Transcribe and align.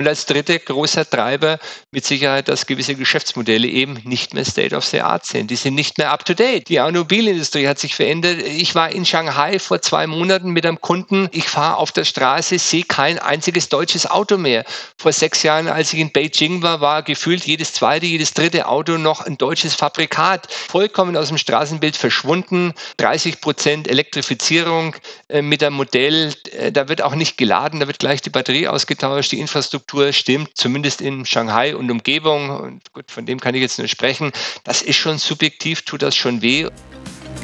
Und 0.00 0.08
als 0.08 0.24
dritter 0.24 0.58
großer 0.58 1.04
Treiber 1.04 1.58
mit 1.90 2.06
Sicherheit, 2.06 2.48
dass 2.48 2.64
gewisse 2.64 2.94
Geschäftsmodelle 2.94 3.68
eben 3.68 4.00
nicht 4.04 4.32
mehr 4.32 4.46
State 4.46 4.74
of 4.74 4.86
the 4.86 5.02
Art 5.02 5.26
sind. 5.26 5.50
Die 5.50 5.56
sind 5.56 5.74
nicht 5.74 5.98
mehr 5.98 6.10
up 6.10 6.24
to 6.24 6.32
date. 6.32 6.70
Die 6.70 6.80
Automobilindustrie 6.80 7.68
hat 7.68 7.78
sich 7.78 7.94
verändert. 7.94 8.40
Ich 8.42 8.74
war 8.74 8.90
in 8.90 9.04
Shanghai 9.04 9.58
vor 9.58 9.82
zwei 9.82 10.06
Monaten 10.06 10.52
mit 10.52 10.64
einem 10.64 10.80
Kunden. 10.80 11.28
Ich 11.32 11.50
fahre 11.50 11.76
auf 11.76 11.92
der 11.92 12.04
Straße, 12.04 12.58
sehe 12.58 12.84
kein 12.84 13.18
einziges 13.18 13.68
deutsches 13.68 14.10
Auto 14.10 14.38
mehr. 14.38 14.64
Vor 14.96 15.12
sechs 15.12 15.42
Jahren, 15.42 15.68
als 15.68 15.92
ich 15.92 15.98
in 15.98 16.12
Beijing 16.12 16.62
war, 16.62 16.80
war 16.80 17.02
gefühlt 17.02 17.44
jedes 17.44 17.74
zweite, 17.74 18.06
jedes 18.06 18.32
dritte 18.32 18.68
Auto 18.68 18.96
noch 18.96 19.20
ein 19.20 19.36
deutsches 19.36 19.74
Fabrikat. 19.74 20.50
Vollkommen 20.50 21.14
aus 21.14 21.28
dem 21.28 21.36
Straßenbild 21.36 21.98
verschwunden. 21.98 22.72
30 22.96 23.42
Prozent 23.42 23.86
Elektrifizierung 23.86 24.96
äh, 25.28 25.42
mit 25.42 25.62
einem 25.62 25.76
Modell. 25.76 26.32
Äh, 26.52 26.72
da 26.72 26.88
wird 26.88 27.02
auch 27.02 27.14
nicht 27.14 27.36
geladen, 27.36 27.80
da 27.80 27.86
wird 27.86 27.98
gleich 27.98 28.22
die 28.22 28.30
Batterie 28.30 28.66
ausgetauscht. 28.66 29.32
Die 29.32 29.40
Infrastruktur 29.40 29.89
stimmt, 30.12 30.50
zumindest 30.54 31.00
in 31.00 31.26
Shanghai 31.26 31.74
und 31.76 31.90
Umgebung. 31.90 32.50
Und 32.50 32.92
gut, 32.92 33.10
von 33.10 33.26
dem 33.26 33.40
kann 33.40 33.54
ich 33.54 33.60
jetzt 33.60 33.78
nur 33.78 33.88
sprechen. 33.88 34.32
Das 34.64 34.82
ist 34.82 34.96
schon 34.96 35.18
subjektiv, 35.18 35.82
tut 35.82 36.02
das 36.02 36.16
schon 36.16 36.42
weh. 36.42 36.68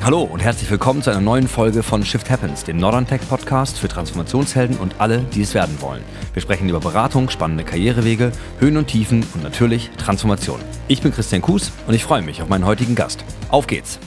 Hallo 0.02 0.22
und 0.22 0.40
herzlich 0.40 0.70
willkommen 0.70 1.02
zu 1.02 1.10
einer 1.10 1.20
neuen 1.20 1.48
Folge 1.48 1.82
von 1.82 2.04
Shift 2.04 2.30
Happens, 2.30 2.64
dem 2.64 2.76
Northern 2.76 3.06
Tech 3.06 3.22
Podcast 3.28 3.78
für 3.78 3.88
Transformationshelden 3.88 4.76
und 4.76 4.94
alle, 5.00 5.20
die 5.34 5.42
es 5.42 5.54
werden 5.54 5.80
wollen. 5.80 6.04
Wir 6.32 6.42
sprechen 6.42 6.68
über 6.68 6.80
Beratung, 6.80 7.28
spannende 7.30 7.64
Karrierewege, 7.64 8.30
Höhen 8.60 8.76
und 8.76 8.86
Tiefen 8.86 9.26
und 9.34 9.42
natürlich 9.42 9.90
Transformation. 9.96 10.60
Ich 10.86 11.02
bin 11.02 11.12
Christian 11.12 11.42
Kues 11.42 11.72
und 11.86 11.94
ich 11.94 12.04
freue 12.04 12.22
mich 12.22 12.42
auf 12.42 12.48
meinen 12.48 12.66
heutigen 12.66 12.94
Gast. 12.94 13.24
Auf 13.48 13.66
geht's! 13.66 13.98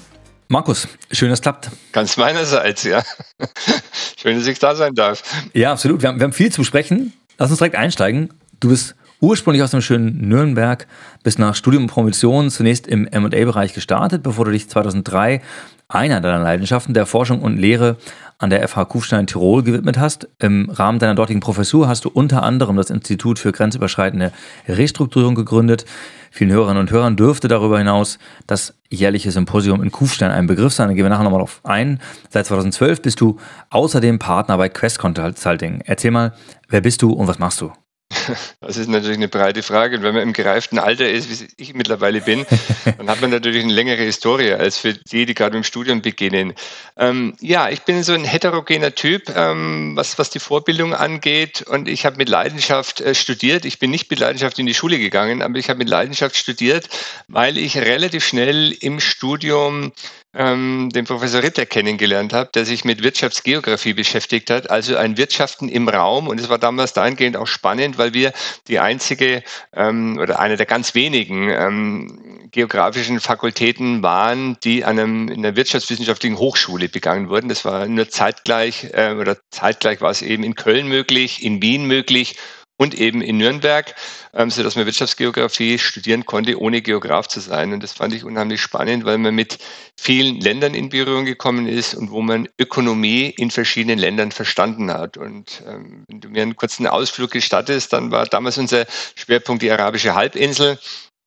Markus, 0.47 0.87
schön, 1.11 1.29
dass 1.29 1.39
es 1.39 1.43
klappt. 1.43 1.69
Ganz 1.91 2.17
meinerseits, 2.17 2.83
ja. 2.83 3.03
schön, 4.19 4.37
dass 4.37 4.47
ich 4.47 4.57
da 4.57 4.75
sein 4.75 4.95
darf. 4.95 5.21
Ja, 5.53 5.73
absolut. 5.73 6.01
Wir 6.01 6.09
haben, 6.09 6.19
wir 6.19 6.23
haben 6.23 6.33
viel 6.33 6.51
zu 6.51 6.61
besprechen. 6.61 7.13
Lass 7.39 7.49
uns 7.49 7.59
direkt 7.59 7.77
einsteigen. 7.77 8.29
Du 8.59 8.67
bist 8.67 8.95
ursprünglich 9.21 9.63
aus 9.63 9.71
dem 9.71 9.81
schönen 9.81 10.27
Nürnberg, 10.27 10.87
bist 11.23 11.39
nach 11.39 11.55
Studium 11.55 11.83
und 11.83 11.89
Promotion 11.89 12.49
zunächst 12.49 12.85
im 12.85 13.07
M&A-Bereich 13.07 13.73
gestartet, 13.73 14.23
bevor 14.23 14.43
du 14.43 14.51
dich 14.51 14.69
2003 14.69 15.41
einer 15.87 16.19
deiner 16.19 16.43
Leidenschaften 16.43 16.93
der 16.93 17.05
Forschung 17.05 17.41
und 17.41 17.57
Lehre 17.57 17.95
an 18.39 18.49
der 18.49 18.67
FH 18.67 18.85
Kufstein 18.85 19.27
Tirol 19.27 19.63
gewidmet 19.63 19.99
hast. 19.99 20.27
Im 20.39 20.69
Rahmen 20.69 20.97
deiner 20.97 21.13
dortigen 21.13 21.41
Professur 21.41 21.87
hast 21.87 22.05
du 22.05 22.09
unter 22.09 22.41
anderem 22.41 22.77
das 22.77 22.89
Institut 22.89 23.37
für 23.37 23.51
grenzüberschreitende 23.51 24.31
Restrukturierung 24.67 25.35
gegründet. 25.35 25.85
Vielen 26.31 26.51
Hörerinnen 26.51 26.79
und 26.79 26.91
Hörern 26.91 27.17
dürfte 27.17 27.47
darüber 27.47 27.77
hinaus 27.77 28.17
das 28.47 28.73
jährliche 28.89 29.31
Symposium 29.31 29.83
in 29.83 29.91
Kufstein 29.91 30.31
ein 30.31 30.47
Begriff 30.47 30.73
sein. 30.73 30.87
Da 30.87 30.93
gehen 30.93 31.03
wir 31.03 31.09
nachher 31.09 31.23
nochmal 31.23 31.41
drauf 31.41 31.59
ein. 31.63 31.99
Seit 32.29 32.45
2012 32.45 33.01
bist 33.01 33.19
du 33.19 33.37
außerdem 33.71 34.19
Partner 34.19 34.57
bei 34.57 34.69
Quest 34.69 34.99
Consulting. 34.99 35.81
Erzähl 35.85 36.11
mal, 36.11 36.33
wer 36.69 36.81
bist 36.81 37.01
du 37.01 37.11
und 37.11 37.27
was 37.27 37.39
machst 37.39 37.59
du? 37.61 37.71
Das 38.61 38.77
ist 38.77 38.87
natürlich 38.87 39.17
eine 39.17 39.27
breite 39.27 39.63
Frage. 39.63 39.97
Und 39.97 40.03
wenn 40.03 40.13
man 40.13 40.23
im 40.23 40.33
gereiften 40.33 40.79
Alter 40.79 41.09
ist, 41.09 41.29
wie 41.29 41.47
ich 41.57 41.73
mittlerweile 41.73 42.21
bin, 42.21 42.45
dann 42.97 43.09
hat 43.09 43.21
man 43.21 43.29
natürlich 43.29 43.63
eine 43.63 43.73
längere 43.73 44.03
Historie 44.03 44.53
als 44.53 44.77
für 44.77 44.93
die, 44.93 45.25
die 45.25 45.33
gerade 45.33 45.57
im 45.57 45.63
Studium 45.63 46.01
beginnen. 46.01 46.53
Ähm, 46.97 47.35
ja, 47.39 47.69
ich 47.69 47.81
bin 47.81 48.03
so 48.03 48.13
ein 48.13 48.25
heterogener 48.25 48.93
Typ, 48.93 49.33
ähm, 49.35 49.95
was, 49.95 50.19
was 50.19 50.29
die 50.29 50.39
Vorbildung 50.39 50.93
angeht. 50.93 51.61
Und 51.63 51.87
ich 51.87 52.05
habe 52.05 52.17
mit 52.17 52.29
Leidenschaft 52.29 53.01
äh, 53.01 53.15
studiert. 53.15 53.65
Ich 53.65 53.79
bin 53.79 53.91
nicht 53.91 54.09
mit 54.09 54.19
Leidenschaft 54.19 54.59
in 54.59 54.65
die 54.65 54.73
Schule 54.73 54.99
gegangen, 54.99 55.41
aber 55.41 55.57
ich 55.57 55.69
habe 55.69 55.79
mit 55.79 55.89
Leidenschaft 55.89 56.35
studiert, 56.35 56.89
weil 57.27 57.57
ich 57.57 57.77
relativ 57.77 58.25
schnell 58.25 58.71
im 58.71 58.99
Studium 58.99 59.91
ähm, 60.33 60.89
den 60.93 61.05
Professor 61.05 61.41
Ritter 61.41 61.65
kennengelernt 61.65 62.33
habe, 62.33 62.51
der 62.53 62.65
sich 62.65 62.85
mit 62.85 63.01
Wirtschaftsgeografie 63.01 63.93
beschäftigt 63.93 64.49
hat, 64.49 64.69
also 64.69 64.95
ein 64.95 65.17
Wirtschaften 65.17 65.69
im 65.69 65.89
Raum. 65.89 66.27
Und 66.27 66.39
es 66.39 66.49
war 66.49 66.59
damals 66.59 66.93
dahingehend 66.93 67.35
auch 67.35 67.47
spannend, 67.47 67.97
weil 67.97 68.13
wir 68.13 68.31
die 68.67 68.79
einzige 68.79 69.43
ähm, 69.73 70.19
oder 70.21 70.39
eine 70.39 70.55
der 70.55 70.67
ganz 70.67 70.93
wenigen 70.93 71.49
ähm, 71.49 72.47
geografischen 72.51 73.19
Fakultäten 73.19 74.03
waren, 74.03 74.57
die 74.63 74.85
an 74.85 74.99
einem, 74.99 75.27
in 75.29 75.41
der 75.41 75.55
wirtschaftswissenschaftlichen 75.55 76.37
Hochschule 76.37 76.89
begangen 76.89 77.29
wurden. 77.29 77.49
Das 77.49 77.65
war 77.65 77.87
nur 77.87 78.09
zeitgleich 78.09 78.87
äh, 78.93 79.13
oder 79.13 79.37
zeitgleich 79.49 80.01
war 80.01 80.11
es 80.11 80.21
eben 80.21 80.43
in 80.43 80.55
Köln 80.55 80.87
möglich, 80.87 81.43
in 81.43 81.61
Wien 81.61 81.85
möglich 81.85 82.37
und 82.79 82.95
eben 82.95 83.21
in 83.21 83.37
Nürnberg, 83.37 83.93
ähm, 84.33 84.49
so 84.49 84.63
dass 84.63 84.77
man 84.77 84.85
Wirtschaftsgeografie 84.85 85.77
studieren 85.77 86.25
konnte, 86.25 86.57
ohne 86.59 86.81
Geograf 86.81 87.27
zu 87.27 87.41
sein. 87.41 87.73
Und 87.73 87.83
das 87.83 87.91
fand 87.91 88.13
ich 88.13 88.23
unheimlich 88.23 88.61
spannend, 88.61 89.03
weil 89.03 89.17
man 89.17 89.35
mit 89.35 89.59
vielen 89.97 90.39
Ländern 90.39 90.73
in 90.73 90.87
Berührung 90.87 91.25
gekommen 91.25 91.67
ist 91.67 91.93
und 91.93 92.09
wo 92.09 92.21
man 92.21 92.47
Ökonomie 92.57 93.33
in 93.37 93.51
verschiedenen 93.51 93.99
Ländern 93.99 94.31
verstanden 94.31 94.91
hat. 94.91 95.17
Und 95.17 95.61
ähm, 95.67 96.05
wenn 96.07 96.21
du 96.21 96.29
mir 96.29 96.41
einen 96.41 96.55
kurzen 96.55 96.87
Ausflug 96.87 97.31
gestattest, 97.31 97.91
dann 97.91 98.11
war 98.11 98.25
damals 98.27 98.57
unser 98.57 98.85
Schwerpunkt 99.15 99.61
die 99.61 99.71
arabische 99.71 100.15
Halbinsel. 100.15 100.79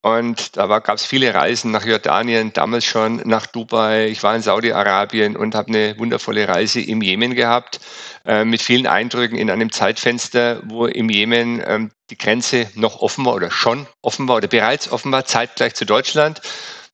Und 0.03 0.57
da 0.57 0.67
gab 0.81 0.97
es 0.97 1.07
viele 1.07 1.33
Reisen 1.33 1.71
nach 1.71 1.85
Jordanien, 1.87 2.53
damals 2.53 2.85
schon 2.85 3.23
nach 3.25 3.47
Dubai. 3.47 4.09
Ich 4.09 4.25
war 4.25 4.35
in 4.35 4.43
Saudi-Arabien 4.43 5.37
und 5.37 5.55
habe 5.55 5.69
eine 5.69 5.97
wundervolle 5.97 6.49
Reise 6.49 6.81
im 6.81 7.03
Jemen 7.03 7.37
gehabt, 7.37 7.79
äh, 8.25 8.45
mit 8.45 8.63
vielen 8.63 8.89
Eindrücken 8.89 9.39
in 9.39 9.49
einem 9.49 9.71
Zeitfenster, 9.71 10.61
wo 10.65 10.87
im 10.87 11.09
Jemen 11.09 11.63
ähm, 11.65 11.93
die 12.11 12.19
Grenze 12.19 12.69
noch 12.75 13.01
offen 13.01 13.25
war 13.25 13.35
oder 13.35 13.53
schon 13.53 13.87
offen 14.03 14.27
war 14.27 14.37
oder 14.37 14.49
bereits 14.49 14.91
offen 14.91 15.13
war, 15.13 15.25
zeitgleich 15.25 15.75
zu 15.75 15.87
Deutschland. 15.87 16.43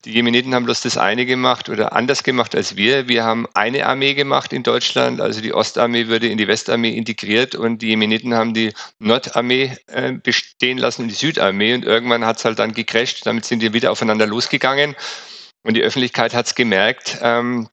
Die 0.05 0.13
Jemeniten 0.13 0.55
haben 0.55 0.65
bloß 0.65 0.83
das 0.83 0.97
eine 0.97 1.27
gemacht 1.27 1.69
oder 1.69 1.93
anders 1.93 2.23
gemacht 2.23 2.55
als 2.55 2.77
wir. 2.77 3.09
Wir 3.09 3.25
haben 3.25 3.49
eine 3.55 3.85
Armee 3.87 4.15
gemacht 4.15 4.53
in 4.53 4.63
Deutschland, 4.63 5.21
also 5.21 5.41
die 5.41 5.53
Ostarmee 5.53 6.07
würde 6.07 6.29
in 6.29 6.39
die 6.39 6.47
Westarmee 6.47 6.97
integriert 6.97 7.57
und 7.57 7.83
die 7.83 7.89
Jemeniten 7.89 8.33
haben 8.33 8.55
die 8.55 8.73
Nordarmee 9.01 9.77
äh, 9.89 10.13
bestehen 10.13 10.79
lassen 10.79 11.03
und 11.03 11.09
die 11.09 11.15
Südarmee 11.15 11.75
und 11.75 11.85
irgendwann 11.85 12.25
hat 12.25 12.39
es 12.39 12.45
halt 12.45 12.61
dann 12.61 12.75
gecrasht. 12.75 13.27
Damit 13.27 13.45
sind 13.45 13.61
die 13.61 13.73
wieder 13.73 13.91
aufeinander 13.91 14.27
losgegangen 14.27 14.95
und 15.63 15.75
die 15.75 15.83
Öffentlichkeit 15.83 16.33
hat 16.33 16.47
es 16.47 16.55
gemerkt. 16.55 17.19
Ähm, 17.21 17.69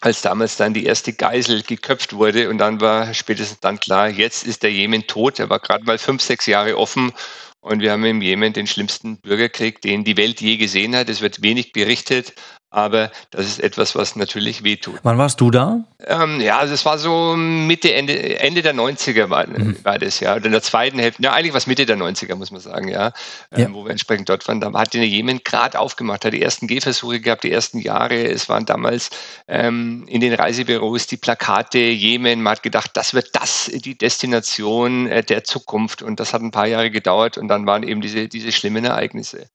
als 0.00 0.22
damals 0.22 0.56
dann 0.56 0.74
die 0.74 0.86
erste 0.86 1.12
Geisel 1.12 1.62
geköpft 1.62 2.14
wurde 2.14 2.48
und 2.48 2.58
dann 2.58 2.80
war 2.80 3.12
spätestens 3.12 3.60
dann 3.60 3.78
klar, 3.78 4.08
jetzt 4.08 4.44
ist 4.44 4.62
der 4.62 4.72
Jemen 4.72 5.06
tot. 5.06 5.38
Er 5.38 5.50
war 5.50 5.60
gerade 5.60 5.84
mal 5.84 5.98
fünf, 5.98 6.22
sechs 6.22 6.46
Jahre 6.46 6.78
offen 6.78 7.12
und 7.60 7.80
wir 7.80 7.92
haben 7.92 8.04
im 8.04 8.22
Jemen 8.22 8.52
den 8.52 8.66
schlimmsten 8.66 9.20
Bürgerkrieg, 9.20 9.80
den 9.80 10.04
die 10.04 10.16
Welt 10.16 10.40
je 10.40 10.56
gesehen 10.56 10.96
hat. 10.96 11.08
Es 11.08 11.20
wird 11.20 11.42
wenig 11.42 11.72
berichtet, 11.72 12.34
aber 12.70 13.10
das 13.32 13.46
ist 13.46 13.60
etwas, 13.60 13.96
was 13.96 14.14
natürlich 14.14 14.62
wehtut. 14.62 15.00
Wann 15.02 15.18
warst 15.18 15.40
du 15.40 15.50
da? 15.50 15.80
Ähm, 16.06 16.40
ja, 16.40 16.58
also 16.58 16.72
es 16.72 16.84
war 16.84 16.98
so 16.98 17.34
Mitte, 17.36 17.92
Ende, 17.92 18.38
Ende 18.38 18.62
der 18.62 18.74
90er 18.74 19.28
war, 19.28 19.46
mhm. 19.48 19.76
war 19.82 19.98
das, 19.98 20.20
ja. 20.20 20.36
Oder 20.36 20.46
in 20.46 20.52
der 20.52 20.62
zweiten 20.62 21.00
Hälfte, 21.00 21.22
ja, 21.22 21.32
eigentlich 21.32 21.52
was 21.52 21.66
Mitte 21.66 21.84
der 21.84 21.96
90er, 21.96 22.36
muss 22.36 22.52
man 22.52 22.60
sagen, 22.60 22.88
ja. 22.88 23.12
Ähm, 23.50 23.60
ja. 23.60 23.74
Wo 23.74 23.84
wir 23.84 23.90
entsprechend 23.90 24.28
dort 24.28 24.46
waren. 24.46 24.60
Da 24.60 24.72
hat 24.72 24.94
der 24.94 25.06
Jemen 25.06 25.40
gerade 25.42 25.80
aufgemacht, 25.80 26.24
hat 26.24 26.32
die 26.32 26.40
ersten 26.40 26.68
Gehversuche 26.68 27.20
gehabt, 27.20 27.42
die 27.42 27.50
ersten 27.50 27.80
Jahre. 27.80 28.24
Es 28.24 28.48
waren 28.48 28.66
damals 28.66 29.10
ähm, 29.48 30.04
in 30.06 30.20
den 30.20 30.32
Reisebüros 30.32 31.08
die 31.08 31.16
Plakate 31.16 31.78
Jemen. 31.78 32.40
Man 32.40 32.52
hat 32.52 32.62
gedacht, 32.62 32.92
das 32.94 33.14
wird 33.14 33.30
das, 33.32 33.68
die 33.74 33.98
Destination 33.98 35.08
äh, 35.08 35.24
der 35.24 35.42
Zukunft. 35.42 36.02
Und 36.02 36.20
das 36.20 36.32
hat 36.32 36.40
ein 36.40 36.52
paar 36.52 36.68
Jahre 36.68 36.92
gedauert 36.92 37.36
und 37.36 37.48
dann 37.48 37.66
waren 37.66 37.82
eben 37.82 38.00
diese, 38.00 38.28
diese 38.28 38.52
schlimmen 38.52 38.84
Ereignisse. 38.84 39.48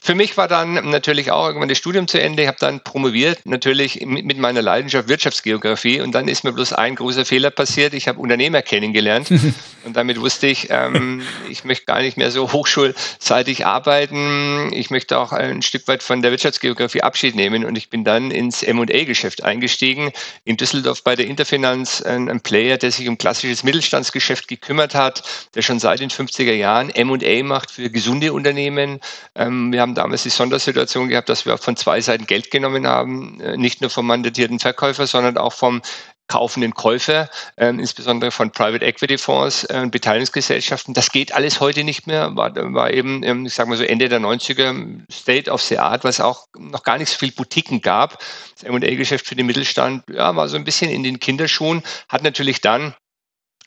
Für 0.00 0.14
mich 0.14 0.38
war 0.38 0.48
dann 0.48 0.90
natürlich 0.90 1.30
auch 1.30 1.46
irgendwann 1.46 1.68
das 1.68 1.78
Studium 1.78 2.08
zu 2.08 2.18
Ende. 2.18 2.42
Ich 2.42 2.48
habe 2.48 2.61
dann 2.62 2.80
promoviert, 2.80 3.40
natürlich 3.44 4.04
mit 4.06 4.38
meiner 4.38 4.62
Leidenschaft 4.62 5.08
Wirtschaftsgeografie. 5.08 6.00
Und 6.00 6.12
dann 6.12 6.28
ist 6.28 6.44
mir 6.44 6.52
bloß 6.52 6.72
ein 6.72 6.94
großer 6.94 7.24
Fehler 7.24 7.50
passiert. 7.50 7.94
Ich 7.94 8.08
habe 8.08 8.20
Unternehmer 8.20 8.62
kennengelernt 8.62 9.30
und 9.84 9.96
damit 9.96 10.20
wusste 10.20 10.46
ich, 10.46 10.68
ähm, 10.70 11.22
ich 11.50 11.64
möchte 11.64 11.86
gar 11.86 12.00
nicht 12.00 12.16
mehr 12.16 12.30
so 12.30 12.52
hochschulseitig 12.52 13.66
arbeiten. 13.66 14.72
Ich 14.72 14.90
möchte 14.90 15.18
auch 15.18 15.32
ein 15.32 15.62
Stück 15.62 15.88
weit 15.88 16.02
von 16.02 16.22
der 16.22 16.30
Wirtschaftsgeografie 16.30 17.02
Abschied 17.02 17.34
nehmen. 17.34 17.64
Und 17.64 17.76
ich 17.76 17.90
bin 17.90 18.04
dann 18.04 18.30
ins 18.30 18.62
M&A-Geschäft 18.62 19.42
eingestiegen. 19.42 20.12
In 20.44 20.56
Düsseldorf 20.56 21.02
bei 21.02 21.16
der 21.16 21.26
Interfinanz, 21.26 22.02
ein, 22.02 22.28
ein 22.28 22.40
Player, 22.40 22.78
der 22.78 22.92
sich 22.92 23.08
um 23.08 23.18
klassisches 23.18 23.64
Mittelstandsgeschäft 23.64 24.48
gekümmert 24.48 24.94
hat, 24.94 25.22
der 25.54 25.62
schon 25.62 25.78
seit 25.78 26.00
den 26.00 26.10
50er 26.10 26.52
Jahren 26.52 26.90
M&A 26.90 27.42
macht 27.42 27.70
für 27.70 27.90
gesunde 27.90 28.32
Unternehmen. 28.32 29.00
Ähm, 29.34 29.72
wir 29.72 29.80
haben 29.80 29.94
damals 29.94 30.22
die 30.22 30.30
Sondersituation 30.30 31.08
gehabt, 31.08 31.28
dass 31.28 31.46
wir 31.46 31.58
von 31.58 31.76
zwei 31.76 32.00
Seiten 32.00 32.26
Geld 32.26 32.50
genommen 32.52 32.86
haben, 32.86 33.40
äh, 33.40 33.56
nicht 33.56 33.80
nur 33.80 33.90
vom 33.90 34.06
mandatierten 34.06 34.60
Verkäufer, 34.60 35.08
sondern 35.08 35.36
auch 35.36 35.52
vom 35.52 35.82
kaufenden 36.28 36.72
Käufer, 36.72 37.28
äh, 37.56 37.68
insbesondere 37.68 38.30
von 38.30 38.52
Private 38.52 38.84
Equity 38.84 39.18
Fonds 39.18 39.64
äh, 39.64 39.80
und 39.82 39.90
Beteiligungsgesellschaften. 39.90 40.94
Das 40.94 41.10
geht 41.10 41.34
alles 41.34 41.60
heute 41.60 41.84
nicht 41.84 42.06
mehr, 42.06 42.34
war, 42.36 42.54
war 42.54 42.92
eben, 42.92 43.22
ähm, 43.22 43.44
ich 43.44 43.52
sage 43.52 43.68
mal 43.68 43.76
so 43.76 43.84
Ende 43.84 44.08
der 44.08 44.20
90er 44.20 45.02
State 45.12 45.50
of 45.50 45.60
the 45.60 45.78
Art, 45.78 46.04
was 46.04 46.20
auch 46.20 46.46
noch 46.56 46.84
gar 46.84 46.96
nicht 46.96 47.10
so 47.10 47.18
viel 47.18 47.32
Boutiquen 47.32 47.82
gab. 47.82 48.18
Das 48.54 48.62
M&A-Geschäft 48.62 49.26
für 49.26 49.34
den 49.34 49.46
Mittelstand 49.46 50.04
ja, 50.10 50.34
war 50.34 50.48
so 50.48 50.56
ein 50.56 50.64
bisschen 50.64 50.90
in 50.90 51.02
den 51.02 51.20
Kinderschuhen, 51.20 51.82
hat 52.08 52.22
natürlich 52.22 52.60
dann 52.62 52.94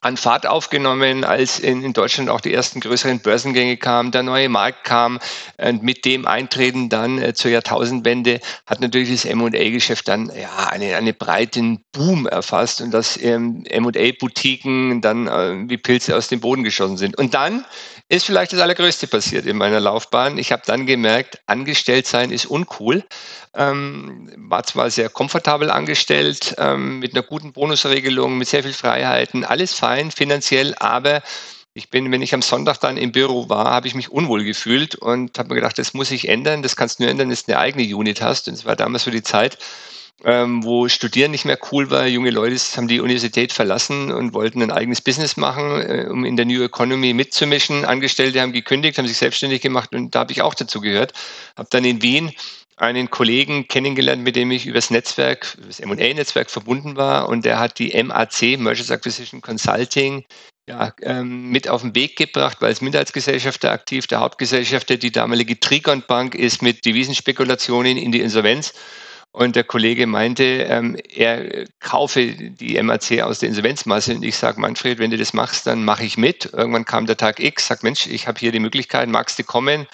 an 0.05 0.17
Fahrt 0.17 0.45
aufgenommen, 0.45 1.23
als 1.23 1.57
in, 1.57 1.83
in, 1.83 1.91
Deutschland 1.91 2.29
auch 2.29 2.39
die 2.39 2.53
ersten 2.53 2.79
größeren 2.79 3.21
Börsengänge 3.21 3.75
kamen, 3.75 4.11
der 4.11 4.21
neue 4.21 4.49
Markt 4.49 4.83
kam 4.83 5.19
und 5.57 5.81
mit 5.81 6.05
dem 6.05 6.27
Eintreten 6.27 6.89
dann 6.89 7.19
äh, 7.19 7.33
zur 7.33 7.49
Jahrtausendwende 7.49 8.39
hat 8.67 8.81
natürlich 8.81 9.09
das 9.09 9.25
M&A-Geschäft 9.25 10.07
dann 10.07 10.31
ja 10.39 10.67
eine, 10.69 10.95
eine 10.95 11.11
breiten 11.13 11.83
Boom 11.91 12.27
erfasst 12.27 12.81
und 12.81 12.91
dass 12.91 13.19
ähm, 13.19 13.63
M&A-Boutiquen 13.67 15.01
dann 15.01 15.25
äh, 15.25 15.69
wie 15.69 15.77
Pilze 15.77 16.15
aus 16.15 16.27
dem 16.27 16.39
Boden 16.39 16.63
geschossen 16.63 16.97
sind. 16.97 17.17
Und 17.17 17.33
dann 17.33 17.65
ist 18.07 18.25
vielleicht 18.25 18.53
das 18.53 18.59
Allergrößte 18.59 19.07
passiert 19.07 19.45
in 19.45 19.57
meiner 19.57 19.79
Laufbahn. 19.79 20.37
Ich 20.37 20.51
habe 20.51 20.61
dann 20.65 20.85
gemerkt, 20.85 21.39
angestellt 21.47 22.05
sein 22.05 22.31
ist 22.31 22.45
uncool. 22.45 23.03
Ähm, 23.55 24.31
war 24.37 24.63
zwar 24.63 24.89
sehr 24.91 25.09
komfortabel 25.09 25.71
angestellt, 25.71 26.55
ähm, 26.57 26.99
mit 26.99 27.13
einer 27.13 27.23
guten 27.23 27.53
Bonusregelung, 27.53 28.37
mit 28.37 28.47
sehr 28.47 28.63
viel 28.63 28.73
Freiheiten, 28.73 29.43
alles 29.43 29.73
fein 29.73 30.11
finanziell, 30.11 30.75
aber 30.75 31.23
ich 31.77 31.89
bin, 31.89 32.09
wenn 32.11 32.21
ich 32.21 32.33
am 32.33 32.41
Sonntag 32.41 32.79
dann 32.79 32.95
im 32.95 33.11
Büro 33.11 33.49
war, 33.49 33.65
habe 33.65 33.87
ich 33.87 33.95
mich 33.95 34.09
unwohl 34.09 34.45
gefühlt 34.45 34.95
und 34.95 35.37
habe 35.37 35.49
mir 35.49 35.55
gedacht, 35.55 35.77
das 35.77 35.93
muss 35.93 36.07
sich 36.07 36.29
ändern. 36.29 36.63
Das 36.63 36.77
kannst 36.77 36.99
du 36.99 37.03
nur 37.03 37.11
ändern, 37.11 37.29
wenn 37.29 37.35
du 37.35 37.43
eine 37.47 37.59
eigene 37.59 37.95
Unit 37.95 38.21
hast. 38.21 38.47
Und 38.47 38.53
es 38.53 38.63
war 38.63 38.77
damals 38.77 39.03
so 39.03 39.11
die 39.11 39.23
Zeit, 39.23 39.57
ähm, 40.23 40.63
wo 40.63 40.87
Studieren 40.87 41.31
nicht 41.31 41.45
mehr 41.45 41.59
cool 41.71 41.91
war. 41.91 42.07
Junge 42.07 42.29
Leute 42.29 42.55
haben 42.75 42.87
die 42.87 43.01
Universität 43.01 43.51
verlassen 43.51 44.11
und 44.11 44.33
wollten 44.33 44.61
ein 44.61 44.71
eigenes 44.71 45.01
Business 45.01 45.35
machen, 45.35 45.81
äh, 45.81 46.07
um 46.09 46.23
in 46.25 46.37
der 46.37 46.45
New 46.45 46.63
Economy 46.63 47.13
mitzumischen. 47.13 47.85
Angestellte 47.85 48.41
haben 48.41 48.53
gekündigt, 48.53 48.97
haben 48.97 49.07
sich 49.07 49.17
selbstständig 49.17 49.61
gemacht 49.61 49.93
und 49.93 50.15
da 50.15 50.19
habe 50.19 50.31
ich 50.31 50.41
auch 50.41 50.53
dazu 50.53 50.79
gehört. 50.79 51.13
Habe 51.57 51.67
dann 51.71 51.83
in 51.83 52.01
Wien 52.01 52.31
einen 52.77 53.09
Kollegen 53.09 53.67
kennengelernt, 53.67 54.23
mit 54.23 54.35
dem 54.35 54.51
ich 54.51 54.65
übers 54.65 54.89
Netzwerk, 54.89 55.57
übers 55.61 55.79
M&A-Netzwerk 55.79 56.49
verbunden 56.49 56.97
war 56.97 57.29
und 57.29 57.45
der 57.45 57.59
hat 57.59 57.79
die 57.79 57.91
MAC, 58.01 58.57
Mergers 58.57 58.91
Acquisition 58.91 59.41
Consulting, 59.41 60.25
ja, 60.67 60.93
ähm, 61.03 61.51
mit 61.51 61.69
auf 61.69 61.81
den 61.81 61.93
Weg 61.93 62.17
gebracht, 62.17 62.57
weil 62.59 62.71
es 62.71 62.81
Minderheitsgesellschafter 62.81 63.71
aktiv, 63.71 64.07
der 64.07 64.19
Hauptgesellschafter, 64.19 64.97
die 64.97 65.11
damalige 65.11 65.59
Trigon 65.59 66.03
Bank 66.07 66.35
ist 66.35 66.61
mit 66.61 66.85
Devisenspekulationen 66.85 67.97
in 67.97 68.11
die 68.11 68.21
Insolvenz 68.21 68.73
und 69.35 69.57
der 69.57 69.65
Kollege 69.65 70.07
meinte, 70.07 70.43
ähm, 70.43 70.95
er 71.13 71.65
kaufe 71.81 72.25
die 72.25 72.81
MAC 72.81 73.21
aus 73.21 73.39
der 73.39 73.49
Insolvenzmasse. 73.49 74.15
Und 74.15 74.23
ich 74.23 74.37
sage, 74.37 74.61
Manfred, 74.61 74.97
wenn 74.97 75.11
du 75.11 75.17
das 75.17 75.33
machst, 75.33 75.67
dann 75.67 75.83
mache 75.83 76.05
ich 76.05 76.17
mit. 76.17 76.53
Irgendwann 76.53 76.85
kam 76.85 77.05
der 77.05 77.17
Tag 77.17 77.41
X, 77.41 77.67
sagt, 77.67 77.83
Mensch, 77.83 78.07
ich 78.07 78.29
habe 78.29 78.39
hier 78.39 78.53
die 78.53 78.61
Möglichkeit, 78.61 79.09
magst 79.09 79.37
du 79.37 79.43
kommen? 79.43 79.87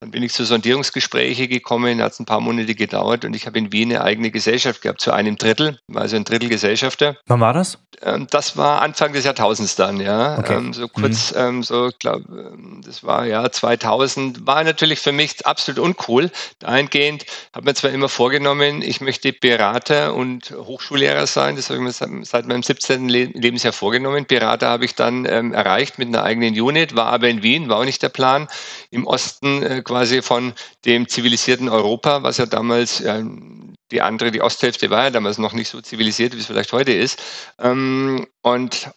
Dann 0.00 0.10
bin 0.10 0.22
ich 0.22 0.32
zu 0.32 0.44
Sondierungsgespräche 0.44 1.48
gekommen, 1.48 2.02
hat 2.02 2.12
es 2.12 2.20
ein 2.20 2.26
paar 2.26 2.40
Monate 2.40 2.74
gedauert 2.74 3.24
und 3.24 3.34
ich 3.34 3.46
habe 3.46 3.58
in 3.58 3.72
Wien 3.72 3.90
eine 3.90 4.02
eigene 4.02 4.30
Gesellschaft 4.30 4.82
gehabt, 4.82 5.00
zu 5.00 5.12
einem 5.12 5.36
Drittel, 5.36 5.78
also 5.94 6.16
ein 6.16 6.24
Drittel 6.24 6.50
Gesellschafter. 6.50 7.16
Wann 7.26 7.40
war 7.40 7.54
das? 7.54 7.78
Ähm, 8.02 8.26
das 8.30 8.58
war 8.58 8.82
Anfang 8.82 9.14
des 9.14 9.24
Jahrtausends 9.24 9.74
dann, 9.74 9.98
ja. 10.00 10.38
Okay. 10.38 10.54
Ähm, 10.54 10.72
so 10.74 10.88
kurz, 10.88 11.32
mhm. 11.32 11.40
ähm, 11.40 11.62
so, 11.62 11.90
glaube 11.98 12.52
das 12.84 13.04
war 13.04 13.26
ja 13.26 13.50
2000, 13.50 14.46
war 14.46 14.62
natürlich 14.64 15.00
für 15.00 15.12
mich 15.12 15.46
absolut 15.46 15.78
uncool. 15.78 16.30
Dahingehend 16.58 17.24
habe 17.54 17.64
mir 17.64 17.74
zwar 17.74 17.90
immer 17.90 18.08
vorgenommen, 18.08 18.82
ich 18.82 19.00
möchte 19.00 19.32
Berater 19.32 20.14
und 20.14 20.50
Hochschullehrer 20.50 21.26
sein, 21.26 21.56
das 21.56 21.70
habe 21.70 21.78
ich 21.78 21.84
mir 21.84 22.24
seit 22.24 22.46
meinem 22.46 22.62
17. 22.62 23.08
Lebensjahr 23.08 23.72
vorgenommen. 23.72 24.26
Berater 24.26 24.68
habe 24.68 24.84
ich 24.84 24.94
dann 24.94 25.26
ähm, 25.26 25.54
erreicht 25.54 25.98
mit 25.98 26.08
einer 26.08 26.22
eigenen 26.22 26.58
Unit, 26.60 26.94
war 26.96 27.06
aber 27.06 27.28
in 27.28 27.42
Wien, 27.42 27.68
war 27.68 27.78
auch 27.78 27.84
nicht 27.84 28.02
der 28.02 28.10
Plan. 28.10 28.48
Im 28.90 29.06
Osten 29.06 29.62
äh, 29.62 29.82
quasi 29.86 30.20
von 30.20 30.52
dem 30.84 31.08
zivilisierten 31.08 31.68
Europa, 31.68 32.22
was 32.22 32.36
ja 32.38 32.46
damals 32.46 32.98
ja, 32.98 33.22
die 33.92 34.02
andere, 34.02 34.32
die 34.32 34.42
Osthälfte 34.42 34.90
war 34.90 35.04
ja 35.04 35.10
damals 35.10 35.38
noch 35.38 35.52
nicht 35.52 35.68
so 35.68 35.80
zivilisiert, 35.80 36.34
wie 36.34 36.40
es 36.40 36.46
vielleicht 36.46 36.72
heute 36.72 36.92
ist. 36.92 37.22
Ähm, 37.60 38.26
und 38.46 38.90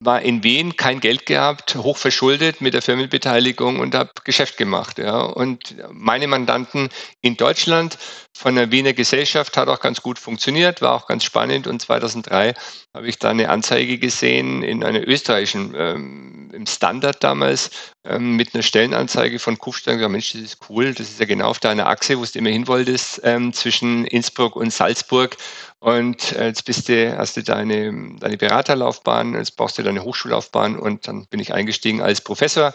war 0.00 0.22
in 0.22 0.42
Wien, 0.44 0.76
kein 0.76 0.98
Geld 0.98 1.26
gehabt, 1.26 1.74
hoch 1.74 1.98
verschuldet 1.98 2.62
mit 2.62 2.72
der 2.72 2.80
Firmenbeteiligung 2.80 3.78
und 3.78 3.94
habe 3.94 4.10
Geschäft 4.24 4.56
gemacht. 4.56 4.96
Ja. 4.98 5.20
Und 5.20 5.76
meine 5.90 6.26
Mandanten 6.26 6.88
in 7.20 7.36
Deutschland 7.36 7.98
von 8.34 8.54
der 8.54 8.70
Wiener 8.72 8.94
Gesellschaft 8.94 9.58
hat 9.58 9.68
auch 9.68 9.80
ganz 9.80 10.00
gut 10.00 10.18
funktioniert, 10.18 10.80
war 10.80 10.94
auch 10.94 11.06
ganz 11.06 11.22
spannend. 11.22 11.66
Und 11.66 11.82
2003 11.82 12.54
habe 12.94 13.06
ich 13.06 13.18
da 13.18 13.28
eine 13.28 13.50
Anzeige 13.50 13.98
gesehen 13.98 14.62
in 14.62 14.82
einer 14.82 15.06
österreichischen, 15.06 15.74
ähm, 15.76 16.50
im 16.54 16.66
Standard 16.66 17.22
damals, 17.22 17.70
ähm, 18.04 18.36
mit 18.36 18.54
einer 18.54 18.62
Stellenanzeige 18.62 19.38
von 19.38 19.58
Kufstein. 19.58 19.98
Gesagt, 19.98 20.12
Mensch, 20.12 20.32
das 20.32 20.40
ist 20.40 20.58
cool, 20.70 20.94
das 20.94 21.10
ist 21.10 21.20
ja 21.20 21.26
genau 21.26 21.48
auf 21.48 21.60
deiner 21.60 21.88
Achse, 21.88 22.18
wo 22.18 22.24
du 22.24 22.38
immer 22.38 22.50
hin 22.50 22.68
wolltest, 22.68 23.20
ähm, 23.22 23.52
zwischen 23.52 24.06
Innsbruck 24.06 24.56
und 24.56 24.72
Salzburg. 24.72 25.36
Und 25.84 26.32
äh, 26.32 26.46
jetzt 26.46 26.64
bist 26.64 26.88
du, 26.88 27.14
hast 27.18 27.36
du 27.36 27.42
deine, 27.42 28.16
deine 28.18 28.38
Beraterlaufbahn, 28.38 29.34
jetzt 29.34 29.54
brauchst 29.54 29.76
du 29.76 29.82
deine 29.82 30.02
Hochschullaufbahn 30.02 30.78
und 30.78 31.06
dann 31.06 31.26
bin 31.26 31.40
ich 31.40 31.52
eingestiegen 31.52 32.00
als 32.00 32.22
Professor 32.22 32.72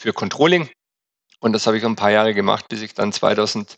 für 0.00 0.14
Controlling. 0.14 0.70
Und 1.38 1.52
das 1.52 1.66
habe 1.66 1.76
ich 1.76 1.84
ein 1.84 1.96
paar 1.96 2.12
Jahre 2.12 2.32
gemacht, 2.32 2.64
bis 2.70 2.80
ich 2.80 2.94
dann 2.94 3.12
2010, 3.12 3.76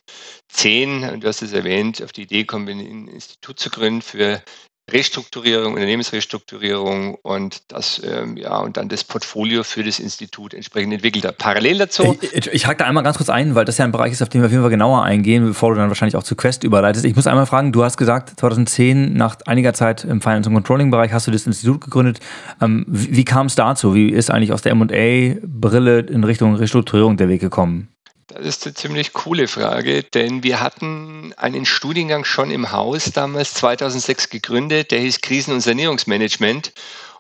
du 1.19 1.27
hast 1.27 1.43
es 1.43 1.53
erwähnt, 1.53 2.01
auf 2.05 2.13
die 2.13 2.23
Idee 2.23 2.45
komme, 2.45 2.71
ein 2.71 3.09
Institut 3.09 3.59
zu 3.59 3.69
gründen 3.69 4.01
für 4.01 4.45
Restrukturierung, 4.91 5.75
Unternehmensrestrukturierung 5.75 7.17
und 7.17 7.63
das, 7.69 8.01
ähm, 8.05 8.37
ja, 8.37 8.59
und 8.59 8.77
dann 8.77 8.89
das 8.89 9.05
Portfolio 9.05 9.63
für 9.63 9.85
das 9.85 9.99
Institut 9.99 10.55
entsprechend 10.55 10.95
entwickelt 10.95 11.25
hat. 11.27 11.39
Parallel 11.39 11.79
dazu. 11.79 12.17
Ich, 12.21 12.35
ich, 12.35 12.47
ich 12.47 12.67
hake 12.67 12.79
da 12.79 12.85
einmal 12.87 13.05
ganz 13.05 13.19
kurz 13.19 13.29
ein, 13.29 13.55
weil 13.55 13.65
das 13.65 13.79
ja 13.79 13.85
ein 13.85 13.93
Bereich 13.93 14.13
ist, 14.13 14.23
auf 14.23 14.29
den 14.29 14.41
wir 14.41 14.47
auf 14.47 14.53
jeden 14.53 14.63
Fall 14.63 14.71
genauer 14.71 15.03
eingehen, 15.03 15.47
bevor 15.47 15.71
du 15.71 15.77
dann 15.77 15.89
wahrscheinlich 15.89 16.17
auch 16.17 16.23
zu 16.23 16.37
Quest 16.37 16.65
überleitest. 16.65 17.05
Ich 17.05 17.17
muss 17.17 17.27
einmal 17.27 17.47
fragen, 17.47 17.73
du 17.73 17.85
hast 17.85 17.97
gesagt, 17.97 18.39
2010, 18.41 19.13
nach 19.13 19.37
einiger 19.47 19.75
Zeit 19.75 20.05
im 20.05 20.21
Finance- 20.21 20.49
und 20.49 20.55
Controlling-Bereich, 20.55 21.13
hast 21.13 21.27
du 21.27 21.31
das 21.31 21.47
Institut 21.47 21.83
gegründet. 21.83 22.21
Ähm, 22.61 22.85
wie, 22.89 23.17
wie 23.17 23.25
kam 23.25 23.47
es 23.47 23.55
dazu? 23.55 23.95
Wie 23.95 24.09
ist 24.09 24.31
eigentlich 24.31 24.53
aus 24.53 24.63
der 24.63 24.73
M&A-Brille 24.73 26.01
in 26.01 26.25
Richtung 26.25 26.55
Restrukturierung 26.55 27.17
der 27.17 27.29
Weg 27.29 27.41
gekommen? 27.41 27.89
Das 28.29 28.45
ist 28.45 28.67
eine 28.67 28.75
ziemlich 28.75 29.15
coole 29.15 29.49
Frage, 29.49 30.03
denn 30.03 30.43
wir 30.43 30.61
hatten 30.61 31.33
einen 31.39 31.65
Studiengang 31.65 32.25
schon 32.25 32.51
im 32.51 32.73
Haus 32.73 33.11
damals 33.13 33.55
2006 33.55 34.29
gegründet, 34.29 34.91
der 34.91 35.01
hieß 35.01 35.23
Krisen- 35.23 35.55
und 35.55 35.63
Sanierungsmanagement. 35.63 36.75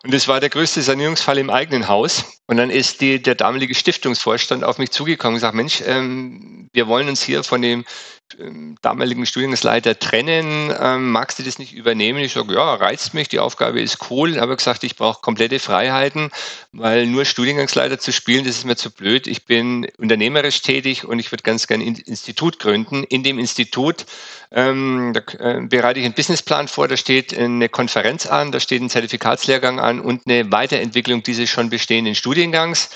Und 0.05 0.13
das 0.13 0.29
war 0.29 0.39
der 0.39 0.51
größte 0.51 0.83
Sanierungsfall 0.83 1.39
im 1.39 1.49
eigenen 1.49 1.89
Haus. 1.89 2.25
Und 2.47 2.59
dann 2.59 2.69
ist 2.69 3.01
die, 3.01 3.23
der 3.23 3.37
damalige 3.37 3.75
Stiftungsvorstand 3.75 4.65
auf 4.65 4.77
mich 4.77 4.91
zugekommen 4.91 5.37
und 5.37 5.39
gesagt, 5.39 5.55
Mensch, 5.55 5.83
ähm, 5.87 6.69
wir 6.75 6.87
wollen 6.89 7.09
uns 7.09 7.23
hier 7.23 7.43
von 7.43 7.63
dem 7.63 7.87
damaligen 8.83 9.27
Studiengangsleiter 9.27 9.99
trennen, 9.99 10.73
ähm, 10.79 11.11
magst 11.11 11.39
du 11.39 11.43
das 11.43 11.59
nicht 11.59 11.73
übernehmen? 11.73 12.19
Ich 12.21 12.33
sage, 12.33 12.55
ja, 12.55 12.75
reizt 12.75 13.15
mich, 13.15 13.29
die 13.29 13.39
Aufgabe 13.39 13.81
ist 13.81 14.11
cool, 14.11 14.39
aber 14.39 14.57
gesagt, 14.57 14.85
ich 14.85 14.97
brauche 14.97 15.21
komplette 15.21 15.59
Freiheiten, 15.59 16.31
weil 16.73 17.07
nur 17.07 17.25
Studiengangsleiter 17.25 17.99
zu 17.99 18.13
spielen, 18.13 18.45
das 18.45 18.57
ist 18.57 18.65
mir 18.65 18.77
zu 18.77 18.91
blöd. 18.91 19.27
Ich 19.27 19.45
bin 19.45 19.87
unternehmerisch 19.99 20.61
tätig 20.63 21.05
und 21.05 21.19
ich 21.19 21.33
würde 21.33 21.43
ganz 21.43 21.67
gerne 21.67 21.85
ein 21.85 21.97
Institut 21.97 22.59
gründen. 22.59 23.05
In 23.05 23.23
dem 23.23 23.39
Institut 23.39 24.07
ähm, 24.51 25.13
da, 25.15 25.21
äh, 25.39 25.61
bereite 25.63 26.01
ich 26.01 26.07
einen 26.07 26.15
Businessplan 26.15 26.69
vor, 26.69 26.89
da 26.89 26.97
steht 26.97 27.37
eine 27.37 27.69
Konferenz 27.69 28.27
an, 28.27 28.53
da 28.53 28.61
steht 28.61 28.81
ein 28.81 28.91
Zertifikatslehrgang 28.91 29.81
an 29.81 30.01
und 30.01 30.23
eine 30.27 30.51
Weiterentwicklung 30.51 31.23
dieses 31.23 31.51
schon 31.51 31.71
bestehenden 31.71 32.15
Studiengangs. 32.15 32.91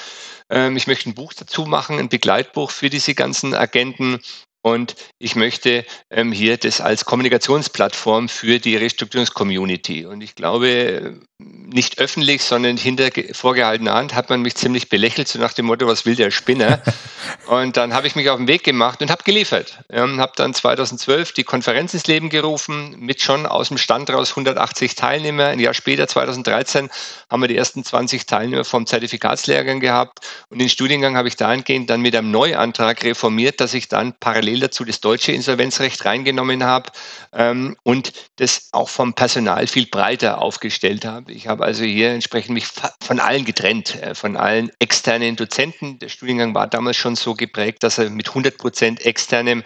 Ähm, 0.49 0.76
ich 0.76 0.87
möchte 0.87 1.08
ein 1.11 1.14
Buch 1.14 1.32
dazu 1.32 1.64
machen, 1.67 1.99
ein 1.99 2.08
Begleitbuch 2.08 2.70
für 2.70 2.90
diese 2.90 3.14
ganzen 3.14 3.55
Agenten 3.55 4.20
und 4.62 4.94
ich 5.19 5.34
möchte 5.34 5.84
ähm, 6.10 6.31
hier 6.31 6.56
das 6.56 6.81
als 6.81 7.04
Kommunikationsplattform 7.04 8.28
für 8.28 8.60
die 8.60 8.76
Restrukturierungscommunity. 8.76 10.06
Und 10.06 10.20
ich 10.20 10.36
glaube, 10.36 11.20
nicht 11.38 11.98
öffentlich, 11.98 12.44
sondern 12.44 12.76
hinter 12.76 13.08
vorgehaltener 13.32 13.94
Hand 13.94 14.14
hat 14.14 14.31
man 14.31 14.42
mich 14.42 14.54
ziemlich 14.54 14.88
belächelt, 14.88 15.26
so 15.26 15.40
nach 15.40 15.52
dem 15.52 15.66
Motto, 15.66 15.86
was 15.88 16.06
will 16.06 16.14
der 16.14 16.31
Spinner? 16.31 16.81
und 17.46 17.76
dann 17.76 17.92
habe 17.92 18.06
ich 18.06 18.14
mich 18.14 18.31
auf 18.31 18.36
den 18.36 18.46
Weg 18.46 18.62
gemacht 18.62 19.02
und 19.02 19.10
habe 19.10 19.24
geliefert. 19.24 19.81
Ähm, 19.90 20.20
habe 20.20 20.32
dann 20.36 20.54
2012 20.54 21.32
die 21.32 21.44
Konferenz 21.44 21.92
ins 21.94 22.06
Leben 22.06 22.28
gerufen, 22.28 22.94
mit 23.00 23.20
schon 23.20 23.46
aus 23.46 23.69
dem 23.69 23.78
Stand 23.78 24.10
raus 24.10 24.31
180 24.31 24.94
Teilnehmer. 24.94 25.46
Ein 25.46 25.58
Jahr 25.58 25.74
später, 25.74 26.06
2013, 26.06 26.88
haben 27.28 27.42
wir 27.42 27.48
die 27.48 27.56
ersten 27.56 27.82
20 27.82 28.26
Teilnehmer 28.26 28.64
vom 28.64 28.86
Zertifikatslehrgang 28.86 29.81
gehabt. 29.81 30.20
Und 30.50 30.60
den 30.60 30.69
Studiengang 30.69 31.16
habe 31.16 31.26
ich 31.26 31.36
dahingehend 31.36 31.90
dann 31.90 32.00
mit 32.00 32.14
einem 32.14 32.31
Neuantrag 32.31 33.02
reformiert, 33.02 33.60
dass 33.60 33.74
ich 33.74 33.88
dann 33.88 34.14
parallel 34.20 34.51
parallel 34.52 34.60
dazu 34.60 34.84
das 34.84 35.00
deutsche 35.00 35.32
Insolvenzrecht 35.32 36.04
reingenommen 36.04 36.64
habe 36.64 36.90
ähm, 37.32 37.76
und 37.82 38.12
das 38.36 38.68
auch 38.72 38.88
vom 38.88 39.14
Personal 39.14 39.66
viel 39.66 39.86
breiter 39.86 40.40
aufgestellt 40.40 41.04
habe. 41.04 41.32
Ich 41.32 41.48
habe 41.48 41.64
also 41.64 41.84
hier 41.84 42.10
entsprechend 42.10 42.54
mich 42.54 42.66
von 43.02 43.20
allen 43.20 43.44
getrennt, 43.44 44.00
äh, 44.02 44.14
von 44.14 44.36
allen 44.36 44.70
externen 44.78 45.36
Dozenten. 45.36 45.98
Der 45.98 46.08
Studiengang 46.08 46.54
war 46.54 46.66
damals 46.66 46.96
schon 46.96 47.16
so 47.16 47.34
geprägt, 47.34 47.82
dass 47.82 47.98
er 47.98 48.10
mit 48.10 48.28
100 48.28 48.58
Prozent 48.58 49.04
externem 49.04 49.62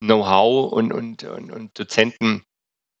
Know-how 0.00 0.72
und, 0.72 0.92
und, 0.92 1.24
und, 1.24 1.50
und 1.50 1.78
Dozenten 1.78 2.44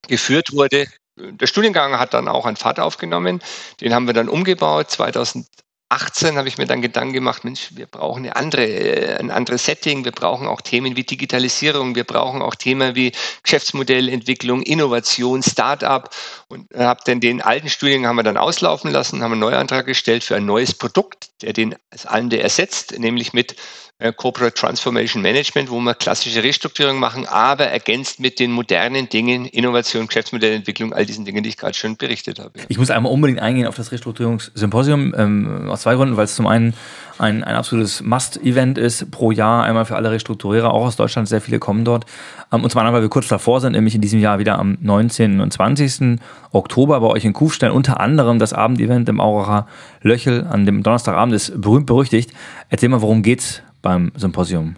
geführt 0.08 0.52
wurde. 0.52 0.86
Der 1.18 1.46
Studiengang 1.46 1.98
hat 1.98 2.14
dann 2.14 2.28
auch 2.28 2.46
einen 2.46 2.56
Pfad 2.56 2.78
aufgenommen. 2.78 3.42
Den 3.80 3.94
haben 3.94 4.06
wir 4.06 4.14
dann 4.14 4.28
umgebaut. 4.28 4.90
2000 4.90 5.46
18 5.88 6.36
habe 6.36 6.48
ich 6.48 6.58
mir 6.58 6.66
dann 6.66 6.82
Gedanken 6.82 7.12
gemacht, 7.12 7.44
Mensch, 7.44 7.70
wir 7.74 7.86
brauchen 7.86 8.24
eine 8.24 8.34
andere, 8.34 8.66
äh, 8.66 9.18
ein 9.18 9.30
anderes 9.30 9.64
Setting, 9.64 10.04
wir 10.04 10.10
brauchen 10.10 10.48
auch 10.48 10.60
Themen 10.60 10.96
wie 10.96 11.04
Digitalisierung, 11.04 11.94
wir 11.94 12.02
brauchen 12.02 12.42
auch 12.42 12.56
Themen 12.56 12.96
wie 12.96 13.12
Geschäftsmodellentwicklung, 13.44 14.62
Innovation, 14.62 15.44
Start-up 15.44 16.10
und 16.48 16.72
habe 16.74 17.00
dann 17.04 17.20
den 17.20 17.42
alten 17.42 17.68
Studiengang 17.68 18.10
haben 18.10 18.16
wir 18.16 18.22
dann 18.22 18.36
auslaufen 18.36 18.90
lassen, 18.90 19.22
haben 19.22 19.32
einen 19.32 19.40
Neuantrag 19.40 19.86
gestellt 19.86 20.22
für 20.22 20.36
ein 20.36 20.46
neues 20.46 20.74
Produkt, 20.74 21.42
der 21.42 21.52
den 21.52 21.74
Allende 22.04 22.40
ersetzt, 22.40 22.98
nämlich 22.98 23.32
mit 23.32 23.56
äh, 23.98 24.12
Corporate 24.12 24.54
Transformation 24.54 25.22
Management, 25.22 25.70
wo 25.70 25.80
wir 25.80 25.94
klassische 25.94 26.42
Restrukturierung 26.42 27.00
machen, 27.00 27.26
aber 27.26 27.66
ergänzt 27.66 28.20
mit 28.20 28.38
den 28.38 28.52
modernen 28.52 29.08
Dingen, 29.08 29.46
Innovation, 29.46 30.06
Geschäftsmodellentwicklung, 30.06 30.92
all 30.92 31.06
diesen 31.06 31.24
Dingen, 31.24 31.42
die 31.42 31.48
ich 31.48 31.56
gerade 31.56 31.74
schon 31.74 31.96
berichtet 31.96 32.38
habe. 32.38 32.52
Ich 32.68 32.78
muss 32.78 32.90
einmal 32.90 33.10
unbedingt 33.10 33.40
eingehen 33.40 33.66
auf 33.66 33.76
das 33.76 33.92
Restrukturierungssymposium, 33.92 35.14
ähm, 35.16 35.68
aus 35.70 35.80
zwei 35.80 35.94
Gründen, 35.94 36.16
weil 36.16 36.26
es 36.26 36.36
zum 36.36 36.46
einen 36.46 36.74
ein, 37.18 37.44
ein 37.44 37.54
absolutes 37.56 38.02
Must-Event 38.02 38.78
ist 38.78 39.10
pro 39.10 39.30
Jahr, 39.30 39.64
einmal 39.64 39.84
für 39.84 39.96
alle 39.96 40.10
Restrukturierer, 40.10 40.72
auch 40.72 40.86
aus 40.86 40.96
Deutschland, 40.96 41.28
sehr 41.28 41.40
viele 41.40 41.58
kommen 41.58 41.84
dort. 41.84 42.04
Ähm, 42.52 42.64
und 42.64 42.70
zwar, 42.70 42.90
weil 42.92 43.02
wir 43.02 43.08
kurz 43.08 43.28
davor 43.28 43.60
sind, 43.60 43.72
nämlich 43.72 43.94
in 43.94 44.00
diesem 44.00 44.20
Jahr 44.20 44.38
wieder 44.38 44.58
am 44.58 44.78
19. 44.80 45.40
und 45.40 45.52
20. 45.52 46.18
Oktober 46.52 47.00
bei 47.00 47.06
euch 47.06 47.24
in 47.24 47.32
Kufstein, 47.32 47.70
unter 47.70 48.00
anderem 48.00 48.38
das 48.38 48.52
Abendevent 48.52 49.08
im 49.08 49.20
Auracher 49.20 49.66
Löchel 50.02 50.46
an 50.48 50.66
dem 50.66 50.82
Donnerstagabend 50.82 51.34
ist 51.34 51.60
berühmt 51.60 51.86
berüchtigt. 51.86 52.32
Erzähl 52.68 52.88
mal, 52.88 53.02
worum 53.02 53.22
geht's 53.22 53.62
beim 53.82 54.12
Symposium? 54.16 54.76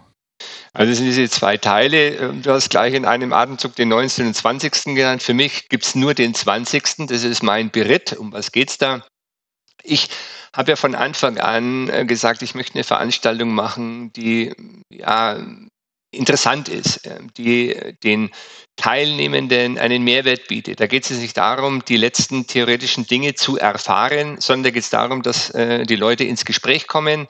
Also 0.73 0.93
das 0.93 0.99
sind 0.99 1.07
diese 1.07 1.29
zwei 1.29 1.57
Teile. 1.57 2.11
Ähm, 2.11 2.43
du 2.43 2.53
hast 2.53 2.71
gleich 2.71 2.95
in 2.95 3.05
einem 3.05 3.33
Atemzug 3.33 3.75
den 3.75 3.89
19. 3.89 4.29
und 4.29 4.35
20. 4.35 4.95
genannt. 4.95 5.23
Für 5.23 5.35
mich 5.35 5.69
gibt 5.69 5.85
es 5.85 5.95
nur 5.95 6.15
den 6.15 6.35
20. 6.35 7.09
Das 7.09 7.25
ist 7.25 7.43
mein 7.43 7.71
Beritt. 7.71 8.13
Um 8.17 8.33
was 8.33 8.53
geht's 8.53 8.79
da? 8.79 9.03
Ich 9.83 10.09
habe 10.53 10.71
ja 10.71 10.77
von 10.77 10.95
Anfang 10.95 11.39
an 11.39 11.89
äh, 11.89 12.05
gesagt, 12.05 12.43
ich 12.43 12.55
möchte 12.55 12.75
eine 12.75 12.85
Veranstaltung 12.85 13.55
machen, 13.55 14.13
die 14.13 14.53
ja 14.91 15.39
interessant 16.11 16.69
ist, 16.69 17.07
äh, 17.07 17.19
die 17.37 17.77
den 18.03 18.31
Teilnehmenden 18.77 19.79
einen 19.79 20.05
Mehrwert 20.05 20.49
bietet. 20.49 20.81
Da 20.81 20.87
geht 20.87 21.11
es 21.11 21.19
nicht 21.19 21.37
darum, 21.37 21.85
die 21.85 21.97
letzten 21.97 22.47
theoretischen 22.47 23.07
Dinge 23.07 23.35
zu 23.35 23.59
erfahren, 23.59 24.41
sondern 24.41 24.65
da 24.65 24.71
geht 24.71 24.85
es 24.85 24.91
darum, 24.91 25.23
dass 25.23 25.51
äh, 25.51 25.85
die 25.85 25.97
Leute 25.97 26.25
ins 26.25 26.45
Gespräch 26.45 26.87
kommen. 26.87 27.29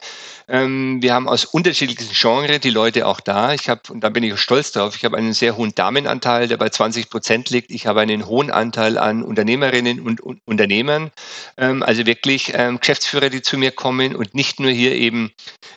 Ähm, 0.48 1.02
wir 1.02 1.12
haben 1.12 1.28
aus 1.28 1.44
unterschiedlichen 1.44 2.12
Genres 2.12 2.60
die 2.60 2.70
Leute 2.70 3.06
auch 3.06 3.20
da. 3.20 3.52
Ich 3.52 3.68
habe, 3.68 3.82
und 3.90 4.00
da 4.00 4.08
bin 4.08 4.22
ich 4.22 4.32
auch 4.32 4.38
stolz 4.38 4.72
drauf, 4.72 4.96
ich 4.96 5.04
habe 5.04 5.16
einen 5.16 5.34
sehr 5.34 5.56
hohen 5.56 5.74
Damenanteil, 5.74 6.48
der 6.48 6.56
bei 6.56 6.70
20 6.70 7.10
Prozent 7.10 7.50
liegt. 7.50 7.70
Ich 7.70 7.86
habe 7.86 8.00
einen 8.00 8.26
hohen 8.26 8.50
Anteil 8.50 8.96
an 8.96 9.22
Unternehmerinnen 9.22 10.00
und, 10.00 10.20
und 10.20 10.40
Unternehmern. 10.46 11.10
Ähm, 11.58 11.82
also 11.82 12.06
wirklich 12.06 12.52
ähm, 12.54 12.80
Geschäftsführer, 12.80 13.28
die 13.28 13.42
zu 13.42 13.58
mir 13.58 13.72
kommen 13.72 14.16
und 14.16 14.34
nicht 14.34 14.58
nur 14.58 14.70
hier 14.70 14.94
eben 14.94 15.32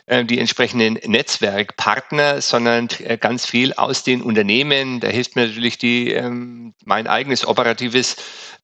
äh, 0.06 0.24
die 0.24 0.38
entsprechenden 0.38 0.94
Netzwerkpartner, 1.04 2.40
sondern 2.40 2.88
äh, 3.04 3.18
ganz 3.18 3.44
viel 3.46 3.74
aus 3.74 4.04
den 4.04 4.22
Unternehmen. 4.22 5.00
Da 5.00 5.08
hilft 5.08 5.36
mir 5.36 5.46
natürlich 5.46 5.76
die, 5.76 6.12
ähm, 6.12 6.74
mein 6.84 7.06
eigenes 7.06 7.46
operatives 7.46 8.16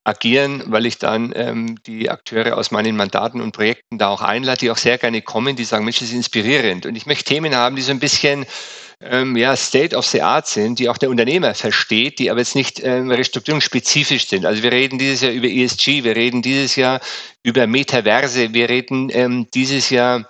Agieren, 0.08 0.64
weil 0.66 0.86
ich 0.86 0.98
dann 0.98 1.32
ähm, 1.36 1.76
die 1.86 2.10
Akteure 2.10 2.56
aus 2.56 2.70
meinen 2.70 2.96
Mandaten 2.96 3.40
und 3.40 3.52
Projekten 3.52 3.98
da 3.98 4.08
auch 4.08 4.22
einlade, 4.22 4.58
die 4.58 4.70
auch 4.70 4.76
sehr 4.76 4.98
gerne 4.98 5.22
kommen, 5.22 5.54
die 5.54 5.64
sagen, 5.64 5.84
Mensch, 5.84 5.98
das 5.98 6.08
ist 6.08 6.14
inspirierend. 6.14 6.86
Und 6.86 6.96
ich 6.96 7.06
möchte 7.06 7.24
Themen 7.24 7.54
haben, 7.54 7.76
die 7.76 7.82
so 7.82 7.92
ein 7.92 8.00
bisschen 8.00 8.46
ähm, 9.00 9.36
ja, 9.36 9.54
State 9.54 9.94
of 9.94 10.06
the 10.06 10.22
Art 10.22 10.46
sind, 10.46 10.78
die 10.78 10.88
auch 10.88 10.98
der 10.98 11.10
Unternehmer 11.10 11.54
versteht, 11.54 12.18
die 12.18 12.30
aber 12.30 12.40
jetzt 12.40 12.56
nicht 12.56 12.82
ähm, 12.82 13.10
restrukturierungsspezifisch 13.10 14.26
sind. 14.26 14.44
Also 14.44 14.62
wir 14.62 14.72
reden 14.72 14.98
dieses 14.98 15.20
Jahr 15.20 15.32
über 15.32 15.46
ESG, 15.46 16.04
wir 16.04 16.16
reden 16.16 16.42
dieses 16.42 16.74
Jahr 16.76 17.00
über 17.44 17.66
Metaverse, 17.66 18.54
wir 18.54 18.68
reden 18.68 19.10
ähm, 19.12 19.46
dieses 19.54 19.90
Jahr 19.90 20.28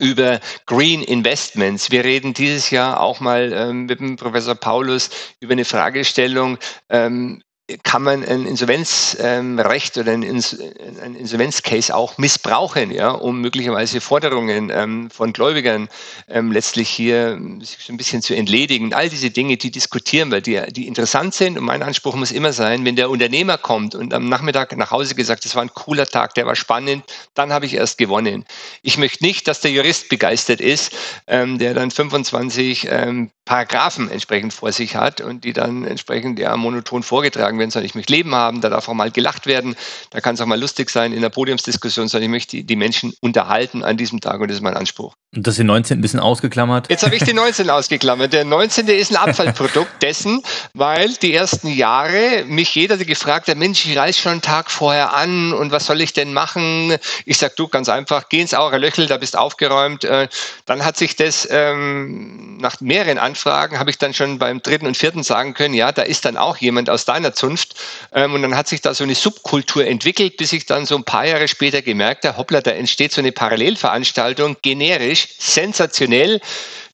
über 0.00 0.40
Green 0.66 1.02
Investments. 1.02 1.90
Wir 1.90 2.04
reden 2.04 2.34
dieses 2.34 2.70
Jahr 2.70 3.00
auch 3.00 3.20
mal 3.20 3.52
ähm, 3.52 3.84
mit 3.86 4.00
dem 4.00 4.16
Professor 4.16 4.54
Paulus 4.56 5.10
über 5.40 5.52
eine 5.52 5.64
Fragestellung, 5.64 6.58
ähm, 6.88 7.42
kann 7.82 8.02
man 8.02 8.24
ein 8.24 8.46
Insolvenzrecht 8.46 9.98
oder 9.98 10.12
ein, 10.12 10.22
Insolvenzcase 10.22 11.94
auch 11.94 12.18
missbrauchen, 12.18 12.90
ja, 12.90 13.10
um 13.10 13.40
möglicherweise 13.40 14.00
Forderungen 14.00 14.70
ähm, 14.70 15.10
von 15.10 15.32
Gläubigern 15.32 15.88
ähm, 16.28 16.52
letztlich 16.52 16.88
hier 16.88 17.40
sich 17.60 17.78
so 17.80 17.92
ein 17.92 17.96
bisschen 17.96 18.22
zu 18.22 18.34
entledigen. 18.34 18.92
All 18.92 19.08
diese 19.08 19.30
Dinge, 19.30 19.56
die 19.56 19.70
diskutieren 19.70 20.30
wir, 20.30 20.40
die, 20.40 20.60
die 20.72 20.86
interessant 20.86 21.34
sind. 21.34 21.58
Und 21.58 21.64
mein 21.64 21.82
Anspruch 21.82 22.14
muss 22.14 22.32
immer 22.32 22.52
sein, 22.52 22.84
wenn 22.84 22.96
der 22.96 23.10
Unternehmer 23.10 23.58
kommt 23.58 23.94
und 23.94 24.14
am 24.14 24.28
Nachmittag 24.28 24.76
nach 24.76 24.90
Hause 24.90 25.14
gesagt, 25.14 25.44
das 25.44 25.54
war 25.54 25.62
ein 25.62 25.74
cooler 25.74 26.06
Tag, 26.06 26.34
der 26.34 26.46
war 26.46 26.56
spannend, 26.56 27.04
dann 27.34 27.52
habe 27.52 27.66
ich 27.66 27.74
erst 27.74 27.98
gewonnen. 27.98 28.44
Ich 28.82 28.98
möchte 28.98 29.24
nicht, 29.24 29.48
dass 29.48 29.60
der 29.60 29.70
Jurist 29.70 30.08
begeistert 30.08 30.60
ist, 30.60 30.92
ähm, 31.26 31.58
der 31.58 31.74
dann 31.74 31.90
25 31.90 32.88
ähm, 32.90 33.30
Paragraphen 33.44 34.10
entsprechend 34.10 34.52
vor 34.52 34.70
sich 34.70 34.94
hat 34.94 35.20
und 35.20 35.44
die 35.44 35.52
dann 35.52 35.84
entsprechend 35.84 36.38
ja 36.38 36.56
monoton 36.56 37.02
vorgetragen 37.02 37.58
werden, 37.58 37.70
sondern 37.70 37.86
ich 37.86 37.94
möchte 37.94 38.12
Leben 38.12 38.34
haben, 38.34 38.60
da 38.60 38.68
darf 38.70 38.88
auch 38.88 38.94
mal 38.94 39.10
gelacht 39.10 39.46
werden, 39.46 39.74
da 40.10 40.20
kann 40.20 40.36
es 40.36 40.40
auch 40.40 40.46
mal 40.46 40.60
lustig 40.60 40.90
sein 40.90 41.12
in 41.12 41.22
der 41.22 41.30
Podiumsdiskussion, 41.30 42.06
sondern 42.08 42.24
ich 42.24 42.30
möchte 42.30 42.56
die, 42.58 42.64
die 42.64 42.76
Menschen 42.76 43.12
unterhalten 43.20 43.82
an 43.82 43.96
diesem 43.96 44.20
Tag 44.20 44.40
und 44.40 44.48
das 44.48 44.58
ist 44.58 44.62
mein 44.62 44.76
Anspruch. 44.76 45.14
Und 45.34 45.46
das 45.46 45.54
ist 45.54 45.58
den 45.58 45.66
19 45.66 45.98
ein 45.98 46.02
bisschen 46.02 46.20
ausgeklammert? 46.20 46.90
Jetzt 46.90 47.04
habe 47.04 47.16
ich 47.16 47.24
den 47.24 47.36
19 47.36 47.70
ausgeklammert. 47.70 48.34
Der 48.34 48.44
19. 48.44 48.86
ist 48.88 49.10
ein 49.10 49.16
Abfallprodukt 49.16 49.90
dessen, 50.02 50.42
weil 50.74 51.14
die 51.14 51.32
ersten 51.32 51.68
Jahre 51.68 52.44
mich 52.46 52.74
jeder 52.74 52.98
gefragt 52.98 53.48
hat, 53.48 53.56
Mensch, 53.56 53.86
ich 53.86 53.96
reise 53.96 54.20
schon 54.20 54.32
einen 54.32 54.42
Tag 54.42 54.70
vorher 54.70 55.14
an 55.14 55.54
und 55.54 55.72
was 55.72 55.86
soll 55.86 56.02
ich 56.02 56.12
denn 56.12 56.32
machen? 56.34 56.94
Ich 57.24 57.38
sage, 57.38 57.54
du, 57.56 57.66
ganz 57.66 57.88
einfach, 57.88 58.28
geh 58.28 58.42
ins 58.42 58.52
Aure 58.52 58.76
Löchel, 58.76 59.06
da 59.06 59.16
bist 59.16 59.36
aufgeräumt. 59.36 60.04
Äh, 60.04 60.28
dann 60.66 60.84
hat 60.84 60.98
sich 60.98 61.16
das 61.16 61.48
ähm, 61.50 62.58
nach 62.58 62.80
mehreren 62.80 63.16
Anfragen, 63.16 63.31
habe 63.34 63.90
ich 63.90 63.98
dann 63.98 64.14
schon 64.14 64.38
beim 64.38 64.62
dritten 64.62 64.86
und 64.86 64.96
vierten 64.96 65.22
sagen 65.22 65.54
können, 65.54 65.74
ja, 65.74 65.92
da 65.92 66.02
ist 66.02 66.24
dann 66.24 66.36
auch 66.36 66.56
jemand 66.56 66.90
aus 66.90 67.04
deiner 67.04 67.32
Zunft. 67.32 67.74
Ähm, 68.12 68.34
und 68.34 68.42
dann 68.42 68.56
hat 68.56 68.68
sich 68.68 68.80
da 68.80 68.94
so 68.94 69.04
eine 69.04 69.14
Subkultur 69.14 69.86
entwickelt, 69.86 70.36
bis 70.36 70.52
ich 70.52 70.66
dann 70.66 70.86
so 70.86 70.96
ein 70.96 71.04
paar 71.04 71.26
Jahre 71.26 71.48
später 71.48 71.82
gemerkt 71.82 72.24
habe, 72.24 72.36
hoppla, 72.36 72.60
da 72.60 72.70
entsteht 72.72 73.12
so 73.12 73.20
eine 73.20 73.32
Parallelveranstaltung, 73.32 74.56
generisch, 74.62 75.28
sensationell. 75.38 76.40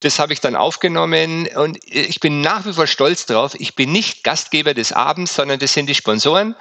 Das 0.00 0.18
habe 0.18 0.32
ich 0.32 0.40
dann 0.40 0.54
aufgenommen 0.54 1.48
und 1.56 1.78
ich 1.84 2.20
bin 2.20 2.40
nach 2.40 2.64
wie 2.66 2.72
vor 2.72 2.86
stolz 2.86 3.26
drauf. 3.26 3.56
Ich 3.58 3.74
bin 3.74 3.90
nicht 3.90 4.22
Gastgeber 4.22 4.74
des 4.74 4.92
Abends, 4.92 5.34
sondern 5.34 5.58
das 5.58 5.72
sind 5.72 5.86
die 5.86 5.94
Sponsoren. 5.94 6.54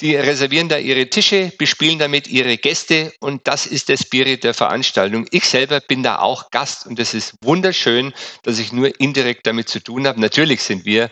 Die 0.00 0.14
reservieren 0.14 0.68
da 0.68 0.78
ihre 0.78 1.10
Tische, 1.10 1.52
bespielen 1.58 1.98
damit 1.98 2.28
ihre 2.28 2.56
Gäste 2.56 3.12
und 3.18 3.48
das 3.48 3.66
ist 3.66 3.88
der 3.88 3.96
Spirit 3.96 4.44
der 4.44 4.54
Veranstaltung. 4.54 5.26
Ich 5.32 5.44
selber 5.44 5.80
bin 5.80 6.04
da 6.04 6.20
auch 6.20 6.50
Gast 6.50 6.86
und 6.86 7.00
das 7.00 7.14
ist 7.14 7.34
wunderschön, 7.42 8.12
dass 8.44 8.60
ich 8.60 8.72
nur 8.72 9.00
indirekt 9.00 9.46
damit 9.46 9.68
zu 9.68 9.80
tun 9.80 10.06
habe. 10.06 10.20
Natürlich 10.20 10.62
sind 10.62 10.84
wir 10.84 11.10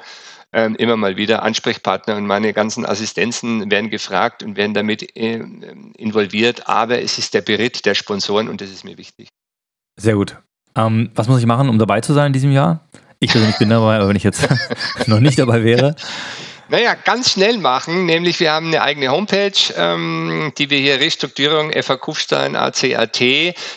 ähm, 0.53 0.77
immer 0.77 0.97
mal 0.97 1.17
wieder 1.17 1.43
Ansprechpartner 1.43 2.17
und 2.17 2.27
meine 2.27 2.53
ganzen 2.53 2.87
Assistenzen 2.87 3.71
werden 3.73 3.91
gefragt 3.91 4.45
und 4.45 4.57
werden 4.57 4.75
damit 4.75 5.17
äh, 5.17 5.43
involviert, 5.97 6.69
aber 6.69 7.03
es 7.03 7.19
ist 7.19 7.35
der 7.35 7.43
Beritt 7.43 7.87
der 7.87 7.95
Sponsoren 7.95 8.49
und 8.49 8.61
das 8.61 8.71
ist 8.71 8.85
mir 8.85 8.97
wichtig. 8.99 9.29
Sehr 9.97 10.15
gut. 10.15 10.39
Ähm, 10.77 11.11
was 11.15 11.27
muss 11.27 11.41
ich 11.41 11.47
machen, 11.47 11.69
um 11.69 11.79
dabei 11.81 12.01
zu 12.03 12.13
sein 12.13 12.29
in 12.29 12.33
diesem 12.33 12.53
Jahr? 12.53 12.87
Ich 13.19 13.33
persönlich 13.33 13.59
bin 13.59 13.71
dabei, 13.71 13.97
aber 13.97 14.09
wenn 14.09 14.17
ich 14.17 14.23
jetzt 14.23 14.47
noch 15.07 15.21
nicht 15.21 15.39
dabei 15.39 15.65
wäre. 15.65 15.97
Naja, 16.69 16.95
ganz 16.95 17.31
schnell 17.31 17.59
machen, 17.59 18.07
nämlich 18.07 18.41
wir 18.41 18.51
haben 18.51 18.67
eine 18.67 18.83
eigene 18.83 19.13
Homepage, 19.13 19.53
ähm, 19.77 20.53
die 20.59 20.69
wir 20.69 20.79
hier 20.79 20.99
Restrukturierung 20.99 21.71
FA 21.81 21.97
Kufstein 21.97 22.57
ACAT. 22.57 23.21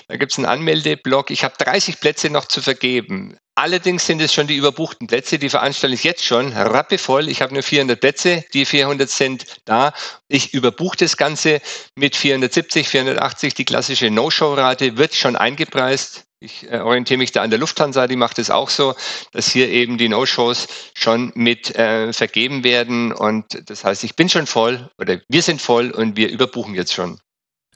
Da 0.08 0.17
gibt 0.17 0.31
es 0.31 0.39
einen 0.39 0.48
Anmeldeblock. 0.48 1.29
Ich 1.29 1.43
habe 1.43 1.53
30 1.55 2.00
Plätze 2.00 2.31
noch 2.31 2.46
zu 2.46 2.62
vergeben. 2.62 3.38
Allerdings 3.53 4.08
sind 4.08 4.22
es 4.22 4.34
schon 4.34 4.48
die 4.48 4.55
überbuchten 4.55 5.05
Plätze. 5.05 5.38
Die 5.38 5.50
Veranstaltung 5.50 5.93
ist 5.93 6.03
jetzt 6.03 6.24
schon 6.24 6.51
rappevoll. 6.53 7.29
Ich 7.29 7.43
habe 7.43 7.53
nur 7.53 7.62
400 7.62 8.00
Plätze. 8.00 8.43
Die 8.53 8.65
400 8.65 9.08
sind 9.08 9.46
da. 9.65 9.93
Ich 10.27 10.55
überbuche 10.55 10.98
das 10.98 11.15
Ganze 11.15 11.62
mit 11.93 12.15
470, 12.15 12.88
480. 12.88 13.53
Die 13.53 13.65
klassische 13.65 14.10
No-Show-Rate 14.10 14.98
wird 14.98 15.13
schon 15.13 15.36
eingepreist. 15.36 16.29
Ich 16.41 16.72
äh, 16.72 16.79
orientiere 16.79 17.17
mich 17.17 17.34
da 17.34 17.41
an 17.41 17.50
der 17.50 17.60
Lufthansa, 17.60 18.08
die 18.08 18.15
macht 18.15 18.39
es 18.39 18.50
auch 18.50 18.69
so, 18.69 18.96
dass 19.34 19.51
hier 19.51 19.67
eben 19.67 19.98
die 19.98 20.08
No-Shows 20.08 20.67
schon 20.93 21.34
mit 21.36 21.75
äh, 21.75 22.13
vergeben 22.13 22.63
werden. 22.63 23.12
Und 23.12 23.69
das 23.69 23.84
heißt, 23.84 24.05
ich 24.05 24.15
bin 24.15 24.29
schon 24.29 24.46
voll 24.46 24.89
oder 24.98 25.19
wir 25.27 25.41
sind 25.41 25.62
voll 25.62 25.91
und 25.91 26.15
wir 26.15 26.29
überbuchen 26.29 26.75
jetzt 26.75 26.93
schon. 26.93 27.19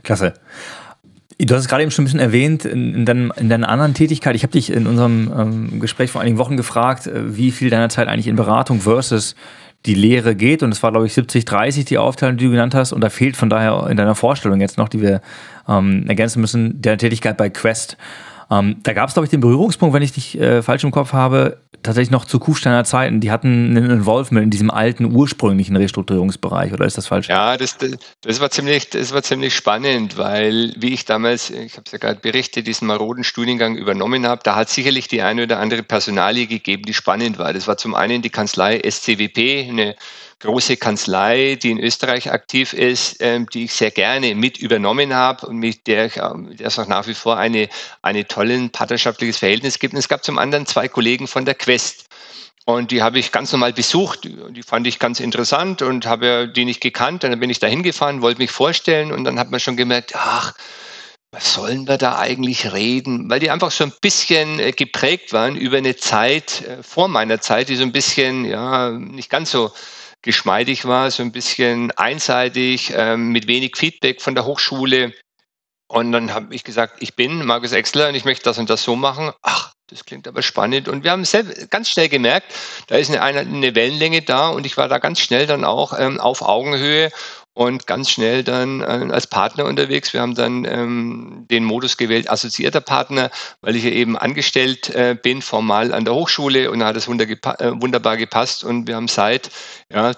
Klasse. 0.02 0.36
Du 1.40 1.54
hast 1.54 1.64
es 1.64 1.68
gerade 1.68 1.84
eben 1.84 1.92
schon 1.92 2.04
ein 2.04 2.06
bisschen 2.06 2.22
erwähnt 2.22 2.64
in, 2.64 2.96
in, 2.96 3.06
deinem, 3.06 3.34
in 3.36 3.50
deiner 3.50 3.68
anderen 3.68 3.96
Tätigkeit. 3.96 4.34
Ich 4.34 4.44
habe 4.44 4.54
dich 4.54 4.70
in 4.70 4.88
unserem 4.88 5.34
ähm, 5.38 5.80
Gespräch 5.82 6.12
vor 6.12 6.22
einigen 6.22 6.38
Wochen 6.38 6.56
gefragt, 6.56 7.06
äh, 7.08 7.36
wie 7.36 7.52
viel 7.52 7.70
deiner 7.70 7.90
Zeit 7.90 8.08
eigentlich 8.08 8.28
in 8.28 8.38
Beratung 8.38 8.80
versus 8.80 9.36
die 9.86 9.96
Lehre 9.96 10.36
geht. 10.36 10.64
Und 10.64 10.72
es 10.72 10.82
war, 10.82 10.92
glaube 10.92 11.06
ich, 11.06 11.14
70, 11.14 11.44
30 11.44 11.84
die 11.84 11.98
Aufteilung, 11.98 12.38
die 12.38 12.46
du 12.46 12.52
genannt 12.52 12.76
hast. 12.76 12.94
Und 12.94 13.02
da 13.02 13.10
fehlt 13.10 13.36
von 13.36 13.50
daher 13.50 13.88
in 13.90 13.98
deiner 13.98 14.16
Vorstellung 14.16 14.62
jetzt 14.62 14.78
noch, 14.78 14.88
die 14.88 15.02
wir 15.02 15.22
ähm, 15.68 16.06
ergänzen 16.08 16.40
müssen, 16.40 16.82
der 16.82 16.98
Tätigkeit 16.98 17.36
bei 17.36 17.50
Quest. 17.50 17.98
Ähm, 18.60 18.78
da 18.84 18.94
gab 18.94 19.10
es, 19.10 19.14
glaube 19.14 19.26
ich, 19.26 19.32
den 19.32 19.42
Berührungspunkt, 19.42 19.94
wenn 19.94 20.04
ich 20.04 20.12
dich 20.12 20.40
äh, 20.40 20.62
falsch 20.62 20.84
im 20.84 20.92
Kopf 20.92 21.14
habe, 21.14 21.58
tatsächlich 21.82 22.12
noch 22.12 22.26
zu 22.26 22.40
Kufsteiner 22.40 22.84
Zeiten. 22.84 23.20
Die 23.20 23.32
hatten 23.32 23.76
einen 23.76 23.90
Involvement 23.90 24.46
in 24.46 24.50
diesem 24.50 24.72
alten 24.72 25.14
ursprünglichen 25.14 25.76
Restrukturierungsbereich, 25.76 26.74
oder 26.74 26.86
ist 26.86 26.98
das 26.98 27.08
falsch? 27.08 27.28
Ja, 27.30 27.58
das, 27.58 27.78
das, 28.22 28.40
war, 28.40 28.50
ziemlich, 28.52 28.90
das 28.90 29.14
war 29.14 29.24
ziemlich 29.24 29.56
spannend, 29.56 30.18
weil, 30.18 30.74
wie 30.78 30.94
ich 30.94 31.06
damals, 31.06 31.50
ich 31.50 31.74
habe 31.74 31.84
es 31.86 31.92
ja 31.92 31.98
gerade 31.98 32.20
berichtet, 32.20 32.68
diesen 32.68 32.88
maroden 32.88 33.24
Studiengang 33.24 33.76
übernommen 33.76 34.26
habe, 34.26 34.42
da 34.44 34.56
hat 34.56 34.70
sicherlich 34.70 35.08
die 35.08 35.22
eine 35.22 35.44
oder 35.44 35.60
andere 35.60 35.84
Personalie 35.84 36.48
gegeben, 36.48 36.84
die 36.84 36.94
spannend 36.94 37.38
war. 37.38 37.54
Das 37.54 37.68
war 37.68 37.78
zum 37.78 37.96
einen 37.96 38.22
die 38.22 38.30
Kanzlei 38.30 38.80
SCWP, 38.80 39.70
eine 39.70 39.96
große 40.44 40.78
Kanzlei, 40.78 41.56
die 41.56 41.72
in 41.72 41.80
Österreich 41.80 42.32
aktiv 42.32 42.74
ist, 42.74 43.18
ähm, 43.22 43.48
die 43.50 43.66
ich 43.66 43.74
sehr 43.74 43.92
gerne 43.92 44.36
mit 44.36 44.58
übernommen 44.58 45.14
habe 45.14 45.48
und 45.48 45.58
mit 45.58 45.88
der, 45.88 46.06
ich, 46.06 46.18
ähm, 46.18 46.56
der 46.56 46.68
es 46.68 46.78
auch 46.78 46.88
nach 46.88 47.08
wie 47.08 47.14
vor 47.14 47.38
eine, 47.38 47.70
eine 48.02 48.28
tolles 48.28 48.70
partnerschaftliches 48.72 49.38
Verhältnis 49.38 49.80
gibt. 49.80 49.94
Und 49.94 50.00
es 50.00 50.10
gab 50.10 50.24
zum 50.24 50.38
anderen 50.38 50.66
zwei 50.66 50.88
Kollegen 50.88 51.28
von 51.28 51.46
der 51.46 51.56
Quest. 51.56 52.06
Und 52.66 52.92
die 52.92 53.02
habe 53.02 53.20
ich 53.20 53.32
ganz 53.32 53.52
normal 53.52 53.74
besucht. 53.74 54.24
Die 54.24 54.64
fand 54.64 54.86
ich 54.88 55.00
ganz 55.00 55.20
interessant 55.20 55.82
und 55.82 56.06
habe 56.06 56.48
die 56.48 56.66
nicht 56.66 56.82
gekannt. 56.82 57.24
Und 57.24 57.32
dann 57.32 57.40
bin 57.40 57.50
ich 57.50 57.60
da 57.60 57.68
hingefahren, 57.68 58.22
wollte 58.22 58.42
mich 58.42 58.52
vorstellen 58.52 59.12
und 59.12 59.24
dann 59.24 59.40
hat 59.40 59.52
man 59.52 59.60
schon 59.60 59.76
gemerkt, 59.76 60.14
ach, 60.16 60.54
was 61.32 61.54
sollen 61.54 61.88
wir 61.88 61.98
da 61.98 62.20
eigentlich 62.20 62.72
reden? 62.74 63.30
Weil 63.30 63.40
die 63.40 63.50
einfach 63.50 63.72
so 63.72 63.84
ein 63.86 63.94
bisschen 64.02 64.60
äh, 64.60 64.72
geprägt 64.72 65.34
waren 65.34 65.56
über 65.56 65.78
eine 65.78 65.96
Zeit 65.96 66.62
äh, 66.62 66.84
vor 66.84 67.08
meiner 67.08 67.42
Zeit, 67.42 67.70
die 67.70 67.76
so 67.76 67.84
ein 67.84 67.92
bisschen, 67.92 68.46
ja, 68.46 68.92
nicht 68.92 69.30
ganz 69.30 69.52
so 69.52 69.72
geschmeidig 70.24 70.86
war, 70.86 71.12
so 71.12 71.22
ein 71.22 71.32
bisschen 71.32 71.92
einseitig, 71.92 72.94
ähm, 72.96 73.30
mit 73.32 73.48
wenig 73.48 73.78
Feedback 73.78 74.22
von 74.22 74.34
der 74.34 74.46
Hochschule. 74.46 75.14
Und 75.88 76.12
dann 76.12 76.34
habe 76.34 76.56
ich 76.56 76.64
gesagt, 76.64 76.96
ich 77.02 77.16
bin 77.16 77.46
Markus 77.46 77.74
Exler 77.74 78.10
und 78.10 78.16
ich 78.16 78.26
möchte 78.26 78.46
das 78.46 78.58
und 78.58 78.70
das 78.70 78.82
so 78.82 78.96
machen. 78.96 79.32
Ach, 79.44 79.74
das 79.88 80.06
klingt 80.06 80.28
aber 80.28 80.42
spannend. 80.42 80.88
Und 80.88 81.04
wir 81.04 81.12
haben 81.12 81.24
ganz 81.70 81.90
schnell 81.90 82.10
gemerkt, 82.10 82.52
da 82.88 82.96
ist 82.96 83.12
eine, 83.16 83.22
eine 83.22 83.76
Wellenlänge 83.76 84.24
da 84.24 84.50
und 84.50 84.66
ich 84.66 84.78
war 84.78 84.88
da 84.88 84.98
ganz 84.98 85.20
schnell 85.20 85.46
dann 85.46 85.64
auch 85.64 85.94
ähm, 86.00 86.20
auf 86.20 86.42
Augenhöhe 86.42 87.12
und 87.54 87.86
ganz 87.88 88.10
schnell 88.10 88.44
dann 88.44 88.82
äh, 88.82 88.86
als 89.12 89.28
Partner 89.28 89.66
unterwegs. 89.66 90.14
Wir 90.14 90.22
haben 90.22 90.36
dann 90.36 90.66
ähm, 90.66 91.46
den 91.52 91.64
Modus 91.64 91.98
gewählt, 91.98 92.30
assoziierter 92.30 92.82
Partner, 92.82 93.30
weil 93.62 93.76
ich 93.76 93.84
ja 93.84 93.92
eben 93.92 94.18
angestellt 94.18 94.90
äh, 94.90 95.16
bin, 95.22 95.42
formal 95.42 95.94
an 95.94 96.06
der 96.06 96.16
Hochschule 96.16 96.72
und 96.72 96.80
da 96.80 96.88
hat 96.88 96.98
es 96.98 97.06
gepa 97.06 97.56
äh, 97.60 97.82
wunderbar 97.82 98.18
gepasst 98.18 98.64
und 98.64 98.88
wir 98.88 98.96
haben 98.96 99.08
seit 99.08 99.52
ja, 99.92 100.18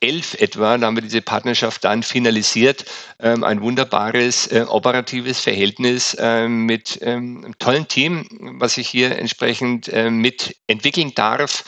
2011 0.00 0.34
etwa, 0.40 0.78
da 0.78 0.86
haben 0.86 0.96
wir 0.96 1.02
diese 1.02 1.22
Partnerschaft 1.22 1.84
dann 1.84 2.02
finalisiert, 2.02 2.84
ähm, 3.20 3.44
ein 3.44 3.62
wunderbares 3.62 4.46
äh, 4.48 4.64
operatives 4.68 5.40
Verhältnis 5.40 6.14
äh, 6.14 6.48
mit 6.48 6.98
ähm, 7.02 7.44
einem 7.44 7.58
tollen 7.58 7.88
Team, 7.88 8.26
was 8.58 8.76
ich 8.76 8.88
hier 8.88 9.18
entsprechend 9.18 9.88
äh, 9.88 10.10
mit 10.10 10.56
entwickeln 10.66 11.12
darf 11.14 11.64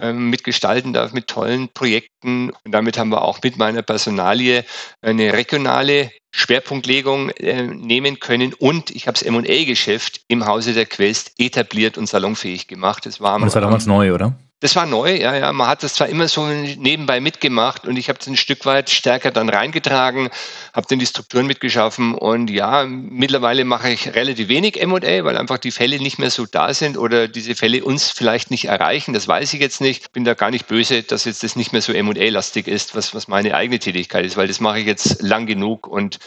ähm, 0.00 0.30
mitgestalten 0.30 0.92
darf 0.92 1.12
mit 1.12 1.26
tollen 1.26 1.68
Projekten. 1.68 2.50
Und 2.64 2.72
damit 2.72 2.96
haben 2.98 3.10
wir 3.10 3.22
auch 3.22 3.40
mit 3.42 3.58
meiner 3.58 3.82
Personalie 3.82 4.64
eine 5.02 5.32
regionale 5.32 6.10
Schwerpunktlegung 6.32 7.30
äh, 7.30 7.62
nehmen 7.62 8.18
können 8.18 8.54
und 8.54 8.90
ich 8.90 9.06
habe 9.06 9.18
das 9.18 9.22
M&A-Geschäft 9.22 10.22
im 10.28 10.46
Hause 10.46 10.72
der 10.72 10.86
Quest 10.86 11.32
etabliert 11.38 11.98
und 11.98 12.08
salonfähig 12.08 12.66
gemacht. 12.66 13.06
Das 13.06 13.20
war, 13.20 13.38
das 13.38 13.54
war 13.54 13.62
damals 13.62 13.86
neu, 13.86 14.12
oder? 14.12 14.34
Das 14.62 14.76
war 14.76 14.86
neu, 14.86 15.16
ja, 15.16 15.34
ja. 15.34 15.52
Man 15.52 15.66
hat 15.66 15.82
das 15.82 15.94
zwar 15.94 16.08
immer 16.08 16.28
so 16.28 16.46
nebenbei 16.46 17.18
mitgemacht 17.18 17.84
und 17.84 17.96
ich 17.96 18.08
habe 18.08 18.20
es 18.20 18.28
ein 18.28 18.36
Stück 18.36 18.64
weit 18.64 18.90
stärker 18.90 19.32
dann 19.32 19.48
reingetragen, 19.48 20.30
habe 20.72 20.86
dann 20.88 21.00
die 21.00 21.06
Strukturen 21.06 21.48
mitgeschaffen 21.48 22.14
und 22.14 22.48
ja, 22.48 22.84
mittlerweile 22.86 23.64
mache 23.64 23.90
ich 23.90 24.14
relativ 24.14 24.46
wenig 24.46 24.80
M&A, 24.80 25.24
weil 25.24 25.36
einfach 25.36 25.58
die 25.58 25.72
Fälle 25.72 25.98
nicht 25.98 26.20
mehr 26.20 26.30
so 26.30 26.46
da 26.46 26.74
sind 26.74 26.96
oder 26.96 27.26
diese 27.26 27.56
Fälle 27.56 27.82
uns 27.82 28.12
vielleicht 28.12 28.52
nicht 28.52 28.66
erreichen. 28.66 29.12
Das 29.12 29.26
weiß 29.26 29.52
ich 29.52 29.60
jetzt 29.60 29.80
nicht. 29.80 30.12
Bin 30.12 30.24
da 30.24 30.34
gar 30.34 30.52
nicht 30.52 30.68
böse, 30.68 31.02
dass 31.02 31.24
jetzt 31.24 31.42
das 31.42 31.56
nicht 31.56 31.72
mehr 31.72 31.82
so 31.82 31.92
M&A-lastig 31.92 32.68
ist, 32.68 32.94
was, 32.94 33.16
was 33.16 33.26
meine 33.26 33.56
eigene 33.56 33.80
Tätigkeit 33.80 34.24
ist, 34.24 34.36
weil 34.36 34.46
das 34.46 34.60
mache 34.60 34.78
ich 34.78 34.86
jetzt 34.86 35.22
lang 35.22 35.46
genug 35.46 35.88
und 35.88 36.20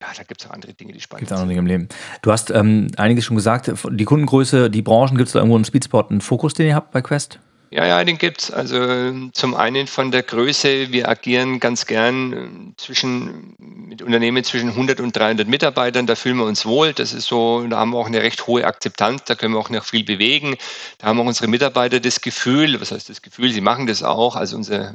ja, 0.00 0.08
da 0.16 0.22
gibt 0.22 0.40
es 0.40 0.46
auch 0.46 0.52
andere 0.52 0.74
Dinge, 0.74 0.92
die 0.92 1.00
spannend 1.00 1.22
gibt's 1.22 1.30
sind. 1.30 1.40
Andere 1.40 1.48
Dinge 1.48 1.60
im 1.60 1.66
Leben. 1.66 1.88
Du 2.22 2.30
hast 2.30 2.50
ähm, 2.50 2.88
einiges 2.96 3.24
schon 3.24 3.36
gesagt. 3.36 3.70
Die 3.90 4.04
Kundengröße, 4.04 4.70
die 4.70 4.82
Branchen, 4.82 5.16
gibt 5.16 5.28
es 5.28 5.32
da 5.32 5.40
irgendwo 5.40 5.56
einen 5.56 5.64
Speedspot, 5.64 6.10
einen 6.10 6.20
Fokus, 6.20 6.54
den 6.54 6.68
ihr 6.68 6.74
habt 6.74 6.92
bei 6.92 7.02
Quest? 7.02 7.40
Ja, 7.70 7.84
ja, 7.84 8.02
den 8.02 8.16
gibt's. 8.16 8.50
Also 8.50 9.28
zum 9.32 9.54
einen 9.54 9.86
von 9.86 10.10
der 10.10 10.22
Größe, 10.22 10.90
wir 10.90 11.08
agieren 11.08 11.60
ganz 11.60 11.84
gern 11.84 12.32
äh, 12.32 12.76
zwischen, 12.76 13.54
mit 13.58 14.00
Unternehmen 14.00 14.42
zwischen 14.42 14.70
100 14.70 15.00
und 15.00 15.14
300 15.14 15.46
Mitarbeitern, 15.48 16.06
da 16.06 16.14
fühlen 16.14 16.38
wir 16.38 16.46
uns 16.46 16.64
wohl. 16.64 16.94
Das 16.94 17.12
ist 17.12 17.26
so, 17.26 17.66
da 17.66 17.78
haben 17.78 17.90
wir 17.90 17.98
auch 17.98 18.06
eine 18.06 18.22
recht 18.22 18.46
hohe 18.46 18.64
Akzeptanz, 18.64 19.24
da 19.24 19.34
können 19.34 19.52
wir 19.52 19.60
auch 19.60 19.68
noch 19.68 19.84
viel 19.84 20.04
bewegen. 20.04 20.56
Da 20.96 21.08
haben 21.08 21.20
auch 21.20 21.26
unsere 21.26 21.48
Mitarbeiter 21.48 22.00
das 22.00 22.22
Gefühl, 22.22 22.80
was 22.80 22.90
heißt 22.90 23.10
das 23.10 23.20
Gefühl, 23.20 23.52
sie 23.52 23.60
machen 23.60 23.86
das 23.86 24.02
auch, 24.02 24.34
also 24.34 24.56
unser, 24.56 24.94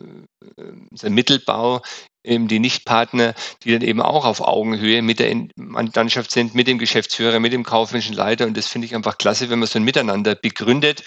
äh, 0.57 0.63
unser 0.89 1.12
Mittelbau 1.12 1.81
eben 2.24 2.48
die 2.48 2.60
Nichtpartner, 2.60 3.34
die 3.63 3.72
dann 3.72 3.82
eben 3.82 4.01
auch 4.01 4.25
auf 4.25 4.42
Augenhöhe 4.42 5.01
mit 5.01 5.20
der 5.20 5.36
Mandantschaft 5.56 6.32
sind, 6.32 6.56
mit 6.56 6.68
dem 6.68 6.80
Geschäftsführer, 6.80 7.39
mit 7.39 7.53
dem 7.53 7.63
kaufmännischen 7.63 8.15
Leiter. 8.15 8.46
Und 8.46 8.58
das 8.58 8.68
finde 8.68 8.86
ich 8.86 8.96
einfach 8.96 9.18
klasse, 9.18 9.50
wenn 9.50 9.60
man 9.60 9.68
so 9.68 9.80
ein 9.80 9.84
Miteinander 9.84 10.36
begründet. 10.36 11.03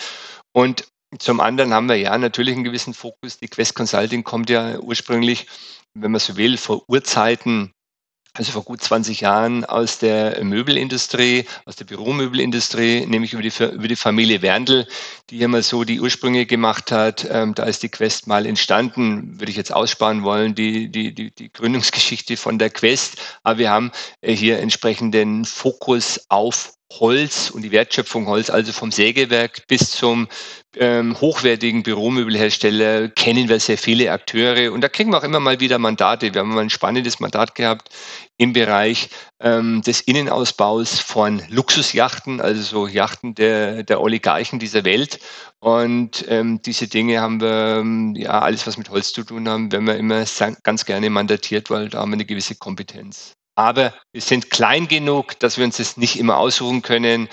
Und 0.52 0.84
zum 1.18 1.40
anderen 1.40 1.72
haben 1.72 1.88
wir 1.88 1.96
ja 1.96 2.16
natürlich 2.18 2.54
einen 2.54 2.64
gewissen 2.64 2.94
Fokus. 2.94 3.38
Die 3.38 3.48
Quest 3.48 3.74
Consulting 3.74 4.24
kommt 4.24 4.50
ja 4.50 4.78
ursprünglich, 4.78 5.46
wenn 5.94 6.10
man 6.10 6.20
so 6.20 6.36
will, 6.36 6.56
vor 6.56 6.82
Urzeiten, 6.88 7.72
also 8.36 8.52
vor 8.52 8.64
gut 8.64 8.82
20 8.82 9.22
Jahren 9.22 9.64
aus 9.64 9.98
der 9.98 10.42
Möbelindustrie, 10.44 11.46
aus 11.64 11.76
der 11.76 11.86
Büromöbelindustrie, 11.86 13.06
nämlich 13.06 13.32
über 13.32 13.42
die, 13.42 13.52
über 13.74 13.88
die 13.88 13.96
Familie 13.96 14.42
Werndl, 14.42 14.86
die 15.30 15.38
hier 15.38 15.48
mal 15.48 15.62
so 15.62 15.84
die 15.84 16.00
Ursprünge 16.00 16.46
gemacht 16.46 16.92
hat. 16.92 17.26
Ähm, 17.30 17.54
da 17.54 17.64
ist 17.64 17.82
die 17.82 17.88
Quest 17.88 18.26
mal 18.26 18.46
entstanden, 18.46 19.40
würde 19.40 19.50
ich 19.50 19.56
jetzt 19.56 19.72
aussparen 19.72 20.22
wollen, 20.22 20.54
die, 20.54 20.88
die, 20.88 21.14
die, 21.14 21.30
die 21.30 21.52
Gründungsgeschichte 21.52 22.36
von 22.36 22.58
der 22.58 22.70
Quest. 22.70 23.16
Aber 23.42 23.58
wir 23.58 23.70
haben 23.70 23.90
äh, 24.20 24.34
hier 24.34 24.58
entsprechenden 24.58 25.44
Fokus 25.44 26.26
auf 26.28 26.75
Holz 26.92 27.50
und 27.50 27.62
die 27.62 27.72
Wertschöpfung 27.72 28.26
Holz, 28.26 28.48
also 28.48 28.72
vom 28.72 28.92
Sägewerk 28.92 29.66
bis 29.66 29.90
zum 29.90 30.28
ähm, 30.76 31.20
hochwertigen 31.20 31.82
Büromöbelhersteller, 31.82 33.08
kennen 33.08 33.48
wir 33.48 33.58
sehr 33.60 33.76
viele 33.76 34.12
Akteure 34.12 34.72
und 34.72 34.82
da 34.82 34.88
kriegen 34.88 35.10
wir 35.10 35.18
auch 35.18 35.24
immer 35.24 35.40
mal 35.40 35.58
wieder 35.60 35.78
Mandate. 35.78 36.32
Wir 36.32 36.40
haben 36.40 36.54
mal 36.54 36.60
ein 36.60 36.70
spannendes 36.70 37.18
Mandat 37.18 37.54
gehabt 37.54 37.90
im 38.36 38.52
Bereich 38.52 39.08
ähm, 39.40 39.82
des 39.82 40.00
Innenausbaus 40.00 41.00
von 41.00 41.42
Luxusjachten, 41.48 42.40
also 42.40 42.62
so 42.62 42.86
Yachten 42.86 43.34
der, 43.34 43.82
der 43.82 44.00
Oligarchen 44.00 44.58
dieser 44.58 44.84
Welt. 44.84 45.18
Und 45.58 46.24
ähm, 46.28 46.62
diese 46.62 46.86
Dinge 46.86 47.20
haben 47.20 47.40
wir, 47.40 47.78
ähm, 47.80 48.14
ja, 48.14 48.40
alles 48.40 48.66
was 48.66 48.76
mit 48.76 48.90
Holz 48.90 49.12
zu 49.12 49.24
tun 49.24 49.48
haben, 49.48 49.72
werden 49.72 49.86
wir 49.86 49.96
immer 49.96 50.24
ganz 50.62 50.84
gerne 50.84 51.10
mandatiert, 51.10 51.70
weil 51.70 51.88
da 51.88 52.00
haben 52.00 52.10
wir 52.10 52.14
eine 52.14 52.26
gewisse 52.26 52.54
Kompetenz. 52.54 53.35
Aber 53.56 53.92
wir 54.12 54.20
sind 54.20 54.50
klein 54.50 54.86
genug, 54.86 55.38
dass 55.40 55.56
wir 55.58 55.64
uns 55.64 55.78
das 55.78 55.96
nicht 55.96 56.18
immer 56.18 56.36
aussuchen 56.36 56.82
können. 56.82 57.28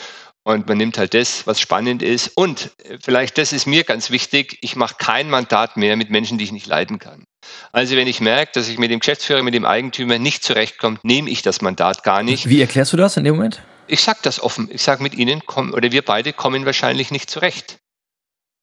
Und 0.45 0.67
man 0.67 0.77
nimmt 0.77 0.97
halt 0.97 1.13
das, 1.13 1.47
was 1.47 1.61
spannend 1.61 2.01
ist. 2.01 2.31
Und 2.35 2.71
äh, 2.83 2.97
vielleicht 3.01 3.37
das 3.37 3.53
ist 3.53 3.65
mir 3.65 3.83
ganz 3.83 4.09
wichtig, 4.09 4.57
ich 4.61 4.75
mache 4.75 4.95
kein 4.97 5.29
Mandat 5.29 5.77
mehr 5.77 5.95
mit 5.95 6.09
Menschen, 6.09 6.37
die 6.37 6.43
ich 6.43 6.51
nicht 6.51 6.67
leiden 6.67 6.99
kann. 6.99 7.23
Also 7.71 7.95
wenn 7.95 8.07
ich 8.07 8.19
merke, 8.19 8.51
dass 8.53 8.67
ich 8.67 8.77
mit 8.77 8.91
dem 8.91 8.99
Geschäftsführer, 8.99 9.41
mit 9.41 9.53
dem 9.53 9.65
Eigentümer 9.65 10.19
nicht 10.19 10.43
zurechtkomme, 10.43 10.99
nehme 11.03 11.29
ich 11.29 11.43
das 11.43 11.61
Mandat 11.61 12.03
gar 12.03 12.23
nicht. 12.23 12.49
Wie 12.49 12.59
erklärst 12.59 12.91
du 12.91 12.97
das 12.97 13.15
in 13.15 13.23
dem 13.23 13.35
Moment? 13.35 13.61
Ich 13.87 14.01
sage 14.01 14.19
das 14.23 14.41
offen. 14.41 14.69
Ich 14.71 14.81
sage, 14.81 15.03
mit 15.03 15.13
Ihnen 15.13 15.45
kommen, 15.45 15.73
oder 15.73 15.91
wir 15.91 16.03
beide 16.03 16.33
kommen 16.33 16.65
wahrscheinlich 16.65 17.11
nicht 17.11 17.29
zurecht. 17.29 17.77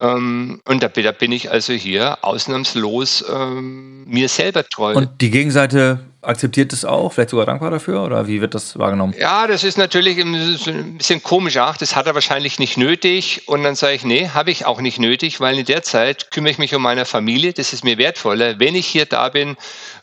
Ähm, 0.00 0.60
und 0.66 0.82
da, 0.82 0.88
da, 0.88 1.12
bin 1.12 1.30
ich 1.30 1.50
also 1.50 1.74
hier 1.74 2.18
ausnahmslos 2.22 3.24
ähm, 3.30 4.04
mir 4.06 4.28
selber 4.28 4.64
treu. 4.64 4.94
Und 4.94 5.20
die 5.20 5.30
Gegenseite 5.30 6.00
akzeptiert 6.22 6.72
es 6.72 6.84
auch, 6.84 7.12
vielleicht 7.12 7.30
sogar 7.30 7.46
dankbar 7.46 7.70
dafür 7.70 8.02
oder 8.02 8.26
wie 8.26 8.40
wird 8.40 8.54
das 8.54 8.78
wahrgenommen? 8.78 9.14
Ja, 9.18 9.46
das 9.46 9.64
ist 9.64 9.78
natürlich 9.78 10.18
ein 10.18 10.96
bisschen 10.96 11.22
komisch. 11.22 11.56
Ach, 11.56 11.76
das 11.76 11.96
hat 11.96 12.06
er 12.06 12.14
wahrscheinlich 12.14 12.58
nicht 12.58 12.76
nötig. 12.76 13.42
Und 13.46 13.62
dann 13.62 13.74
sage 13.74 13.94
ich, 13.94 14.04
nee, 14.04 14.28
habe 14.28 14.50
ich 14.50 14.66
auch 14.66 14.80
nicht 14.80 14.98
nötig, 14.98 15.40
weil 15.40 15.58
in 15.58 15.64
der 15.66 15.82
Zeit 15.82 16.30
kümmere 16.30 16.52
ich 16.52 16.58
mich 16.58 16.74
um 16.74 16.82
meine 16.82 17.04
Familie. 17.04 17.52
Das 17.52 17.72
ist 17.72 17.84
mir 17.84 17.98
wertvoller. 17.98 18.58
Wenn 18.58 18.74
ich 18.74 18.86
hier 18.86 19.06
da 19.06 19.28
bin 19.28 19.56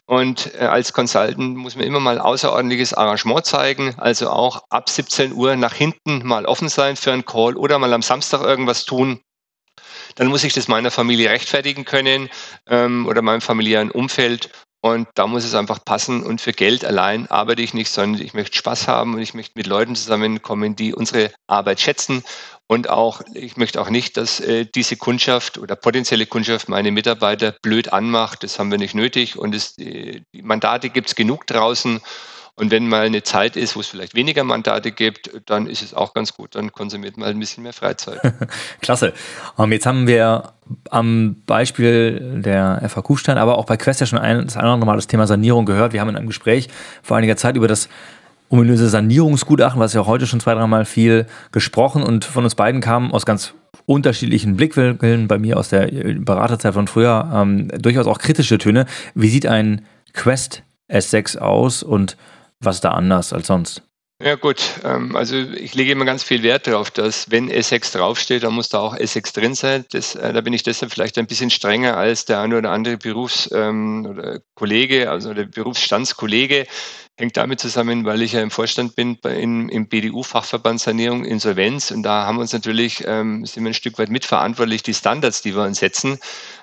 und 0.06 0.54
äh, 0.56 0.66
als 0.66 0.94
Consultant 0.94 1.58
muss 1.58 1.76
man 1.76 1.86
immer 1.86 2.00
mal 2.00 2.20
außerordentliches 2.20 2.94
Arrangement 2.94 3.46
zeigen. 3.46 3.94
Also 3.98 4.30
auch 4.30 4.64
ab 4.70 4.90
17 4.90 5.34
Uhr 5.34 5.56
nach 5.56 5.74
hinten 5.74 6.26
mal 6.26 6.46
offen 6.46 6.70
sein 6.70 6.96
für 6.96 7.12
einen 7.12 7.26
Call 7.26 7.56
oder 7.56 7.78
mal 7.78 7.94
am 7.94 8.02
Samstag 8.02 8.42
irgendwas 8.42 8.86
tun 8.86 9.20
dann 10.18 10.28
muss 10.28 10.44
ich 10.44 10.54
das 10.54 10.68
meiner 10.68 10.92
Familie 10.92 11.30
rechtfertigen 11.30 11.86
können 11.86 12.30
ähm, 12.68 13.06
oder 13.08 13.22
meinem 13.22 13.42
familiären 13.42 13.90
Umfeld. 13.92 14.50
Und 14.82 15.08
da 15.16 15.26
muss 15.28 15.44
es 15.44 15.56
einfach 15.56 15.84
passen. 15.84 16.24
Und 16.24 16.42
für 16.42 16.54
Geld 16.54 16.86
allein 16.86 17.28
arbeite 17.28 17.62
ich 17.62 17.74
nicht, 17.74 17.90
sondern 17.90 18.22
ich 18.22 18.34
möchte 18.34 18.58
Spaß 18.58 18.88
haben 18.88 19.16
und 19.16 19.22
ich 19.22 19.34
möchte 19.34 19.54
mit 19.56 19.68
Leuten 19.68 19.96
zusammenkommen, 19.96 20.76
die 20.76 20.94
unsere 20.94 21.32
Arbeit 21.48 21.80
schätzen. 21.80 22.24
Und 22.68 22.90
auch, 22.90 23.22
ich 23.34 23.58
möchte 23.58 23.80
auch 23.80 23.90
nicht, 23.90 24.18
dass 24.18 24.40
äh, 24.40 24.66
diese 24.66 24.98
Kundschaft 24.98 25.58
oder 25.58 25.76
potenzielle 25.76 26.26
Kundschaft 26.26 26.68
meine 26.68 26.92
Mitarbeiter 26.92 27.54
blöd 27.62 27.94
anmacht. 27.94 28.44
Das 28.44 28.60
haben 28.60 28.72
wir 28.72 28.78
nicht 28.78 28.94
nötig. 28.94 29.38
Und 29.38 29.56
es, 29.56 29.76
die 29.76 30.24
Mandate 30.34 30.90
gibt 30.90 31.08
es 31.08 31.16
genug 31.16 31.48
draußen. 31.48 32.02
Und 32.60 32.72
wenn 32.72 32.88
mal 32.88 33.06
eine 33.06 33.22
Zeit 33.22 33.56
ist, 33.56 33.76
wo 33.76 33.82
es 33.82 33.88
vielleicht 33.88 34.16
weniger 34.16 34.44
Mandate 34.44 34.92
gibt, 34.92 35.30
dann 35.46 35.68
ist 35.68 35.84
es 35.84 35.94
auch 35.94 36.16
ganz 36.16 36.34
gut. 36.34 36.56
Dann 36.56 36.72
konsumiert 36.72 37.16
man 37.16 37.28
halt 37.28 37.38
ein 37.38 37.40
bisschen 37.40 37.62
mehr 37.62 37.72
Freizeit. 37.72 38.20
Klasse. 38.82 39.14
Um, 39.56 39.66
ähm, 39.66 39.72
jetzt 39.74 39.86
haben 39.86 40.08
wir 40.08 40.54
am 40.90 41.36
Beispiel 41.46 42.42
der 42.44 42.82
FAQ-Stein, 42.90 43.38
aber 43.38 43.60
auch 43.60 43.66
bei 43.66 43.78
Quest 43.78 44.00
ja 44.00 44.08
schon 44.08 44.18
ein, 44.18 44.44
das 44.44 44.58
andere 44.58 44.88
Mal 44.88 44.96
das 44.96 45.06
Thema 45.06 45.28
Sanierung 45.28 45.68
gehört. 45.68 45.94
Wir 45.94 46.02
haben 46.02 46.10
in 46.10 46.16
einem 46.16 46.26
Gespräch 46.26 46.68
vor 47.04 47.16
einiger 47.16 47.38
Zeit 47.38 47.56
über 47.56 47.68
das 47.68 47.90
ominöse 48.50 48.90
Sanierungsgutachten, 48.90 49.80
was 49.80 49.94
ja 49.94 50.08
heute 50.08 50.26
schon 50.26 50.40
zwei, 50.40 50.56
dreimal 50.56 50.86
viel 50.86 51.28
gesprochen 51.52 52.02
und 52.02 52.26
von 52.26 52.44
uns 52.44 52.56
beiden 52.56 52.82
kam 52.82 53.12
aus 53.14 53.28
ganz 53.28 53.54
unterschiedlichen 53.86 54.56
Blickwinkeln, 54.56 55.28
bei 55.28 55.38
mir 55.38 55.58
aus 55.58 55.70
der 55.70 55.88
Beraterzeit 55.92 56.74
von 56.74 56.88
früher, 56.88 57.30
ähm, 57.34 57.68
durchaus 57.78 58.08
auch 58.08 58.18
kritische 58.18 58.58
Töne. 58.58 58.88
Wie 59.14 59.30
sieht 59.30 59.46
ein 59.46 59.86
Quest 60.14 60.64
S6 60.90 61.38
aus 61.38 61.84
und 61.84 62.18
was 62.60 62.82
da 62.82 62.92
anders 62.92 63.34
als 63.34 63.48
sonst? 63.48 63.84
Ja 64.20 64.34
gut, 64.34 64.64
ähm, 64.84 65.16
also 65.16 65.36
ich 65.36 65.76
lege 65.76 65.92
immer 65.92 66.06
ganz 66.06 66.24
viel 66.24 66.42
Wert 66.42 66.66
darauf, 66.66 66.90
dass 66.90 67.30
wenn 67.30 67.52
Essex 67.52 67.92
draufsteht, 67.92 68.42
dann 68.42 68.54
muss 68.54 68.68
da 68.68 68.80
auch 68.80 68.96
Essex 68.96 69.32
drin 69.32 69.54
sein. 69.54 69.86
Das, 69.92 70.16
äh, 70.16 70.34
da 70.34 70.42
bin 70.42 70.54
ich 70.54 70.64
deshalb 70.64 70.92
vielleicht 70.92 71.20
ein 71.20 71.28
bisschen 71.28 71.52
strenger 71.52 71.98
als 71.98 72.26
der 72.26 72.40
eine 72.40 72.58
oder 72.58 72.72
andere 72.72 72.98
Berufs- 72.98 73.52
ähm, 73.54 74.08
oder 74.10 74.40
Kollege, 74.56 75.12
also 75.12 75.36
der 75.36 75.46
Berufsstandskollege. 75.46 76.66
Hängt 77.20 77.36
damit 77.36 77.60
zusammen, 77.60 78.06
weil 78.06 78.22
ich 78.22 78.34
ja 78.34 78.42
im 78.42 78.52
Vorstand 78.52 78.96
bin 78.96 79.18
bei, 79.20 79.36
im 79.38 79.88
BDU-Fachverband 79.88 80.80
Sanierung 80.80 81.26
Insolvenz 81.26 81.90
und 81.90 82.04
da 82.04 82.28
haben 82.28 82.38
wir 82.38 82.42
uns 82.42 82.54
natürlich, 82.54 83.04
ähm, 83.08 83.44
sind 83.44 83.64
wir 83.64 83.72
ein 83.72 83.74
Stück 83.74 83.98
weit 83.98 84.10
mitverantwortlich, 84.10 84.84
die 84.84 84.94
Standards, 84.94 85.42
die 85.42 85.56
wir 85.56 85.64
uns 85.64 85.80
setzen. 85.80 86.20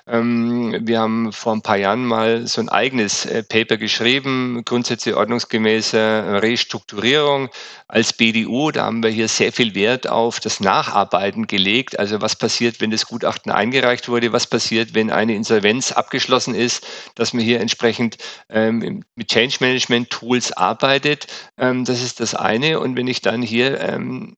Ähm, 0.07 0.77
wir 0.83 0.99
haben 0.99 1.33
vor 1.33 1.53
ein 1.53 1.61
paar 1.61 1.77
Jahren 1.77 2.05
mal 2.05 2.45
so 2.47 2.61
ein 2.61 2.69
eigenes 2.69 3.25
äh, 3.25 3.43
Paper 3.43 3.75
geschrieben, 3.75 4.61
Grundsätze 4.63 5.17
ordnungsgemäßer 5.17 6.43
Restrukturierung 6.43 7.49
als 7.87 8.13
BDU. 8.13 8.69
Da 8.71 8.85
haben 8.85 9.01
wir 9.01 9.09
hier 9.09 9.27
sehr 9.27 9.51
viel 9.51 9.73
Wert 9.73 10.07
auf 10.07 10.39
das 10.39 10.59
Nacharbeiten 10.59 11.47
gelegt. 11.47 11.97
Also 11.97 12.21
was 12.21 12.35
passiert, 12.35 12.81
wenn 12.81 12.91
das 12.91 13.07
Gutachten 13.07 13.51
eingereicht 13.51 14.07
wurde? 14.07 14.31
Was 14.31 14.45
passiert, 14.45 14.93
wenn 14.93 15.09
eine 15.09 15.33
Insolvenz 15.33 15.91
abgeschlossen 15.91 16.53
ist? 16.53 16.85
Dass 17.15 17.33
man 17.33 17.43
hier 17.43 17.59
entsprechend 17.59 18.17
ähm, 18.49 19.03
mit 19.15 19.27
Change 19.29 19.57
Management 19.59 20.11
Tools 20.11 20.44
arbeitet. 20.51 21.27
Ähm, 21.57 21.85
das 21.85 22.01
ist 22.01 22.19
das 22.19 22.35
eine. 22.35 22.79
Und 22.79 22.95
wenn 22.95 23.07
ich 23.07 23.21
dann 23.21 23.41
hier 23.41 23.79
ähm, 23.79 24.35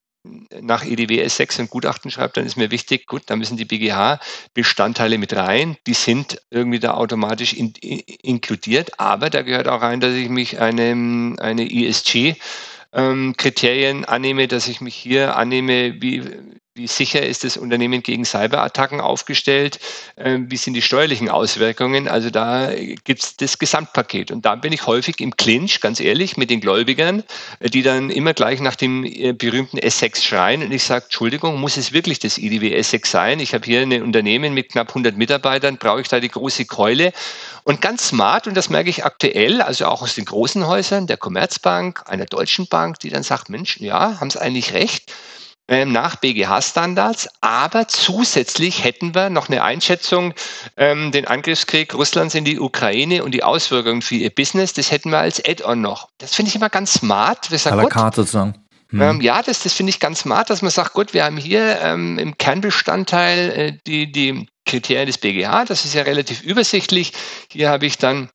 nach 0.61 0.83
EDW 0.85 1.23
S6 1.23 1.59
ein 1.59 1.69
Gutachten 1.69 2.11
schreibt, 2.11 2.37
dann 2.37 2.45
ist 2.45 2.57
mir 2.57 2.71
wichtig, 2.71 3.07
gut, 3.07 3.23
da 3.27 3.35
müssen 3.35 3.57
die 3.57 3.65
BGH-Bestandteile 3.65 5.17
mit 5.17 5.35
rein. 5.35 5.77
Die 5.87 5.93
sind 5.93 6.41
irgendwie 6.49 6.79
da 6.79 6.95
automatisch 6.95 7.53
in, 7.53 7.73
in, 7.81 7.99
inkludiert, 7.99 8.99
aber 8.99 9.29
da 9.29 9.41
gehört 9.41 9.67
auch 9.67 9.81
rein, 9.81 9.99
dass 9.99 10.13
ich 10.13 10.29
mich 10.29 10.59
einem, 10.59 11.37
eine 11.39 11.71
ESG 11.71 12.35
ähm, 12.93 13.35
annehme, 14.07 14.47
dass 14.47 14.67
ich 14.67 14.81
mich 14.81 14.95
hier 14.95 15.35
annehme, 15.35 16.01
wie, 16.01 16.23
wie 16.77 16.87
sicher 16.87 17.25
ist 17.25 17.43
das 17.43 17.57
Unternehmen 17.57 18.03
gegen 18.03 18.23
Cyberattacken 18.23 19.01
aufgestellt? 19.01 19.79
Ähm, 20.15 20.49
wie 20.49 20.57
sind 20.57 20.75
die 20.75 20.81
steuerlichen 20.81 21.27
Auswirkungen? 21.27 22.07
Also 22.07 22.29
da 22.29 22.71
gibt 23.03 23.23
es 23.23 23.35
das 23.35 23.57
Gesamtpaket. 23.57 24.31
Und 24.31 24.45
da 24.45 24.55
bin 24.55 24.71
ich 24.71 24.85
häufig 24.85 25.19
im 25.19 25.35
Clinch, 25.35 25.81
ganz 25.81 25.99
ehrlich, 25.99 26.37
mit 26.37 26.49
den 26.49 26.61
Gläubigern, 26.61 27.23
äh, 27.59 27.69
die 27.69 27.81
dann 27.81 28.09
immer 28.11 28.33
gleich 28.33 28.61
nach 28.61 28.75
dem 28.75 29.03
äh, 29.03 29.33
berühmten 29.33 29.79
S6 29.79 30.23
schreien. 30.23 30.61
Und 30.61 30.71
ich 30.71 30.83
sage, 30.83 31.05
Entschuldigung, 31.05 31.59
muss 31.59 31.77
es 31.77 31.91
wirklich 31.93 32.19
das 32.19 32.37
IDW 32.37 32.79
S6 32.79 33.07
sein? 33.07 33.39
Ich 33.39 33.53
habe 33.53 33.65
hier 33.65 33.81
ein 33.81 34.03
Unternehmen 34.03 34.53
mit 34.53 34.69
knapp 34.69 34.89
100 34.89 35.17
Mitarbeitern, 35.17 35.77
brauche 35.77 36.01
ich 36.01 36.07
da 36.07 36.19
die 36.19 36.29
große 36.29 36.65
Keule? 36.65 37.11
Und 37.63 37.81
ganz 37.81 38.07
smart, 38.07 38.47
und 38.47 38.55
das 38.55 38.69
merke 38.69 38.89
ich 38.89 39.03
aktuell, 39.03 39.61
also 39.61 39.87
auch 39.87 40.03
aus 40.03 40.15
den 40.15 40.25
großen 40.25 40.67
Häusern, 40.67 41.07
der 41.07 41.17
Commerzbank, 41.17 42.03
einer 42.05 42.25
deutschen 42.25 42.67
Bank, 42.67 42.99
die 42.99 43.09
dann 43.09 43.23
sagt, 43.23 43.49
Mensch, 43.49 43.77
ja, 43.79 44.19
haben 44.19 44.29
Sie 44.29 44.39
eigentlich 44.39 44.73
recht 44.73 45.11
nach 45.67 46.15
BGH-Standards, 46.15 47.27
aber 47.41 47.87
zusätzlich 47.87 48.83
hätten 48.83 49.13
wir 49.13 49.29
noch 49.29 49.49
eine 49.49 49.63
Einschätzung, 49.63 50.33
ähm, 50.77 51.11
den 51.11 51.27
Angriffskrieg 51.27 51.93
Russlands 51.93 52.35
in 52.35 52.45
die 52.45 52.59
Ukraine 52.59 53.23
und 53.23 53.31
die 53.31 53.43
Auswirkungen 53.43 54.01
für 54.01 54.15
ihr 54.15 54.29
Business, 54.29 54.73
das 54.73 54.91
hätten 54.91 55.09
wir 55.11 55.19
als 55.19 55.43
Add-on 55.43 55.81
noch. 55.81 56.07
Das 56.19 56.35
finde 56.35 56.49
ich 56.49 56.55
immer 56.55 56.69
ganz 56.69 56.93
smart. 56.93 57.45
Sagen, 57.45 57.79
à 57.79 57.83
la 57.83 57.89
carte 57.89 58.21
sozusagen. 58.21 58.55
Hm. 58.89 59.01
Ähm, 59.01 59.21
ja, 59.21 59.41
das, 59.41 59.63
das 59.63 59.73
finde 59.73 59.89
ich 59.89 59.99
ganz 59.99 60.19
smart, 60.21 60.49
dass 60.49 60.61
man 60.61 60.71
sagt, 60.71 60.93
gut, 60.93 61.13
wir 61.13 61.25
haben 61.25 61.37
hier 61.37 61.81
ähm, 61.81 62.17
im 62.17 62.37
Kernbestandteil 62.37 63.49
äh, 63.49 63.77
die, 63.85 64.11
die 64.11 64.47
Kriterien 64.65 65.07
des 65.07 65.17
BGH, 65.17 65.65
das 65.65 65.83
ist 65.83 65.93
ja 65.93 66.03
relativ 66.03 66.41
übersichtlich. 66.41 67.11
Hier 67.51 67.69
habe 67.69 67.85
ich 67.85 67.97
dann 67.97 68.29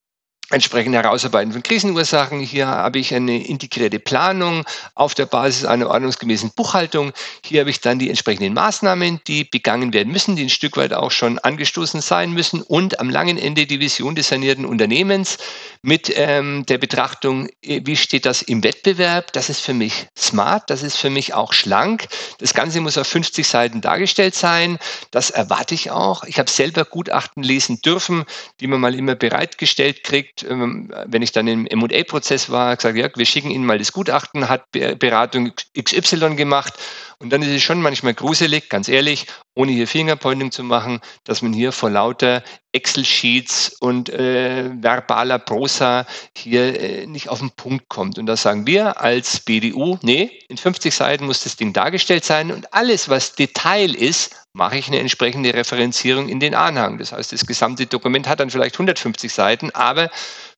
entsprechend 0.52 0.94
herausarbeiten 0.94 1.52
von 1.52 1.62
Krisenursachen. 1.62 2.40
Hier 2.40 2.66
habe 2.66 2.98
ich 2.98 3.14
eine 3.14 3.44
integrierte 3.44 3.98
Planung 3.98 4.64
auf 4.94 5.14
der 5.14 5.26
Basis 5.26 5.64
einer 5.64 5.88
ordnungsgemäßen 5.88 6.50
Buchhaltung. 6.54 7.12
Hier 7.44 7.60
habe 7.60 7.70
ich 7.70 7.80
dann 7.80 7.98
die 7.98 8.08
entsprechenden 8.08 8.54
Maßnahmen, 8.54 9.20
die 9.26 9.44
begangen 9.44 9.92
werden 9.92 10.12
müssen, 10.12 10.36
die 10.36 10.44
ein 10.44 10.50
Stück 10.50 10.76
weit 10.76 10.92
auch 10.92 11.10
schon 11.10 11.38
angestoßen 11.38 12.00
sein 12.00 12.32
müssen 12.32 12.60
und 12.62 13.00
am 13.00 13.08
langen 13.08 13.38
Ende 13.38 13.66
die 13.66 13.80
Vision 13.80 14.14
des 14.14 14.28
sanierten 14.28 14.64
Unternehmens 14.64 15.38
mit 15.80 16.12
ähm, 16.14 16.64
der 16.66 16.78
Betrachtung, 16.78 17.48
äh, 17.62 17.80
wie 17.84 17.96
steht 17.96 18.26
das 18.26 18.42
im 18.42 18.62
Wettbewerb. 18.62 19.32
Das 19.32 19.48
ist 19.48 19.60
für 19.60 19.74
mich 19.74 20.06
smart, 20.16 20.68
das 20.68 20.82
ist 20.82 20.96
für 20.96 21.10
mich 21.10 21.34
auch 21.34 21.52
schlank. 21.52 22.08
Das 22.38 22.54
Ganze 22.54 22.80
muss 22.80 22.98
auf 22.98 23.06
50 23.06 23.46
Seiten 23.46 23.80
dargestellt 23.80 24.34
sein. 24.34 24.78
Das 25.10 25.30
erwarte 25.30 25.74
ich 25.74 25.90
auch. 25.90 26.24
Ich 26.24 26.38
habe 26.38 26.50
selber 26.50 26.84
Gutachten 26.84 27.42
lesen 27.42 27.80
dürfen, 27.80 28.24
die 28.60 28.66
man 28.66 28.80
mal 28.80 28.94
immer 28.94 29.14
bereitgestellt 29.14 30.04
kriegt 30.04 30.41
ähm, 30.48 30.92
wenn 31.06 31.22
ich 31.22 31.32
dann 31.32 31.46
im 31.48 31.66
M&A-Prozess 31.66 32.50
war, 32.50 32.76
gesagt, 32.76 32.96
ja, 32.96 33.08
wir 33.14 33.26
schicken 33.26 33.50
Ihnen 33.50 33.66
mal 33.66 33.78
das 33.78 33.92
Gutachten, 33.92 34.48
hat 34.48 34.70
Beratung 34.70 35.52
XY 35.78 36.36
gemacht 36.36 36.74
und 37.22 37.30
dann 37.30 37.40
ist 37.40 37.50
es 37.50 37.62
schon 37.62 37.80
manchmal 37.80 38.14
gruselig, 38.14 38.68
ganz 38.68 38.88
ehrlich, 38.88 39.26
ohne 39.54 39.70
hier 39.70 39.86
Fingerpointing 39.86 40.50
zu 40.50 40.64
machen, 40.64 41.00
dass 41.22 41.40
man 41.40 41.52
hier 41.52 41.70
vor 41.70 41.88
lauter 41.88 42.42
Excel-Sheets 42.72 43.76
und 43.80 44.08
äh, 44.08 44.70
verbaler 44.80 45.38
Prosa 45.38 46.04
hier 46.36 46.80
äh, 46.80 47.06
nicht 47.06 47.28
auf 47.28 47.38
den 47.38 47.50
Punkt 47.50 47.88
kommt. 47.88 48.18
Und 48.18 48.26
da 48.26 48.36
sagen 48.36 48.66
wir 48.66 49.00
als 49.00 49.38
BDU, 49.40 49.98
nee, 50.02 50.32
in 50.48 50.56
50 50.56 50.92
Seiten 50.92 51.26
muss 51.26 51.44
das 51.44 51.56
Ding 51.56 51.72
dargestellt 51.72 52.24
sein 52.24 52.50
und 52.50 52.74
alles, 52.74 53.08
was 53.08 53.34
Detail 53.34 53.94
ist, 53.94 54.34
mache 54.54 54.76
ich 54.76 54.88
eine 54.88 54.98
entsprechende 54.98 55.54
Referenzierung 55.54 56.28
in 56.28 56.40
den 56.40 56.54
Anhang. 56.54 56.98
Das 56.98 57.12
heißt, 57.12 57.32
das 57.32 57.46
gesamte 57.46 57.86
Dokument 57.86 58.28
hat 58.28 58.40
dann 58.40 58.50
vielleicht 58.50 58.74
150 58.74 59.32
Seiten, 59.32 59.70
aber 59.70 60.10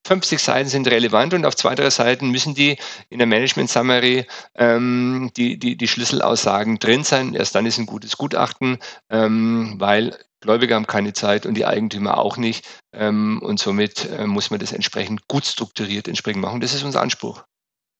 50 0.05 0.39
Seiten 0.39 0.69
sind 0.69 0.87
relevant 0.87 1.33
und 1.33 1.45
auf 1.45 1.55
zwei, 1.55 1.75
drei 1.75 1.89
Seiten 1.89 2.29
müssen 2.29 2.53
die 2.53 2.77
in 3.09 3.19
der 3.19 3.27
Management 3.27 3.69
Summary 3.69 4.27
ähm, 4.55 5.31
die, 5.37 5.57
die, 5.57 5.77
die 5.77 5.87
Schlüsselaussagen 5.87 6.77
drin 6.79 7.03
sein. 7.03 7.33
Erst 7.33 7.55
dann 7.55 7.65
ist 7.65 7.77
ein 7.77 7.85
gutes 7.85 8.17
Gutachten, 8.17 8.79
ähm, 9.09 9.75
weil 9.77 10.17
Gläubiger 10.41 10.75
haben 10.75 10.87
keine 10.87 11.13
Zeit 11.13 11.45
und 11.45 11.55
die 11.55 11.65
Eigentümer 11.65 12.17
auch 12.17 12.37
nicht. 12.37 12.65
Ähm, 12.93 13.41
und 13.41 13.59
somit 13.59 14.09
äh, 14.11 14.27
muss 14.27 14.51
man 14.51 14.59
das 14.59 14.73
entsprechend 14.73 15.27
gut 15.27 15.45
strukturiert 15.45 16.07
entsprechend 16.07 16.41
machen. 16.41 16.61
Das 16.61 16.73
ist 16.73 16.83
unser 16.83 17.01
Anspruch. 17.01 17.43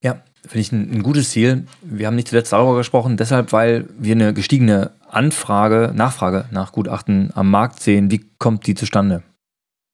Ja, 0.06 0.22
finde 0.44 0.60
ich 0.60 0.72
ein, 0.72 0.92
ein, 0.92 1.02
gutes 1.02 1.32
Ziel. 1.32 1.66
Wir 1.82 2.06
haben 2.06 2.16
nicht 2.16 2.28
zuletzt 2.28 2.54
darüber 2.54 2.78
gesprochen, 2.78 3.18
deshalb, 3.18 3.52
weil 3.52 3.88
wir 3.98 4.12
eine 4.12 4.36
gestiegene 4.36 4.92
Anfrage, 5.10 5.94
Nachfrage 5.96 6.46
nach 6.52 6.74
Gutachten 6.74 7.32
am 7.34 7.50
Markt 7.50 7.82
sehen. 7.82 8.12
Wie 8.12 8.24
kommt 8.38 8.68
die 8.68 8.76
zustande? 8.76 9.24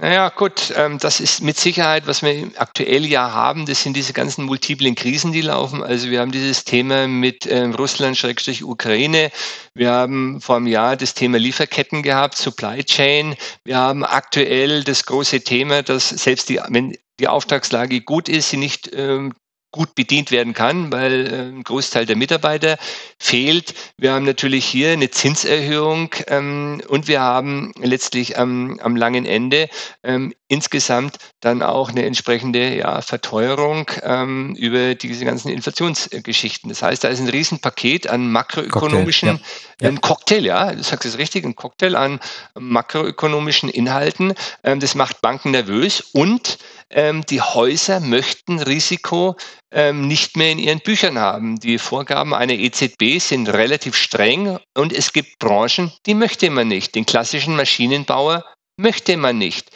Naja, 0.01 0.27
gut, 0.27 0.73
ähm, 0.75 0.97
das 0.97 1.21
ist 1.21 1.41
mit 1.41 1.57
Sicherheit, 1.57 2.07
was 2.07 2.23
wir 2.23 2.51
aktuell 2.57 3.05
ja 3.05 3.31
haben, 3.31 3.65
das 3.65 3.83
sind 3.83 3.95
diese 3.95 4.11
ganzen 4.11 4.43
multiplen 4.43 4.95
Krisen, 4.95 5.31
die 5.31 5.39
laufen. 5.39 5.81
Also 5.81 6.09
wir 6.09 6.19
haben 6.19 6.33
dieses 6.33 6.65
Thema 6.65 7.07
mit 7.07 7.45
ähm, 7.49 7.73
Russland, 7.73 8.17
Schrägstrich 8.17 8.65
Ukraine. 8.65 9.31
Wir 9.73 9.91
haben 9.91 10.41
vor 10.41 10.57
einem 10.57 10.67
Jahr 10.67 10.97
das 10.97 11.13
Thema 11.13 11.37
Lieferketten 11.37 12.03
gehabt, 12.03 12.35
Supply 12.35 12.83
Chain. 12.83 13.37
Wir 13.63 13.77
haben 13.77 14.03
aktuell 14.03 14.83
das 14.83 15.05
große 15.05 15.41
Thema, 15.41 15.83
dass 15.83 16.09
selbst 16.09 16.49
die, 16.49 16.59
wenn 16.67 16.97
die 17.21 17.29
Auftragslage 17.29 18.01
gut 18.01 18.27
ist, 18.27 18.49
sie 18.49 18.57
nicht 18.57 18.89
ähm, 18.93 19.33
gut 19.71 19.95
bedient 19.95 20.31
werden 20.31 20.53
kann, 20.53 20.91
weil 20.91 21.27
äh, 21.27 21.37
ein 21.49 21.63
Großteil 21.63 22.05
der 22.05 22.17
Mitarbeiter 22.17 22.77
fehlt. 23.17 23.73
Wir 23.97 24.13
haben 24.13 24.25
natürlich 24.25 24.65
hier 24.65 24.91
eine 24.91 25.09
Zinserhöhung 25.11 26.13
ähm, 26.27 26.81
und 26.87 27.07
wir 27.07 27.21
haben 27.21 27.71
letztlich 27.79 28.37
am, 28.37 28.79
am 28.81 28.95
langen 28.95 29.25
Ende 29.25 29.69
ähm, 30.03 30.33
insgesamt 30.49 31.17
dann 31.39 31.63
auch 31.63 31.89
eine 31.89 32.05
entsprechende 32.05 32.75
ja, 32.75 33.01
Verteuerung 33.01 33.89
ähm, 34.03 34.53
über 34.55 34.95
diese 34.95 35.23
ganzen 35.23 35.49
Inflationsgeschichten. 35.49 36.67
Das 36.67 36.83
heißt, 36.83 37.05
da 37.05 37.07
ist 37.07 37.21
ein 37.21 37.29
Riesenpaket 37.29 38.09
an 38.09 38.29
makroökonomischen, 38.29 39.29
Cocktail, 39.29 39.45
ja. 39.81 39.87
ein 39.87 40.01
Cocktail, 40.01 40.45
ja, 40.45 40.73
du 40.73 40.83
sagst 40.83 41.05
es 41.05 41.17
richtig, 41.17 41.45
ein 41.45 41.55
Cocktail 41.55 41.95
an 41.95 42.19
makroökonomischen 42.59 43.69
Inhalten. 43.69 44.33
Ähm, 44.65 44.81
das 44.81 44.95
macht 44.95 45.21
Banken 45.21 45.51
nervös 45.51 46.01
und 46.01 46.57
ähm, 46.91 47.25
die 47.25 47.41
Häuser 47.41 47.99
möchten 47.99 48.59
Risiko 48.59 49.35
ähm, 49.71 50.07
nicht 50.07 50.37
mehr 50.37 50.51
in 50.51 50.59
ihren 50.59 50.79
Büchern 50.79 51.17
haben. 51.17 51.59
Die 51.59 51.77
Vorgaben 51.77 52.33
einer 52.33 52.53
EZB 52.53 53.19
sind 53.19 53.47
relativ 53.49 53.95
streng 53.95 54.59
und 54.75 54.93
es 54.93 55.13
gibt 55.13 55.39
Branchen, 55.39 55.91
die 56.05 56.13
möchte 56.13 56.49
man 56.49 56.67
nicht. 56.67 56.95
Den 56.95 57.05
klassischen 57.05 57.55
Maschinenbauer 57.55 58.45
möchte 58.77 59.17
man 59.17 59.37
nicht. 59.37 59.69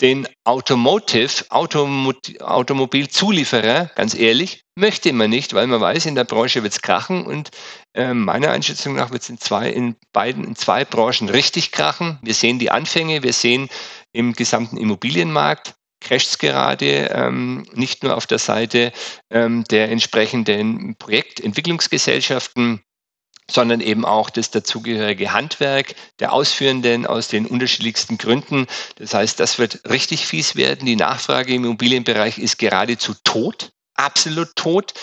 Den 0.00 0.28
Automotive, 0.44 1.46
Automot 1.48 2.38
Automobilzulieferer, 2.42 3.90
ganz 3.94 4.14
ehrlich, 4.14 4.62
möchte 4.74 5.10
man 5.14 5.30
nicht, 5.30 5.54
weil 5.54 5.66
man 5.66 5.80
weiß, 5.80 6.04
in 6.04 6.14
der 6.14 6.24
Branche 6.24 6.62
wird 6.62 6.74
es 6.74 6.82
krachen 6.82 7.24
und 7.24 7.50
äh, 7.94 8.12
meiner 8.12 8.50
Einschätzung 8.50 8.94
nach 8.94 9.10
wird 9.10 9.22
es 9.22 9.30
in 9.30 9.38
zwei, 9.38 9.70
in 9.70 9.96
beiden, 10.12 10.44
in 10.44 10.54
zwei 10.54 10.84
Branchen 10.84 11.30
richtig 11.30 11.72
krachen. 11.72 12.18
Wir 12.20 12.34
sehen 12.34 12.58
die 12.58 12.70
Anfänge, 12.70 13.22
wir 13.22 13.32
sehen 13.32 13.70
im 14.12 14.34
gesamten 14.34 14.76
Immobilienmarkt, 14.76 15.74
crasht 16.06 16.38
gerade, 16.38 17.10
ähm, 17.12 17.66
nicht 17.72 18.02
nur 18.02 18.16
auf 18.16 18.26
der 18.26 18.38
Seite 18.38 18.92
ähm, 19.30 19.64
der 19.64 19.90
entsprechenden 19.90 20.94
Projektentwicklungsgesellschaften, 20.96 22.82
sondern 23.50 23.80
eben 23.80 24.04
auch 24.04 24.30
das 24.30 24.50
dazugehörige 24.50 25.32
Handwerk 25.32 25.94
der 26.18 26.32
Ausführenden 26.32 27.06
aus 27.06 27.28
den 27.28 27.46
unterschiedlichsten 27.46 28.18
Gründen. 28.18 28.66
Das 28.96 29.14
heißt, 29.14 29.38
das 29.38 29.58
wird 29.58 29.88
richtig 29.88 30.26
fies 30.26 30.56
werden. 30.56 30.86
Die 30.86 30.96
Nachfrage 30.96 31.54
im 31.54 31.64
Immobilienbereich 31.64 32.38
ist 32.38 32.58
geradezu 32.58 33.14
tot, 33.24 33.72
absolut 33.94 34.54
tot. 34.56 34.94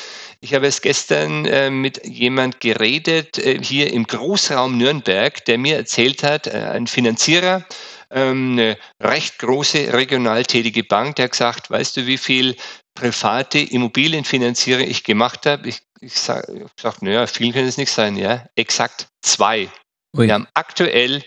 Ich 0.41 0.53
habe 0.53 0.65
erst 0.65 0.81
gestern 0.81 1.45
äh, 1.45 1.69
mit 1.69 2.05
jemand 2.05 2.59
geredet 2.59 3.37
äh, 3.37 3.61
hier 3.61 3.93
im 3.93 4.05
Großraum 4.05 4.77
Nürnberg, 4.77 5.43
der 5.45 5.57
mir 5.57 5.77
erzählt 5.77 6.23
hat, 6.23 6.47
äh, 6.47 6.51
ein 6.51 6.87
Finanzierer, 6.87 7.65
ähm, 8.13 8.51
eine 8.53 8.77
recht 9.03 9.39
große 9.39 9.93
regional 9.93 10.43
tätige 10.43 10.83
Bank, 10.83 11.17
der 11.17 11.25
hat 11.25 11.31
gesagt, 11.31 11.69
weißt 11.69 11.97
du, 11.97 12.07
wie 12.07 12.17
viel 12.17 12.55
private 12.95 13.59
Immobilienfinanzierung 13.59 14.87
ich 14.87 15.03
gemacht 15.03 15.45
habe? 15.45 15.67
Ich, 15.69 15.81
ich 15.99 16.13
sage, 16.13 16.65
sag, 16.79 17.01
naja, 17.01 17.27
viel 17.27 17.53
kann 17.53 17.65
es 17.65 17.77
nicht 17.77 17.91
sein, 17.91 18.15
ja. 18.15 18.45
Exakt 18.55 19.07
zwei. 19.21 19.69
Ui. 20.15 20.27
Wir 20.27 20.33
haben 20.33 20.47
aktuell, 20.53 21.23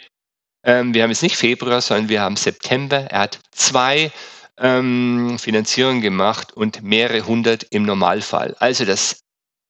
ähm, 0.64 0.94
wir 0.94 1.02
haben 1.02 1.10
jetzt 1.10 1.22
nicht 1.22 1.36
Februar, 1.36 1.80
sondern 1.80 2.08
wir 2.08 2.20
haben 2.20 2.36
September. 2.36 2.98
Er 3.10 3.20
hat 3.20 3.40
zwei 3.52 4.10
ähm, 4.58 5.38
Finanzierungen 5.38 6.00
gemacht 6.00 6.52
und 6.52 6.82
mehrere 6.82 7.26
hundert 7.26 7.64
im 7.70 7.82
Normalfall. 7.82 8.56
Also 8.58 8.84
das 8.84 9.20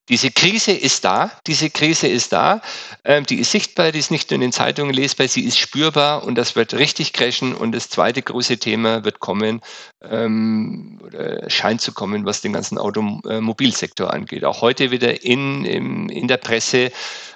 diese 0.08 0.30
Krise 0.30 0.70
ist 0.70 1.04
da, 1.04 1.32
diese 1.46 1.68
Krise 1.68 2.06
ist 2.06 2.32
da, 2.32 2.62
ähm, 3.04 3.26
die 3.26 3.40
ist 3.40 3.50
sichtbar, 3.50 3.90
die 3.90 3.98
ist 3.98 4.12
nicht 4.12 4.30
nur 4.30 4.36
in 4.36 4.40
den 4.40 4.52
Zeitungen 4.52 4.94
lesbar, 4.94 5.26
sie 5.26 5.44
ist 5.44 5.58
spürbar 5.58 6.22
und 6.24 6.36
das 6.36 6.54
wird 6.54 6.74
richtig 6.74 7.12
crashen. 7.12 7.54
Und 7.54 7.72
das 7.72 7.88
zweite 7.88 8.22
große 8.22 8.58
Thema 8.58 9.04
wird 9.04 9.18
kommen, 9.18 9.60
ähm, 10.02 11.00
oder 11.02 11.50
scheint 11.50 11.80
zu 11.80 11.92
kommen, 11.92 12.24
was 12.24 12.40
den 12.40 12.52
ganzen 12.52 12.78
Automobilsektor 12.78 14.12
angeht. 14.12 14.44
Auch 14.44 14.60
heute 14.60 14.92
wieder 14.92 15.24
in, 15.24 15.64
in, 15.64 16.08
in 16.08 16.28
der 16.28 16.36
Presse 16.36 16.92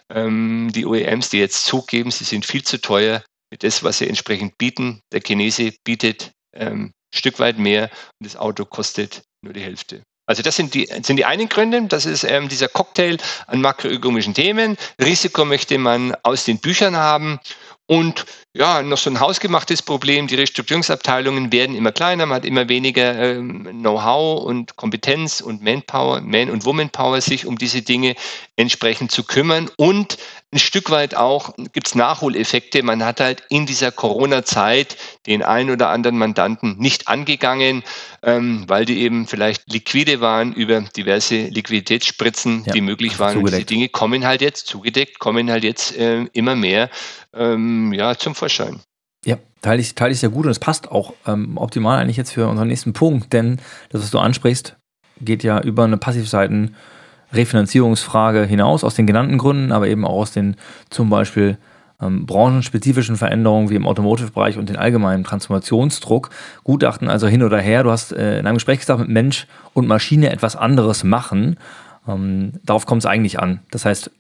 ähm, 0.08 0.70
die 0.72 0.86
OEMs, 0.86 1.30
die 1.30 1.38
jetzt 1.38 1.64
zugeben, 1.64 2.10
sie 2.12 2.24
sind 2.24 2.46
viel 2.46 2.62
zu 2.62 2.80
teuer 2.80 3.24
mit 3.50 3.64
das, 3.64 3.82
was 3.82 3.98
sie 3.98 4.08
entsprechend 4.08 4.58
bieten. 4.58 5.00
Der 5.12 5.20
Chinese 5.20 5.72
bietet 5.84 6.30
ähm, 6.54 6.92
ein 7.12 7.18
Stück 7.18 7.40
weit 7.40 7.58
mehr 7.58 7.90
und 8.20 8.26
das 8.26 8.36
Auto 8.36 8.64
kostet 8.64 9.22
nur 9.42 9.52
die 9.52 9.62
Hälfte. 9.62 10.02
Also 10.30 10.42
das 10.42 10.54
sind 10.54 10.74
die, 10.74 10.88
sind 11.02 11.16
die 11.16 11.24
einen 11.24 11.48
Gründe. 11.48 11.82
Das 11.88 12.06
ist 12.06 12.22
ähm, 12.22 12.48
dieser 12.48 12.68
Cocktail 12.68 13.16
an 13.48 13.60
makroökonomischen 13.60 14.32
Themen. 14.32 14.76
Risiko 15.02 15.44
möchte 15.44 15.76
man 15.76 16.14
aus 16.22 16.44
den 16.44 16.58
Büchern 16.58 16.96
haben. 16.96 17.40
Und 17.86 18.26
ja, 18.54 18.80
noch 18.82 18.98
so 18.98 19.10
ein 19.10 19.18
hausgemachtes 19.18 19.82
Problem. 19.82 20.28
Die 20.28 20.36
Restrukturierungsabteilungen 20.36 21.50
werden 21.50 21.74
immer 21.74 21.90
kleiner, 21.90 22.26
man 22.26 22.36
hat 22.36 22.44
immer 22.44 22.68
weniger 22.68 23.18
ähm, 23.18 23.64
Know-how 23.80 24.44
und 24.44 24.76
Kompetenz 24.76 25.40
und 25.40 25.64
Manpower, 25.64 26.20
Man- 26.20 26.50
und 26.50 26.64
Womanpower, 26.64 27.20
sich 27.20 27.46
um 27.46 27.58
diese 27.58 27.82
Dinge 27.82 28.14
entsprechend 28.54 29.10
zu 29.10 29.24
kümmern. 29.24 29.68
Und 29.76 30.16
ein 30.52 30.58
Stück 30.58 30.90
weit 30.90 31.14
auch 31.14 31.54
gibt 31.72 31.86
es 31.86 31.94
Nachholeffekte. 31.94 32.82
Man 32.82 33.04
hat 33.04 33.20
halt 33.20 33.44
in 33.50 33.66
dieser 33.66 33.92
Corona-Zeit 33.92 34.96
den 35.26 35.42
einen 35.42 35.70
oder 35.70 35.90
anderen 35.90 36.18
Mandanten 36.18 36.76
nicht 36.78 37.06
angegangen, 37.06 37.84
ähm, 38.22 38.64
weil 38.66 38.84
die 38.84 39.00
eben 39.00 39.28
vielleicht 39.28 39.72
liquide 39.72 40.20
waren 40.20 40.52
über 40.52 40.80
diverse 40.80 41.46
Liquiditätsspritzen, 41.46 42.64
ja, 42.64 42.72
die 42.72 42.80
möglich 42.80 43.18
waren. 43.20 43.38
Und 43.38 43.48
diese 43.48 43.64
Dinge 43.64 43.88
kommen 43.88 44.26
halt 44.26 44.40
jetzt 44.40 44.66
zugedeckt, 44.66 45.20
kommen 45.20 45.50
halt 45.50 45.62
jetzt 45.62 45.96
äh, 45.96 46.24
immer 46.32 46.56
mehr 46.56 46.90
ähm, 47.32 47.92
ja, 47.92 48.16
zum 48.16 48.34
Vorschein. 48.34 48.80
Ja, 49.24 49.38
teile 49.62 49.80
ich, 49.80 49.94
teile 49.94 50.12
ich 50.12 50.18
sehr 50.18 50.30
gut 50.30 50.46
und 50.46 50.50
es 50.50 50.58
passt 50.58 50.90
auch 50.90 51.14
ähm, 51.26 51.58
optimal 51.58 52.00
eigentlich 52.00 52.16
jetzt 52.16 52.32
für 52.32 52.48
unseren 52.48 52.68
nächsten 52.68 52.92
Punkt, 52.92 53.32
denn 53.32 53.60
das, 53.90 54.02
was 54.02 54.10
du 54.10 54.18
ansprichst, 54.18 54.76
geht 55.20 55.44
ja 55.44 55.60
über 55.60 55.84
eine 55.84 55.96
Passivseiten- 55.96 56.74
Refinanzierungsfrage 57.32 58.44
hinaus, 58.44 58.84
aus 58.84 58.94
den 58.94 59.06
genannten 59.06 59.38
Gründen, 59.38 59.72
aber 59.72 59.88
eben 59.88 60.04
auch 60.04 60.20
aus 60.20 60.32
den 60.32 60.56
zum 60.90 61.10
Beispiel 61.10 61.58
ähm, 62.00 62.26
branchenspezifischen 62.26 63.16
Veränderungen 63.16 63.70
wie 63.70 63.74
im 63.74 63.86
Automotive-Bereich 63.86 64.58
und 64.58 64.68
den 64.68 64.76
allgemeinen 64.76 65.24
Transformationsdruck. 65.24 66.30
Gutachten 66.64 67.08
also 67.08 67.28
hin 67.28 67.42
oder 67.42 67.58
her. 67.58 67.82
Du 67.82 67.90
hast 67.90 68.12
äh, 68.12 68.38
in 68.38 68.46
einem 68.46 68.56
Gespräch 68.56 68.80
gesagt, 68.80 69.00
mit 69.00 69.08
Mensch 69.08 69.46
und 69.74 69.86
Maschine 69.86 70.30
etwas 70.30 70.56
anderes 70.56 71.04
machen. 71.04 71.56
Ähm, 72.08 72.52
darauf 72.64 72.86
kommt 72.86 73.02
es 73.02 73.06
eigentlich 73.06 73.38
an. 73.38 73.60
Das 73.70 73.84
heißt, 73.84 74.10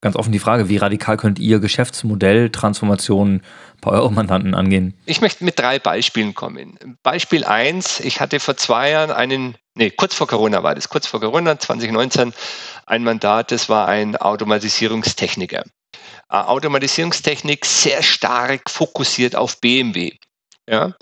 ganz 0.00 0.16
offen 0.16 0.32
die 0.32 0.38
Frage, 0.38 0.68
wie 0.68 0.76
radikal 0.76 1.16
könnt 1.16 1.38
ihr 1.38 1.58
Geschäftsmodell, 1.58 2.50
Transformationen 2.50 3.42
bei 3.80 3.90
euren 3.90 4.14
Mandanten 4.14 4.54
angehen? 4.54 4.94
Ich 5.06 5.20
möchte 5.20 5.44
mit 5.44 5.58
drei 5.58 5.78
Beispielen 5.78 6.34
kommen. 6.34 6.78
Beispiel 7.02 7.44
eins: 7.44 8.00
ich 8.00 8.20
hatte 8.20 8.40
vor 8.40 8.56
zwei 8.56 8.90
Jahren 8.90 9.10
einen 9.10 9.56
nee, 9.76 9.90
kurz 9.90 10.14
vor 10.14 10.26
Corona 10.26 10.62
war 10.62 10.74
das, 10.74 10.88
kurz 10.88 11.06
vor 11.06 11.20
Corona 11.20 11.58
2019 11.58 12.32
ein 12.86 13.04
Mandat, 13.04 13.52
das 13.52 13.68
war 13.68 13.86
ein 13.86 14.16
Automatisierungstechniker. 14.16 15.64
Äh, 16.30 16.36
Automatisierungstechnik 16.36 17.64
sehr 17.64 18.02
stark 18.02 18.68
fokussiert 18.70 19.36
auf 19.36 19.60
BMW. 19.60 20.12
Ja. 20.68 20.94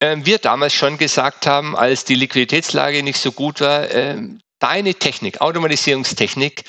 Ähm, 0.00 0.24
wir 0.26 0.38
damals 0.38 0.74
schon 0.74 0.98
gesagt 0.98 1.46
haben, 1.46 1.76
als 1.76 2.04
die 2.04 2.14
Liquiditätslage 2.14 3.02
nicht 3.02 3.18
so 3.18 3.32
gut 3.32 3.60
war, 3.60 3.90
ähm, 3.90 4.40
deine 4.58 4.94
Technik, 4.94 5.40
Automatisierungstechnik, 5.40 6.64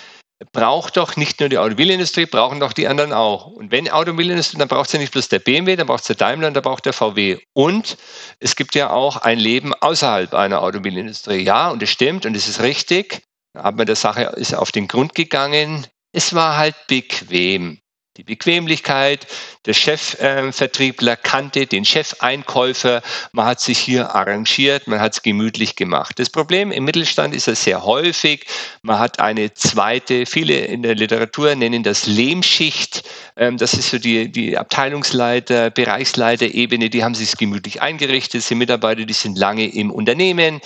braucht 0.52 0.98
doch 0.98 1.16
nicht 1.16 1.40
nur 1.40 1.50
die 1.50 1.58
Automobilindustrie, 1.58 2.26
brauchen 2.26 2.60
doch 2.60 2.74
die 2.74 2.88
anderen 2.88 3.14
auch. 3.14 3.48
Und 3.48 3.72
wenn 3.72 3.90
Automobilindustrie, 3.90 4.58
dann 4.58 4.68
braucht 4.68 4.88
es 4.88 4.94
ja 4.94 5.00
nicht 5.00 5.14
bloß 5.14 5.30
der 5.30 5.40
BMW, 5.40 5.76
dann 5.76 5.88
braucht 5.88 6.02
es 6.02 6.08
der 6.08 6.16
Daimler 6.18 6.52
dann 6.52 6.64
braucht 6.64 6.86
der 6.86 6.94
VW. 6.94 7.38
Und 7.54 7.98
es 8.40 8.56
gibt 8.56 8.76
ja 8.76 8.90
auch 8.90 9.18
ein 9.18 9.40
Leben 9.40 9.74
außerhalb 9.74 10.34
einer 10.34 10.62
Automobilindustrie. 10.62 11.44
Ja, 11.44 11.70
und 11.70 11.82
es 11.82 11.90
stimmt 11.90 12.26
und 12.26 12.36
es 12.36 12.48
ist 12.48 12.62
richtig. 12.62 13.22
Man 13.54 13.86
der 13.86 13.96
Sache 13.96 14.24
ist 14.36 14.54
auf 14.54 14.72
den 14.72 14.88
Grund 14.88 15.16
gegangen. 15.16 15.88
Es 16.12 16.34
war 16.34 16.58
halt 16.58 16.76
bequem. 16.88 17.80
Die 18.18 18.24
Bequemlichkeit, 18.24 19.28
der 19.66 19.74
Chefvertriebler 19.74 21.18
kannte 21.18 21.66
den 21.66 21.84
Chefeinkäufer, 21.84 23.02
man 23.34 23.46
hat 23.46 23.60
sich 23.60 23.78
hier 23.78 24.16
arrangiert, 24.16 24.88
man 24.88 25.02
hat 25.02 25.16
es 25.16 25.22
gemütlich 25.22 25.76
gemacht. 25.76 26.18
Das 26.18 26.30
Problem 26.30 26.72
im 26.72 26.86
Mittelstand 26.86 27.36
ist 27.36 27.48
ja 27.48 27.56
sehr 27.56 27.84
häufig, 27.84 28.46
man 28.84 29.00
hat 29.00 29.20
eine 29.20 29.54
zweite, 29.54 30.26
viele 30.26 30.60
in 30.60 30.82
der 30.82 30.96
Literatur 30.96 31.56
nennen 31.56 31.84
das 31.84 32.06
Lehmschicht, 32.06 33.04
ähm, 33.36 33.58
das 33.58 33.74
ist 33.74 33.90
so 33.90 34.00
die, 34.00 34.32
die 34.32 34.58
Abteilungsleiter, 34.58 35.70
Bereichsleiterebene, 35.70 36.90
die 36.90 37.04
haben 37.04 37.16
sich 37.16 37.36
gemütlich 37.36 37.82
eingerichtet, 37.82 38.44
sind 38.44 38.60
Mitarbeiter, 38.60 39.04
die 39.04 39.14
sind 39.14 39.38
lange 39.38 39.68
im 39.68 39.92
Unternehmen, 39.92 40.62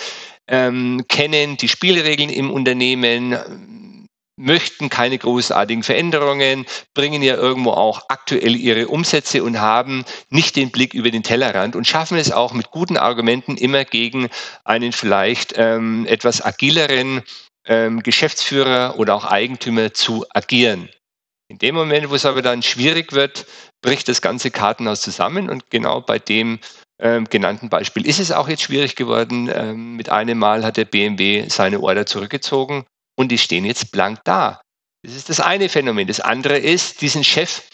ähm, 0.46 1.04
kennen 1.08 1.56
die 1.56 1.68
Spielregeln 1.68 2.30
im 2.30 2.52
Unternehmen, 2.52 3.36
möchten 4.40 4.88
keine 4.88 5.18
großartigen 5.18 5.82
Veränderungen, 5.82 6.64
bringen 6.94 7.22
ja 7.22 7.34
irgendwo 7.34 7.72
auch 7.72 8.06
aktuell 8.08 8.56
ihre 8.56 8.88
Umsätze 8.88 9.44
und 9.44 9.60
haben 9.60 10.04
nicht 10.30 10.56
den 10.56 10.70
Blick 10.70 10.94
über 10.94 11.10
den 11.10 11.22
Tellerrand 11.22 11.76
und 11.76 11.86
schaffen 11.86 12.16
es 12.16 12.32
auch 12.32 12.52
mit 12.52 12.70
guten 12.70 12.96
Argumenten 12.96 13.56
immer 13.56 13.84
gegen 13.84 14.28
einen 14.64 14.92
vielleicht 14.92 15.54
ähm, 15.56 16.06
etwas 16.06 16.44
agileren 16.44 17.22
ähm, 17.66 18.02
Geschäftsführer 18.02 18.98
oder 18.98 19.14
auch 19.14 19.26
Eigentümer 19.26 19.92
zu 19.92 20.24
agieren. 20.30 20.88
In 21.48 21.58
dem 21.58 21.74
Moment, 21.74 22.08
wo 22.10 22.14
es 22.14 22.24
aber 22.24 22.42
dann 22.42 22.62
schwierig 22.62 23.12
wird, 23.12 23.44
bricht 23.82 24.08
das 24.08 24.22
ganze 24.22 24.50
Kartenhaus 24.50 25.02
zusammen 25.02 25.50
und 25.50 25.70
genau 25.70 26.00
bei 26.00 26.18
dem 26.18 26.60
ähm, 26.98 27.24
genannten 27.28 27.68
Beispiel 27.68 28.06
ist 28.06 28.20
es 28.20 28.32
auch 28.32 28.48
jetzt 28.48 28.62
schwierig 28.62 28.94
geworden. 28.96 29.50
Ähm, 29.52 29.96
mit 29.96 30.08
einem 30.08 30.38
Mal 30.38 30.64
hat 30.64 30.76
der 30.76 30.84
BMW 30.84 31.48
seine 31.48 31.80
Order 31.80 32.06
zurückgezogen 32.06 32.86
und 33.20 33.28
die 33.28 33.36
stehen 33.36 33.66
jetzt 33.66 33.92
blank 33.92 34.20
da. 34.24 34.62
Das 35.02 35.14
ist 35.14 35.28
das 35.28 35.40
eine 35.40 35.68
Phänomen. 35.68 36.06
Das 36.08 36.20
andere 36.20 36.56
ist, 36.56 37.02
diesen 37.02 37.22
Chef, 37.22 37.68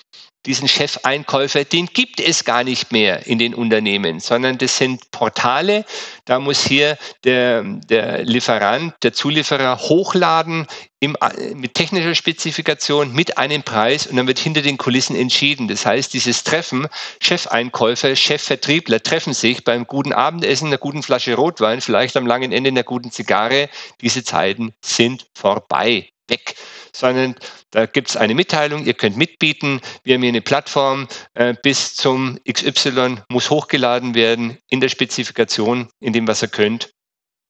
diesen 0.46 0.68
Chefeinkäufer, 0.68 1.64
den 1.64 1.86
gibt 1.86 2.20
es 2.20 2.44
gar 2.44 2.64
nicht 2.64 2.92
mehr 2.92 3.26
in 3.26 3.38
den 3.38 3.54
Unternehmen, 3.54 4.20
sondern 4.20 4.58
das 4.58 4.78
sind 4.78 5.10
Portale. 5.10 5.84
Da 6.24 6.38
muss 6.38 6.64
hier 6.64 6.96
der, 7.24 7.62
der 7.62 8.22
Lieferant, 8.24 8.94
der 9.02 9.12
Zulieferer 9.12 9.78
hochladen 9.78 10.66
im, 11.00 11.16
mit 11.54 11.74
technischer 11.74 12.14
Spezifikation, 12.14 13.12
mit 13.12 13.38
einem 13.38 13.62
Preis 13.62 14.06
und 14.06 14.16
dann 14.16 14.26
wird 14.26 14.38
hinter 14.38 14.62
den 14.62 14.78
Kulissen 14.78 15.16
entschieden. 15.16 15.68
Das 15.68 15.84
heißt, 15.84 16.14
dieses 16.14 16.44
Treffen, 16.44 16.86
Chefeinkäufer, 17.20 18.14
Chefvertriebler 18.14 19.02
treffen 19.02 19.34
sich 19.34 19.64
beim 19.64 19.86
guten 19.86 20.12
Abendessen, 20.12 20.68
einer 20.68 20.78
guten 20.78 21.02
Flasche 21.02 21.34
Rotwein, 21.34 21.80
vielleicht 21.80 22.16
am 22.16 22.26
langen 22.26 22.52
Ende 22.52 22.70
einer 22.70 22.84
guten 22.84 23.10
Zigarre. 23.10 23.68
Diese 24.00 24.24
Zeiten 24.24 24.72
sind 24.80 25.26
vorbei, 25.34 26.08
weg 26.28 26.54
sondern 26.96 27.34
da 27.76 27.84
gibt 27.84 28.08
es 28.08 28.16
eine 28.16 28.34
Mitteilung, 28.34 28.86
ihr 28.86 28.94
könnt 28.94 29.18
mitbieten. 29.18 29.82
Wir 30.02 30.14
haben 30.14 30.22
hier 30.22 30.30
eine 30.30 30.40
Plattform, 30.40 31.08
äh, 31.34 31.54
bis 31.62 31.94
zum 31.94 32.38
XY 32.50 33.16
muss 33.28 33.50
hochgeladen 33.50 34.14
werden 34.14 34.56
in 34.70 34.80
der 34.80 34.88
Spezifikation, 34.88 35.90
in 36.00 36.14
dem, 36.14 36.26
was 36.26 36.40
ihr 36.40 36.48
könnt 36.48 36.88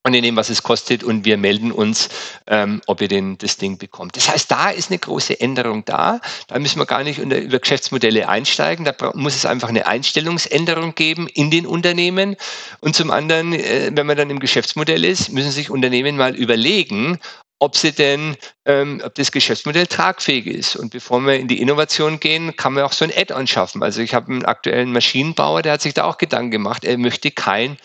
und 0.04 0.14
in 0.14 0.24
dem, 0.24 0.34
was 0.34 0.50
es 0.50 0.64
kostet 0.64 1.04
und 1.04 1.24
wir 1.24 1.36
melden 1.36 1.70
uns, 1.70 2.08
ähm, 2.48 2.80
ob 2.88 3.02
ihr 3.02 3.06
denn 3.06 3.38
das 3.38 3.56
Ding 3.56 3.78
bekommt. 3.78 4.16
Das 4.16 4.28
heißt, 4.28 4.50
da 4.50 4.70
ist 4.70 4.90
eine 4.90 4.98
große 4.98 5.38
Änderung 5.38 5.84
da. 5.84 6.20
Da 6.48 6.58
müssen 6.58 6.80
wir 6.80 6.86
gar 6.86 7.04
nicht 7.04 7.20
unter, 7.20 7.38
über 7.38 7.60
Geschäftsmodelle 7.60 8.28
einsteigen. 8.28 8.84
Da 8.84 8.94
muss 9.14 9.36
es 9.36 9.46
einfach 9.46 9.68
eine 9.68 9.86
Einstellungsänderung 9.86 10.96
geben 10.96 11.28
in 11.28 11.52
den 11.52 11.66
Unternehmen. 11.66 12.34
Und 12.80 12.96
zum 12.96 13.12
anderen, 13.12 13.52
äh, 13.52 13.92
wenn 13.92 14.06
man 14.06 14.16
dann 14.16 14.30
im 14.30 14.40
Geschäftsmodell 14.40 15.04
ist, 15.04 15.32
müssen 15.32 15.52
sich 15.52 15.70
Unternehmen 15.70 16.16
mal 16.16 16.34
überlegen, 16.34 17.20
ob 17.58 17.76
sie 17.76 17.92
denn, 17.92 18.36
ähm, 18.66 19.00
ob 19.04 19.14
das 19.14 19.32
Geschäftsmodell 19.32 19.86
tragfähig 19.86 20.46
ist. 20.46 20.76
Und 20.76 20.90
bevor 20.90 21.20
wir 21.20 21.38
in 21.38 21.48
die 21.48 21.60
Innovation 21.60 22.20
gehen, 22.20 22.54
kann 22.56 22.74
man 22.74 22.84
auch 22.84 22.92
so 22.92 23.04
ein 23.04 23.12
Add-on 23.14 23.46
schaffen. 23.46 23.82
Also 23.82 24.02
ich 24.02 24.14
habe 24.14 24.30
einen 24.30 24.44
aktuellen 24.44 24.92
Maschinenbauer, 24.92 25.62
der 25.62 25.72
hat 25.72 25.82
sich 25.82 25.94
da 25.94 26.04
auch 26.04 26.18
Gedanken 26.18 26.50
gemacht. 26.50 26.84
Er 26.84 26.98
möchte 26.98 27.30
kein 27.30 27.78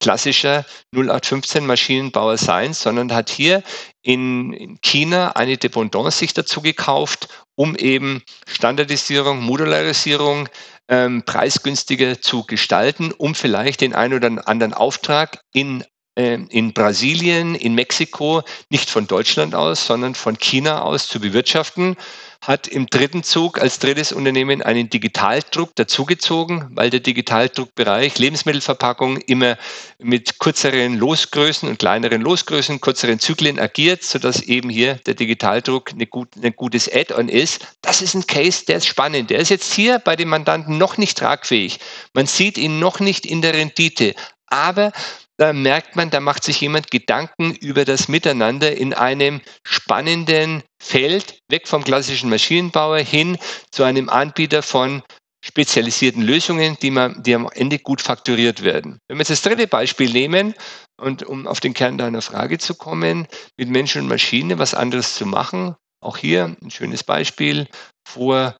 klassischer 0.00 0.66
0815 0.92 1.64
Maschinenbauer 1.64 2.36
sein, 2.36 2.74
sondern 2.74 3.14
hat 3.14 3.30
hier 3.30 3.62
in, 4.02 4.52
in 4.52 4.80
China 4.80 5.32
eine 5.32 5.56
Dependance 5.56 6.18
sich 6.18 6.34
dazu 6.34 6.60
gekauft, 6.60 7.28
um 7.54 7.76
eben 7.76 8.22
Standardisierung, 8.48 9.40
Modularisierung 9.40 10.48
ähm, 10.88 11.22
preisgünstiger 11.24 12.20
zu 12.20 12.44
gestalten, 12.44 13.12
um 13.12 13.36
vielleicht 13.36 13.80
den 13.80 13.94
einen 13.94 14.14
oder 14.14 14.48
anderen 14.48 14.74
Auftrag 14.74 15.40
in 15.52 15.84
in 16.14 16.74
Brasilien, 16.74 17.54
in 17.54 17.74
Mexiko, 17.74 18.42
nicht 18.68 18.90
von 18.90 19.06
Deutschland 19.06 19.54
aus, 19.54 19.86
sondern 19.86 20.14
von 20.14 20.38
China 20.38 20.82
aus 20.82 21.08
zu 21.08 21.20
bewirtschaften, 21.20 21.96
hat 22.42 22.66
im 22.66 22.86
dritten 22.86 23.22
Zug 23.22 23.60
als 23.60 23.78
drittes 23.78 24.12
Unternehmen 24.12 24.62
einen 24.62 24.90
Digitaldruck 24.90 25.76
dazugezogen, 25.76 26.66
weil 26.72 26.90
der 26.90 26.98
Digitaldruckbereich 27.00 28.18
Lebensmittelverpackung 28.18 29.18
immer 29.18 29.56
mit 29.98 30.40
kürzeren 30.40 30.98
Losgrößen 30.98 31.68
und 31.68 31.78
kleineren 31.78 32.20
Losgrößen, 32.20 32.80
kürzeren 32.80 33.20
Zyklen 33.20 33.60
agiert, 33.60 34.02
sodass 34.02 34.42
eben 34.42 34.70
hier 34.70 34.96
der 35.06 35.14
Digitaldruck 35.14 35.92
eine 35.92 36.06
gut, 36.06 36.30
ein 36.42 36.56
gutes 36.56 36.92
Add-on 36.92 37.28
ist. 37.28 37.64
Das 37.80 38.02
ist 38.02 38.14
ein 38.14 38.26
Case, 38.26 38.64
der 38.66 38.78
ist 38.78 38.86
spannend. 38.86 39.30
Der 39.30 39.38
ist 39.38 39.48
jetzt 39.48 39.72
hier 39.72 40.00
bei 40.00 40.16
den 40.16 40.28
Mandanten 40.28 40.76
noch 40.78 40.98
nicht 40.98 41.16
tragfähig. 41.16 41.78
Man 42.12 42.26
sieht 42.26 42.58
ihn 42.58 42.80
noch 42.80 42.98
nicht 42.98 43.24
in 43.24 43.40
der 43.40 43.54
Rendite. 43.54 44.16
Aber 44.48 44.92
da 45.38 45.52
merkt 45.52 45.96
man, 45.96 46.10
da 46.10 46.20
macht 46.20 46.44
sich 46.44 46.60
jemand 46.60 46.90
Gedanken 46.90 47.54
über 47.54 47.84
das 47.84 48.08
Miteinander 48.08 48.76
in 48.76 48.94
einem 48.94 49.40
spannenden 49.64 50.62
Feld, 50.80 51.38
weg 51.48 51.68
vom 51.68 51.84
klassischen 51.84 52.30
Maschinenbauer 52.30 52.98
hin 52.98 53.38
zu 53.70 53.82
einem 53.82 54.08
Anbieter 54.08 54.62
von 54.62 55.02
spezialisierten 55.44 56.22
Lösungen, 56.22 56.76
die, 56.80 56.90
man, 56.90 57.22
die 57.22 57.34
am 57.34 57.48
Ende 57.52 57.78
gut 57.78 58.00
fakturiert 58.00 58.62
werden. 58.62 58.98
Wenn 59.08 59.16
wir 59.16 59.22
jetzt 59.22 59.30
das 59.30 59.42
dritte 59.42 59.66
Beispiel 59.66 60.12
nehmen 60.12 60.54
und 61.00 61.24
um 61.24 61.48
auf 61.48 61.58
den 61.58 61.74
Kern 61.74 61.98
deiner 61.98 62.22
Frage 62.22 62.58
zu 62.58 62.74
kommen, 62.74 63.26
mit 63.56 63.68
Menschen 63.68 64.02
und 64.02 64.08
Maschine 64.08 64.58
was 64.58 64.74
anderes 64.74 65.16
zu 65.16 65.26
machen, 65.26 65.74
auch 66.00 66.16
hier 66.16 66.56
ein 66.62 66.70
schönes 66.70 67.02
Beispiel 67.02 67.68
vor 68.06 68.56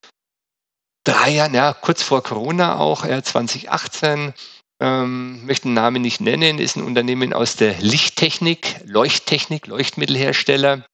drei 1.04 1.30
Jahren, 1.30 1.54
ja, 1.54 1.72
kurz 1.72 2.02
vor 2.02 2.22
Corona 2.22 2.78
auch, 2.78 3.04
ja, 3.04 3.22
2018, 3.22 4.34
ähm, 4.82 5.46
möchte 5.46 5.68
den 5.68 5.74
Namen 5.74 6.02
nicht 6.02 6.20
nennen, 6.20 6.58
ist 6.58 6.76
ein 6.76 6.82
Unternehmen 6.82 7.32
aus 7.32 7.54
der 7.54 7.78
Lichttechnik, 7.78 8.80
Leuchttechnik, 8.84 9.68
Leuchtmittelhersteller. 9.68 10.84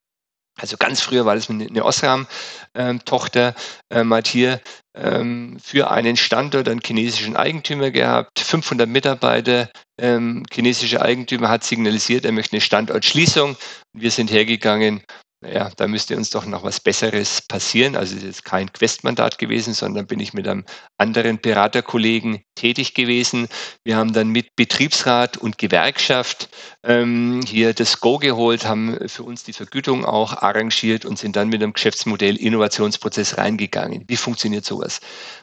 Also 0.61 0.77
ganz 0.77 1.01
früher 1.01 1.25
war 1.25 1.37
das 1.37 1.49
eine 1.49 1.85
Osram-Tochter, 1.85 3.55
ähm, 3.91 4.13
hat 4.13 4.27
hier 4.27 4.61
ähm, 4.95 5.57
für 5.63 5.91
einen 5.91 6.17
Standort 6.17 6.69
einen 6.69 6.81
chinesischen 6.85 7.37
Eigentümer 7.37 7.91
gehabt, 7.91 8.41
500 8.41 8.89
Mitarbeiter. 8.89 9.71
Ähm, 9.99 10.45
chinesische 10.53 11.01
Eigentümer 11.01 11.49
hat 11.49 11.65
signalisiert, 11.65 12.27
er 12.27 12.33
möchte 12.33 12.55
eine 12.55 12.61
Standortschließung. 12.61 13.57
Wir 13.95 14.11
sind 14.11 14.31
hergegangen, 14.31 15.03
naja, 15.41 15.71
da 15.77 15.87
müsste 15.87 16.17
uns 16.17 16.31
doch 16.31 16.47
noch 16.47 16.65
was 16.65 16.81
Besseres 16.81 17.43
passieren. 17.43 17.95
Also 17.95 18.17
es 18.17 18.25
ist 18.25 18.45
kein 18.45 18.73
Questmandat 18.73 19.39
gewesen, 19.39 19.73
sondern 19.73 20.09
bin 20.09 20.19
ich 20.19 20.35
mit 20.35 20.49
einem 20.49 20.65
anderen 20.97 21.39
Beraterkollegen 21.41 22.43
tätig 22.57 22.93
gewesen. 22.95 23.47
Wir 23.85 23.97
haben 23.97 24.13
dann 24.13 24.31
mit 24.31 24.57
Betriebsrat 24.57 25.37
und 25.37 25.57
Gewerkschaft 25.57 26.49
ähm, 26.83 27.41
hier 27.47 27.73
das 27.73 28.01
Go 28.01 28.19
geholt, 28.19 28.67
haben 28.67 28.99
für 29.09 29.23
uns 29.23 29.45
die 29.45 29.53
Vergütung 29.53 30.05
auch 30.05 30.43
arrangiert 30.43 31.05
und 31.05 31.21
sind 31.21 31.37
dann 31.37 31.51
mit 31.51 31.63
einem 31.63 31.73
Geschäftsmodell 31.73 32.37
Innovationsprozess 32.37 33.39
reingegangen. 33.39 34.05
Wie 34.09 34.17
funktioniert 34.17 34.65
sowas? 34.65 35.01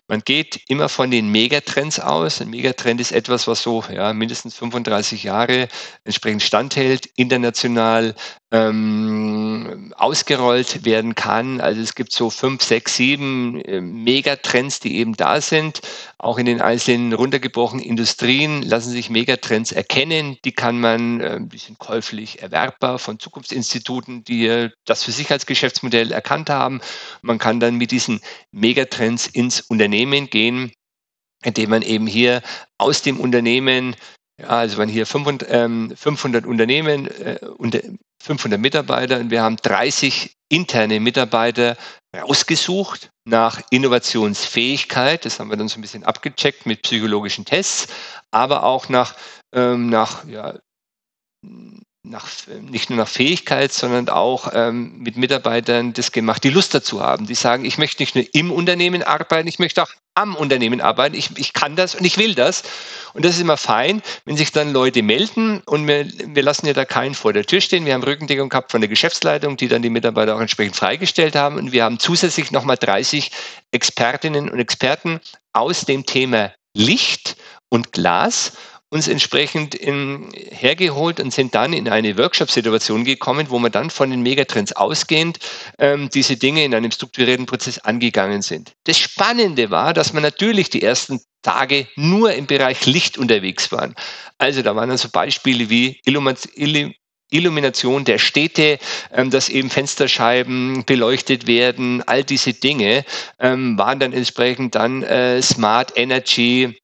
Man 0.10 0.20
geht 0.20 0.60
immer 0.68 0.90
von 0.90 1.10
den 1.10 1.30
Megatrends 1.30 2.02
aus. 2.02 2.42
Ein 2.42 2.50
Megatrend 2.50 3.00
ist 3.00 3.14
etwas, 3.14 3.48
was 3.48 3.64
so 3.64 3.84
ja, 3.90 4.12
mindestens 4.12 4.56
35 4.56 5.24
Jahre 5.24 5.70
entsprechend 6.04 6.44
standhält, 6.44 7.06
international 7.16 8.14
ähm, 8.56 9.94
ausgerollt 9.98 10.86
werden 10.86 11.14
kann. 11.16 11.60
Also 11.60 11.82
es 11.82 11.94
gibt 11.94 12.14
so 12.14 12.30
fünf, 12.30 12.64
sechs, 12.64 12.96
sieben 12.96 13.60
äh, 13.62 13.82
Megatrends, 13.82 14.80
die 14.80 14.98
eben 14.98 15.16
da 15.16 15.42
sind. 15.42 15.82
Auch 16.18 16.38
in 16.38 16.46
den 16.46 16.62
einzelnen 16.62 17.12
runtergebrochenen 17.14 17.84
Industrien 17.84 18.62
lassen 18.62 18.92
sich 18.92 19.10
Megatrends 19.10 19.74
erkennen. 19.74 20.38
Die 20.46 20.54
kann 20.54 20.80
man, 20.80 21.20
äh, 21.20 21.40
die 21.42 21.58
sind 21.58 21.80
käuflich 21.80 22.42
erwerbbar 22.42 22.98
von 22.98 23.20
Zukunftsinstituten, 23.20 24.24
die 24.24 24.70
das 24.86 25.04
für 25.04 25.12
sich 25.12 25.32
als 25.32 25.46
Geschäftsmodell 25.46 26.12
erkannt 26.12 26.50
haben. 26.50 26.80
Man 27.22 27.38
kann 27.38 27.60
dann 27.60 27.76
mit 27.76 27.92
diesen 27.92 28.22
Megatrends 28.52 29.28
ins 29.28 29.62
Unternehmen 29.62 30.30
gehen, 30.30 30.72
indem 31.44 31.72
man 31.72 31.82
eben 31.82 32.08
hier 32.08 32.42
aus 32.78 33.02
dem 33.02 33.20
Unternehmen 33.20 33.96
ja, 34.38 34.48
also 34.48 34.78
wenn 34.78 34.90
hier 34.90 35.06
500, 35.06 35.50
ähm, 35.50 35.94
500 35.96 36.46
Unternehmen 36.46 37.08
äh, 37.08 37.40
und 37.58 37.82
500 38.26 38.60
Mitarbeiter 38.60 39.20
und 39.20 39.30
wir 39.30 39.44
haben 39.44 39.58
30 39.58 40.36
interne 40.50 41.00
Mitarbeiter 41.00 41.78
rausgesucht 42.16 43.10
nach 43.26 43.62
Innovationsfähigkeit. 43.70 45.26
Das 45.26 45.40
haben 45.40 45.50
wir 45.50 45.58
dann 45.58 45.68
so 45.68 45.78
ein 45.78 45.82
bisschen 45.82 46.04
abgecheckt 46.04 46.66
mit 46.66 46.82
psychologischen 46.82 47.46
Tests, 47.46 47.88
aber 48.32 48.64
auch 48.64 48.90
nach, 48.90 49.16
ähm, 49.54 49.90
nach 49.90 50.26
ja, 50.26 50.58
nach, 52.10 52.28
nicht 52.62 52.90
nur 52.90 52.98
nach 52.98 53.08
Fähigkeit, 53.08 53.72
sondern 53.74 54.10
auch 54.10 54.50
ähm, 54.54 55.00
mit 55.00 55.18
Mitarbeitern 55.18 55.94
das 55.94 56.12
gemacht, 56.12 56.44
die 56.44 56.50
Lust 56.50 56.74
dazu 56.74 57.02
haben. 57.02 57.26
Die 57.26 57.36
sagen, 57.36 57.66
ich 57.66 57.78
möchte 57.78 58.02
nicht 58.02 58.16
nur 58.16 58.26
im 58.34 58.52
Unternehmen 58.52 59.04
arbeiten, 59.04 59.48
ich 59.48 59.60
möchte 59.60 59.84
auch 59.84 59.92
am 60.16 60.36
Unternehmen 60.36 60.80
arbeiten. 60.80 61.16
Ich, 61.16 61.38
ich 61.38 61.54
kann 61.54 61.76
das 61.76 61.94
und 61.94 62.06
ich 62.06 62.18
will 62.18 62.36
das. 62.36 62.64
Und 63.14 63.26
das 63.26 63.36
ist 63.36 63.42
immer 63.42 63.58
fein, 63.58 64.02
wenn 64.24 64.38
sich 64.38 64.52
dann 64.52 64.72
Leute 64.72 65.04
melden 65.04 65.62
und 65.66 65.88
wir, 65.88 66.08
wir 66.08 66.44
lassen 66.44 66.68
ja 66.68 66.74
da 66.74 66.86
keinen 66.86 67.16
vor 67.16 67.34
der 67.34 67.46
Tür 67.46 67.60
stehen. 67.60 67.86
Wir 67.86 67.94
haben 67.94 68.04
Rückendeckung 68.04 68.50
gehabt 68.50 68.72
von 68.72 68.82
der 68.82 68.88
Geschäftsleitung, 68.88 69.58
die 69.58 69.68
dann 69.68 69.82
die 69.82 69.90
Mitarbeiter 69.90 70.36
auch 70.36 70.40
entsprechend 70.40 70.76
freigestellt 70.76 71.36
haben. 71.36 71.58
Und 71.58 71.74
wir 71.74 71.84
haben 71.84 72.00
zusätzlich 72.00 72.52
nochmal 72.52 72.78
30 72.78 73.30
Expertinnen 73.72 74.50
und 74.50 74.60
Experten 74.60 75.20
aus 75.52 75.82
dem 75.82 76.06
Thema 76.06 76.54
Licht 76.74 77.36
und 77.70 77.92
Glas 77.92 78.54
uns 78.96 79.10
entsprechend 79.10 79.76
in, 79.76 80.30
hergeholt 80.34 81.20
und 81.20 81.34
sind 81.34 81.54
dann 81.54 81.74
in 81.74 81.90
eine 81.90 82.18
Workshop-Situation 82.18 83.04
gekommen, 83.04 83.48
wo 83.50 83.60
wir 83.60 83.70
dann 83.70 83.90
von 83.90 84.10
den 84.10 84.22
Megatrends 84.22 84.72
ausgehend 84.72 85.40
ähm, 85.78 86.10
diese 86.14 86.38
Dinge 86.38 86.64
in 86.64 86.74
einem 86.74 86.92
strukturierten 86.92 87.46
Prozess 87.46 87.78
angegangen 87.80 88.42
sind. 88.42 88.72
Das 88.86 88.98
Spannende 88.98 89.70
war, 89.70 89.94
dass 89.94 90.14
wir 90.14 90.22
natürlich 90.22 90.70
die 90.70 90.82
ersten 90.82 91.20
Tage 91.42 91.88
nur 91.98 92.34
im 92.34 92.48
Bereich 92.48 92.86
Licht 92.86 93.18
unterwegs 93.18 93.70
waren. 93.74 93.96
Also 94.38 94.62
da 94.62 94.76
waren 94.78 94.88
dann 94.88 94.98
so 94.98 95.10
Beispiele 95.10 95.70
wie 95.70 96.00
Illumination 97.30 98.06
der 98.06 98.18
Städte, 98.18 98.80
ähm, 99.12 99.30
dass 99.30 99.50
eben 99.50 99.70
Fensterscheiben 99.70 100.86
beleuchtet 100.86 101.48
werden, 101.48 102.02
all 102.08 102.24
diese 102.24 102.54
Dinge 102.54 103.04
ähm, 103.40 103.78
waren 103.78 104.00
dann 104.00 104.14
entsprechend 104.14 104.76
dann 104.76 105.04
äh, 105.04 105.42
Smart 105.42 105.98
Energy, 105.98 106.78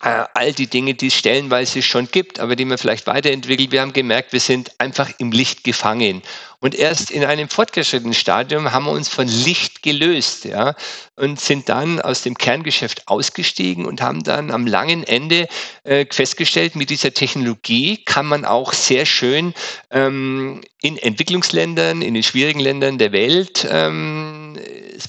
all 0.00 0.52
die 0.52 0.66
Dinge, 0.66 0.94
die 0.94 1.06
es 1.06 1.14
stellenweise 1.14 1.82
schon 1.82 2.08
gibt, 2.10 2.38
aber 2.38 2.54
die 2.54 2.64
man 2.64 2.78
vielleicht 2.78 3.06
weiterentwickelt. 3.06 3.72
Wir 3.72 3.80
haben 3.80 3.92
gemerkt, 3.92 4.32
wir 4.32 4.40
sind 4.40 4.72
einfach 4.78 5.10
im 5.18 5.32
Licht 5.32 5.64
gefangen. 5.64 6.22
Und 6.60 6.74
erst 6.74 7.10
in 7.10 7.24
einem 7.24 7.48
fortgeschrittenen 7.48 8.14
Stadium 8.14 8.72
haben 8.72 8.86
wir 8.86 8.92
uns 8.92 9.08
von 9.08 9.28
Licht 9.28 9.82
gelöst, 9.82 10.44
ja, 10.44 10.74
und 11.16 11.40
sind 11.40 11.68
dann 11.68 12.00
aus 12.00 12.22
dem 12.22 12.36
Kerngeschäft 12.36 13.08
ausgestiegen 13.08 13.86
und 13.86 14.00
haben 14.00 14.22
dann 14.22 14.50
am 14.50 14.66
langen 14.66 15.02
Ende 15.04 15.48
äh, 15.84 16.06
festgestellt, 16.10 16.76
mit 16.76 16.90
dieser 16.90 17.12
Technologie 17.12 18.02
kann 18.04 18.26
man 18.26 18.44
auch 18.44 18.72
sehr 18.72 19.06
schön 19.06 19.54
ähm, 19.90 20.62
in 20.80 20.96
Entwicklungsländern, 20.96 22.02
in 22.02 22.14
den 22.14 22.22
schwierigen 22.22 22.60
Ländern 22.60 22.98
der 22.98 23.12
Welt 23.12 23.66
ähm, 23.70 24.58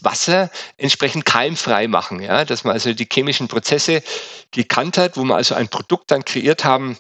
Wasser 0.01 0.49
entsprechend 0.77 1.25
keimfrei 1.25 1.88
machen, 1.88 2.21
ja, 2.21 2.45
dass 2.45 2.63
man 2.63 2.73
also 2.73 2.93
die 2.93 3.07
chemischen 3.12 3.47
Prozesse 3.47 4.03
gekannt 4.51 4.97
hat, 4.97 5.17
wo 5.17 5.23
man 5.23 5.38
also 5.38 5.55
ein 5.55 5.69
Produkt 5.69 6.12
dann 6.12 6.25
kreiert 6.25 6.63
haben, 6.63 6.97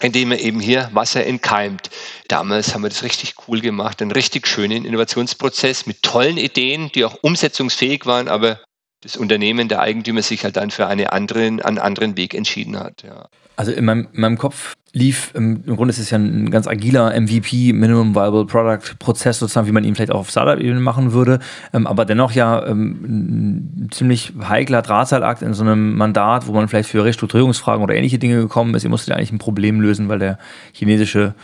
indem 0.00 0.32
er 0.32 0.40
eben 0.40 0.60
hier 0.60 0.90
Wasser 0.92 1.24
entkeimt. 1.24 1.90
Damals 2.28 2.74
haben 2.74 2.82
wir 2.82 2.90
das 2.90 3.02
richtig 3.02 3.34
cool 3.48 3.60
gemacht, 3.60 4.02
einen 4.02 4.12
richtig 4.12 4.46
schönen 4.46 4.84
Innovationsprozess 4.84 5.86
mit 5.86 6.02
tollen 6.02 6.36
Ideen, 6.36 6.90
die 6.94 7.04
auch 7.04 7.16
umsetzungsfähig 7.22 8.06
waren, 8.06 8.28
aber 8.28 8.60
das 9.06 9.16
Unternehmen, 9.16 9.68
der 9.68 9.80
Eigentümer 9.80 10.22
sich 10.22 10.44
halt 10.44 10.56
dann 10.56 10.70
für 10.70 10.86
eine 10.86 11.12
anderen, 11.12 11.62
einen 11.62 11.78
anderen 11.78 12.16
Weg 12.16 12.34
entschieden 12.34 12.78
hat. 12.78 13.04
Ja. 13.04 13.28
Also 13.56 13.72
in 13.72 13.84
meinem, 13.84 14.08
in 14.12 14.20
meinem 14.20 14.38
Kopf 14.38 14.74
lief, 14.92 15.30
im, 15.34 15.62
im 15.66 15.76
Grunde 15.76 15.92
ist 15.92 15.98
es 15.98 16.10
ja 16.10 16.18
ein 16.18 16.50
ganz 16.50 16.66
agiler 16.66 17.18
MVP, 17.18 17.72
Minimum 17.72 18.14
Viable 18.14 18.46
Product 18.46 18.96
Prozess 18.98 19.38
sozusagen, 19.38 19.66
wie 19.66 19.72
man 19.72 19.84
ihn 19.84 19.94
vielleicht 19.94 20.10
auch 20.10 20.20
auf 20.20 20.30
Startup-Ebene 20.30 20.80
machen 20.80 21.12
würde, 21.12 21.38
ähm, 21.72 21.86
aber 21.86 22.04
dennoch 22.04 22.32
ja 22.32 22.66
ähm, 22.66 23.84
ein 23.86 23.88
ziemlich 23.92 24.32
heikler 24.46 24.82
Drahtseilakt 24.82 25.42
in 25.42 25.54
so 25.54 25.62
einem 25.62 25.96
Mandat, 25.96 26.46
wo 26.46 26.52
man 26.52 26.68
vielleicht 26.68 26.88
für 26.88 27.04
Restrukturierungsfragen 27.04 27.82
oder 27.82 27.94
ähnliche 27.94 28.18
Dinge 28.18 28.36
gekommen 28.36 28.74
ist. 28.74 28.84
Ihr 28.84 28.90
musstet 28.90 29.10
ja 29.10 29.16
eigentlich 29.16 29.32
ein 29.32 29.38
Problem 29.38 29.80
lösen, 29.80 30.08
weil 30.08 30.18
der 30.18 30.38
chinesische 30.72 31.34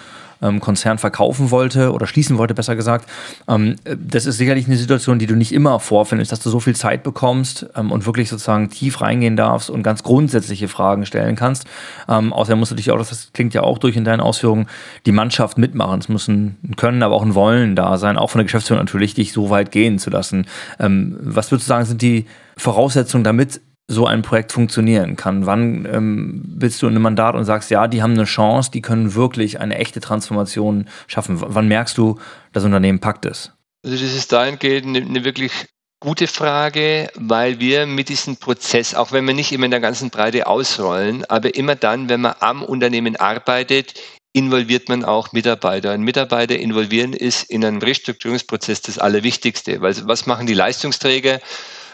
ähm, 0.43 0.61
Konzern 0.61 0.99
verkaufen 0.99 1.51
wollte 1.51 1.93
oder 1.93 2.07
schließen 2.07 2.38
wollte, 2.38 2.55
besser 2.55 2.76
gesagt. 2.76 3.09
Ähm, 3.49 3.76
das 3.84 4.26
ist 4.26 4.38
sicherlich 4.38 4.66
eine 4.66 4.76
Situation, 4.76 5.18
die 5.18 5.26
du 5.26 5.34
nicht 5.34 5.53
immer 5.53 5.80
vorfindest, 5.80 6.32
dass 6.32 6.40
du 6.40 6.51
so 6.51 6.61
viel 6.61 6.76
Zeit 6.76 7.03
bekommst 7.03 7.66
ähm, 7.76 7.90
und 7.90 8.07
wirklich 8.07 8.28
sozusagen 8.28 8.70
tief 8.70 9.01
reingehen 9.01 9.36
darfst 9.36 9.70
und 9.70 9.82
ganz 9.82 10.03
grundsätzliche 10.03 10.68
Fragen 10.68 11.07
stellen 11.07 11.36
kannst. 11.36 11.66
Ähm, 12.09 12.32
außerdem 12.32 12.59
musst 12.59 12.72
du 12.72 12.76
dich 12.76 12.90
auch, 12.90 12.99
das 12.99 13.30
klingt 13.32 13.55
ja 13.55 13.62
auch 13.62 13.78
durch 13.78 13.97
in 13.97 14.05
deinen 14.05 14.20
Ausführungen, 14.20 14.66
die 15.07 15.12
Mannschaft 15.12 15.59
mitmachen. 15.59 16.01
Es 16.01 16.09
muss 16.09 16.28
ein 16.28 16.57
Können, 16.76 17.03
aber 17.03 17.14
auch 17.14 17.22
ein 17.22 17.34
Wollen 17.34 17.76
da 17.76 17.97
sein, 17.99 18.16
auch 18.16 18.30
von 18.30 18.38
der 18.40 18.45
Geschäftsführung 18.45 18.82
natürlich, 18.82 19.14
dich 19.14 19.32
so 19.32 19.51
weit 19.51 19.70
gehen 19.70 19.99
zu 19.99 20.11
lassen. 20.11 20.47
Ähm, 20.78 21.16
was 21.20 21.51
würdest 21.51 21.68
du 21.68 21.68
sagen, 21.68 21.84
sind 21.84 22.03
die 22.03 22.26
Voraussetzungen, 22.57 23.24
damit 23.24 23.61
so 23.95 24.07
ein 24.07 24.22
Projekt 24.22 24.53
funktionieren 24.53 25.16
kann? 25.16 25.47
Wann 25.47 25.86
ähm, 25.90 26.43
bist 26.45 26.82
du 26.82 26.86
in 26.86 26.93
einem 26.93 27.03
Mandat 27.03 27.34
und 27.34 27.45
sagst, 27.45 27.70
ja, 27.70 27.86
die 27.88 28.03
haben 28.03 28.14
eine 28.14 28.24
Chance, 28.24 28.70
die 28.72 28.82
können 28.82 29.14
wirklich 29.14 29.61
eine 29.61 29.76
echte 29.76 30.01
Transformation 30.01 30.88
schaffen? 31.07 31.40
W 31.40 31.47
wann 31.49 31.68
merkst 31.68 31.97
du, 31.99 32.18
das 32.53 32.64
Unternehmen 32.64 33.01
packt 33.01 33.26
es? 33.26 33.53
Also 33.84 33.97
das 33.97 34.14
ist 34.14 34.32
dahingehend 34.32 34.86
eine, 34.86 35.07
eine 35.07 35.24
wirklich 35.24 35.53
gute 36.01 36.26
Frage, 36.26 37.09
weil 37.14 37.61
wir 37.61 37.86
mit 37.86 38.09
diesem 38.09 38.36
Prozess, 38.36 38.95
auch 38.95 39.12
wenn 39.12 39.24
wir 39.24 39.34
nicht 39.34 39.53
immer 39.53 39.66
in 39.66 39.70
der 39.70 39.80
ganzen 39.80 40.11
Breite 40.11 40.47
ausrollen, 40.47 41.24
aber 41.26 41.55
immer 41.55 41.76
dann, 41.76 42.09
wenn 42.09 42.22
man 42.22 42.34
am 42.40 42.62
Unternehmen 42.62 43.16
arbeitet, 43.16 43.95
involviert 44.32 44.88
man 44.88 45.05
auch 45.05 45.32
Mitarbeiter. 45.32 45.95
Und 45.95 46.03
Mitarbeiter 46.03 46.59
involvieren 46.59 47.12
ist 47.12 47.49
in 47.51 47.64
einem 47.64 47.78
Restrukturierungsprozess 47.78 48.82
das 48.82 48.99
Allerwichtigste, 48.99 49.80
weil 49.80 49.95
was 50.07 50.26
machen 50.26 50.47
die 50.47 50.55
Leistungsträger? 50.55 51.40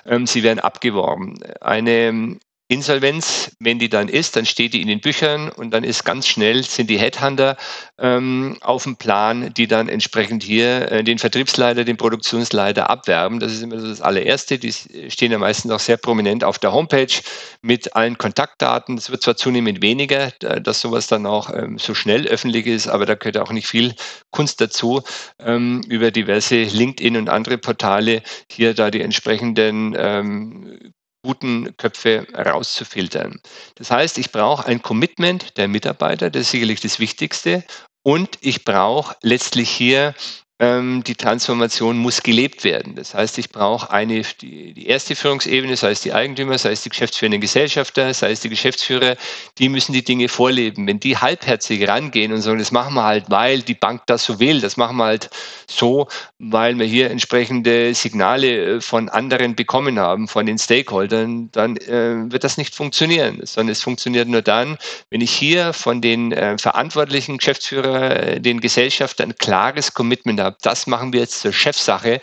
Ähm, 0.08 0.26
sie 0.26 0.42
werden 0.42 0.58
abgeworben. 0.58 1.38
Eine 1.60 2.38
Insolvenz, 2.70 3.56
wenn 3.60 3.78
die 3.78 3.88
dann 3.88 4.08
ist, 4.08 4.36
dann 4.36 4.44
steht 4.44 4.74
die 4.74 4.82
in 4.82 4.88
den 4.88 5.00
Büchern 5.00 5.48
und 5.48 5.70
dann 5.70 5.84
ist 5.84 6.04
ganz 6.04 6.28
schnell, 6.28 6.62
sind 6.62 6.90
die 6.90 6.98
Headhunter 6.98 7.56
ähm, 7.98 8.58
auf 8.60 8.82
dem 8.82 8.96
Plan, 8.96 9.54
die 9.54 9.66
dann 9.66 9.88
entsprechend 9.88 10.42
hier 10.42 10.92
äh, 10.92 11.02
den 11.02 11.18
Vertriebsleiter, 11.18 11.84
den 11.84 11.96
Produktionsleiter 11.96 12.90
abwerben. 12.90 13.40
Das 13.40 13.52
ist 13.52 13.62
immer 13.62 13.80
so 13.80 13.88
das 13.88 14.02
allererste. 14.02 14.58
Die 14.58 14.70
stehen 14.72 15.32
ja 15.32 15.38
meistens 15.38 15.72
auch 15.72 15.80
sehr 15.80 15.96
prominent 15.96 16.44
auf 16.44 16.58
der 16.58 16.74
Homepage 16.74 17.14
mit 17.62 17.96
allen 17.96 18.18
Kontaktdaten. 18.18 18.98
Es 18.98 19.10
wird 19.10 19.22
zwar 19.22 19.36
zunehmend 19.36 19.80
weniger, 19.80 20.30
dass 20.32 20.82
sowas 20.82 21.06
dann 21.06 21.24
auch 21.24 21.48
ähm, 21.54 21.78
so 21.78 21.94
schnell 21.94 22.26
öffentlich 22.26 22.66
ist, 22.66 22.86
aber 22.86 23.06
da 23.06 23.14
gehört 23.14 23.38
auch 23.38 23.50
nicht 23.50 23.66
viel 23.66 23.94
Kunst 24.30 24.60
dazu, 24.60 25.02
ähm, 25.38 25.80
über 25.88 26.10
diverse 26.10 26.64
LinkedIn 26.64 27.16
und 27.16 27.30
andere 27.30 27.56
Portale 27.56 28.22
hier 28.50 28.74
da 28.74 28.90
die 28.90 29.00
entsprechenden 29.00 29.96
ähm, 29.98 30.92
guten 31.28 31.76
Köpfe 31.76 32.26
rauszufiltern. 32.34 33.38
Das 33.74 33.90
heißt, 33.90 34.16
ich 34.16 34.32
brauche 34.32 34.64
ein 34.64 34.80
Commitment 34.80 35.58
der 35.58 35.68
Mitarbeiter, 35.68 36.30
das 36.30 36.44
ist 36.44 36.52
sicherlich 36.52 36.80
das 36.80 37.00
Wichtigste. 37.00 37.64
Und 38.02 38.38
ich 38.40 38.64
brauche 38.64 39.14
letztlich 39.20 39.68
hier 39.68 40.14
die 40.60 41.14
Transformation 41.14 41.98
muss 41.98 42.24
gelebt 42.24 42.64
werden. 42.64 42.96
Das 42.96 43.14
heißt, 43.14 43.38
ich 43.38 43.50
brauche 43.50 43.92
eine, 43.92 44.22
die, 44.40 44.72
die 44.74 44.88
erste 44.88 45.14
Führungsebene, 45.14 45.76
sei 45.76 45.92
es 45.92 46.00
die 46.00 46.12
Eigentümer, 46.12 46.58
sei 46.58 46.72
es 46.72 46.82
die 46.82 46.88
geschäftsführenden 46.88 47.40
Gesellschafter, 47.40 48.12
sei 48.12 48.32
es 48.32 48.40
die 48.40 48.48
Geschäftsführer, 48.48 49.16
die 49.58 49.68
müssen 49.68 49.92
die 49.92 50.02
Dinge 50.02 50.28
vorleben. 50.28 50.84
Wenn 50.88 50.98
die 50.98 51.16
halbherzig 51.16 51.86
rangehen 51.86 52.32
und 52.32 52.42
sagen, 52.42 52.58
das 52.58 52.72
machen 52.72 52.94
wir 52.94 53.04
halt, 53.04 53.30
weil 53.30 53.62
die 53.62 53.74
Bank 53.74 54.02
das 54.06 54.24
so 54.24 54.40
will, 54.40 54.60
das 54.60 54.76
machen 54.76 54.96
wir 54.96 55.04
halt 55.04 55.30
so, 55.68 56.08
weil 56.40 56.76
wir 56.76 56.86
hier 56.86 57.10
entsprechende 57.10 57.94
Signale 57.94 58.78
äh, 58.78 58.80
von 58.80 59.08
anderen 59.08 59.54
bekommen 59.54 59.98
haben, 60.00 60.26
von 60.26 60.44
den 60.44 60.58
Stakeholdern, 60.58 61.50
dann 61.52 61.76
äh, 61.76 62.32
wird 62.32 62.42
das 62.42 62.56
nicht 62.56 62.74
funktionieren, 62.74 63.40
sondern 63.44 63.72
es 63.72 63.82
funktioniert 63.82 64.26
nur 64.26 64.42
dann, 64.42 64.76
wenn 65.10 65.20
ich 65.20 65.30
hier 65.30 65.72
von 65.72 66.00
den 66.00 66.32
äh, 66.32 66.58
verantwortlichen 66.58 67.38
Geschäftsführer, 67.38 68.22
äh, 68.22 68.40
den 68.40 68.60
Gesellschaftern 68.60 69.30
ein 69.30 69.36
klares 69.36 69.94
Commitment 69.94 70.40
habe, 70.40 70.47
das 70.62 70.86
machen 70.86 71.12
wir 71.12 71.20
jetzt 71.20 71.40
zur 71.40 71.52
Chefsache, 71.52 72.20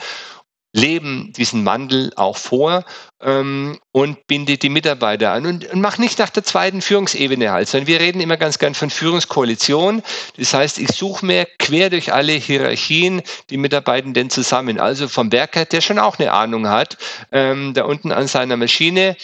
leben 0.76 1.32
diesen 1.32 1.65
Wandel 1.65 2.11
auch 2.17 2.36
vor 2.36 2.84
ähm, 3.21 3.80
und 3.93 4.28
binde 4.28 4.57
die 4.57 4.69
Mitarbeiter 4.69 5.32
an 5.32 5.45
und, 5.45 5.65
und 5.71 5.80
mach 5.80 5.97
nicht 5.97 6.19
nach 6.19 6.30
der 6.30 6.43
zweiten 6.43 6.82
Führungsebene 6.82 7.49
halt, 7.49 7.69
sondern 7.69 7.88
wir 7.88 8.01
reden 8.01 8.19
immer 8.19 8.36
ganz 8.36 8.59
gern 8.59 8.76
von 8.76 8.89
Führungskoalition. 8.89 10.03
Das 10.38 10.53
heißt, 10.53 10.78
ich 10.80 10.89
suche 10.89 11.26
mir 11.26 11.47
quer 11.59 11.89
durch 11.89 12.11
alle 12.11 12.34
Hierarchien 12.34 13.21
die 13.49 13.57
Mitarbeitenden 13.57 14.30
zusammen. 14.30 14.78
Also 14.78 15.07
vom 15.07 15.32
Werker, 15.32 15.63
der 15.63 15.80
schon 15.80 15.97
auch 15.97 16.19
eine 16.19 16.34
Ahnung 16.34 16.67
hat, 16.67 16.97
ähm, 17.32 17.73
da 17.73 17.86
unten 17.86 18.11
an 18.11 18.28
seiner 18.28 18.57
Maschine, 18.57 19.15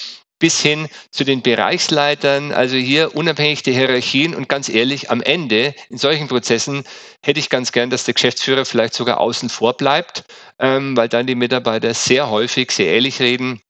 bis 0.41 0.59
hin 0.59 0.89
zu 1.11 1.23
den 1.23 1.41
Bereichsleitern, 1.41 2.51
also 2.51 2.75
hier 2.75 3.15
unabhängig 3.15 3.63
der 3.63 3.75
Hierarchien 3.75 4.35
und 4.35 4.49
ganz 4.49 4.67
ehrlich, 4.67 5.11
am 5.11 5.21
Ende 5.21 5.73
in 5.89 5.97
solchen 5.97 6.27
Prozessen 6.27 6.83
hätte 7.23 7.39
ich 7.39 7.49
ganz 7.49 7.71
gern, 7.71 7.91
dass 7.91 8.03
der 8.03 8.15
Geschäftsführer 8.15 8.65
vielleicht 8.65 8.95
sogar 8.95 9.19
außen 9.19 9.49
vor 9.49 9.77
bleibt, 9.77 10.25
ähm, 10.59 10.97
weil 10.97 11.07
dann 11.07 11.27
die 11.27 11.35
Mitarbeiter 11.35 11.93
sehr 11.93 12.29
häufig 12.29 12.71
sehr 12.71 12.87
ehrlich 12.87 13.21
reden. 13.21 13.61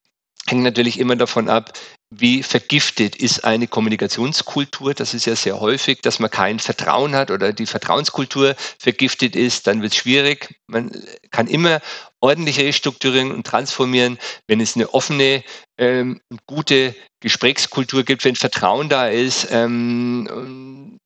Hängt 0.47 0.63
natürlich 0.63 0.97
immer 0.97 1.17
davon 1.17 1.49
ab, 1.49 1.73
wie 2.09 2.41
vergiftet 2.41 3.15
ist 3.15 3.43
eine 3.43 3.67
Kommunikationskultur. 3.67 4.93
Das 4.93 5.13
ist 5.13 5.25
ja 5.25 5.35
sehr 5.35 5.59
häufig, 5.59 6.01
dass 6.01 6.19
man 6.19 6.29
kein 6.29 6.59
Vertrauen 6.59 7.15
hat 7.15 7.31
oder 7.31 7.53
die 7.53 7.65
Vertrauenskultur 7.65 8.55
vergiftet 8.79 9.35
ist. 9.35 9.67
Dann 9.67 9.81
wird 9.81 9.93
es 9.93 9.99
schwierig. 9.99 10.55
Man 10.67 10.91
kann 11.31 11.47
immer 11.47 11.79
ordentlich 12.21 12.59
restrukturieren 12.59 13.31
und 13.31 13.45
transformieren, 13.45 14.17
wenn 14.47 14.61
es 14.61 14.75
eine 14.75 14.93
offene 14.93 15.43
ähm, 15.77 16.21
gute 16.45 16.95
Gesprächskultur 17.19 18.03
gibt, 18.03 18.23
wenn 18.23 18.35
Vertrauen 18.35 18.87
da 18.87 19.07
ist. 19.07 19.47
Ähm, 19.51 20.99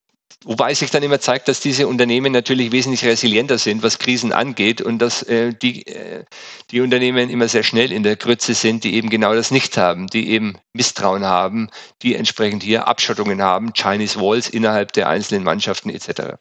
Wobei 0.48 0.76
sich 0.76 0.92
dann 0.92 1.02
immer 1.02 1.20
zeigt, 1.20 1.48
dass 1.48 1.60
diese 1.60 1.88
Unternehmen 1.88 2.32
natürlich 2.32 2.72
wesentlich 2.72 3.04
resilienter 3.04 3.58
sind, 3.58 3.82
was 3.82 3.98
Krisen 3.98 4.32
angeht 4.32 4.80
und 4.80 5.00
dass 5.00 5.24
äh, 5.24 5.52
die, 5.54 5.88
äh, 5.88 6.24
die 6.70 6.82
Unternehmen 6.82 7.32
immer 7.32 7.48
sehr 7.48 7.64
schnell 7.64 7.92
in 7.92 8.04
der 8.04 8.16
Grütze 8.16 8.54
sind, 8.54 8.84
die 8.84 8.94
eben 8.94 9.10
genau 9.10 9.34
das 9.34 9.50
nicht 9.50 9.76
haben, 9.76 10.06
die 10.06 10.30
eben 10.30 10.60
Misstrauen 10.74 11.26
haben, 11.26 11.72
die 12.04 12.14
entsprechend 12.14 12.62
hier 12.62 12.88
Abschottungen 12.88 13.42
haben, 13.42 13.74
Chinese 13.74 14.20
Walls 14.20 14.48
innerhalb 14.48 14.94
der 14.94 15.10
einzelnen 15.10 15.44
Mannschaften 15.44 15.90
etc. 15.90 16.36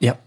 Ja. 0.00 0.18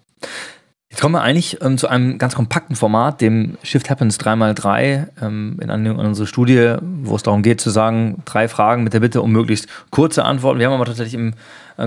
Jetzt 0.91 1.01
kommen 1.01 1.13
wir 1.13 1.21
eigentlich 1.21 1.61
ähm, 1.61 1.77
zu 1.77 1.87
einem 1.87 2.17
ganz 2.17 2.33
kompakten 2.33 2.75
Format, 2.75 3.21
dem 3.21 3.59
Shift 3.61 3.91
Happens 3.91 4.19
3x3, 4.19 5.07
ähm, 5.21 5.59
in, 5.61 5.69
an 5.69 5.85
unsere 5.87 6.25
Studie, 6.25 6.77
wo 6.81 7.15
es 7.15 7.21
darum 7.21 7.43
geht 7.43 7.61
zu 7.61 7.69
sagen, 7.69 8.23
drei 8.25 8.47
Fragen 8.47 8.83
mit 8.83 8.93
der 8.93 8.99
Bitte 8.99 9.21
um 9.21 9.31
möglichst 9.31 9.67
kurze 9.91 10.25
Antworten. 10.25 10.57
Wir 10.57 10.65
haben 10.65 10.73
aber 10.73 10.85
tatsächlich 10.85 11.13
im 11.13 11.35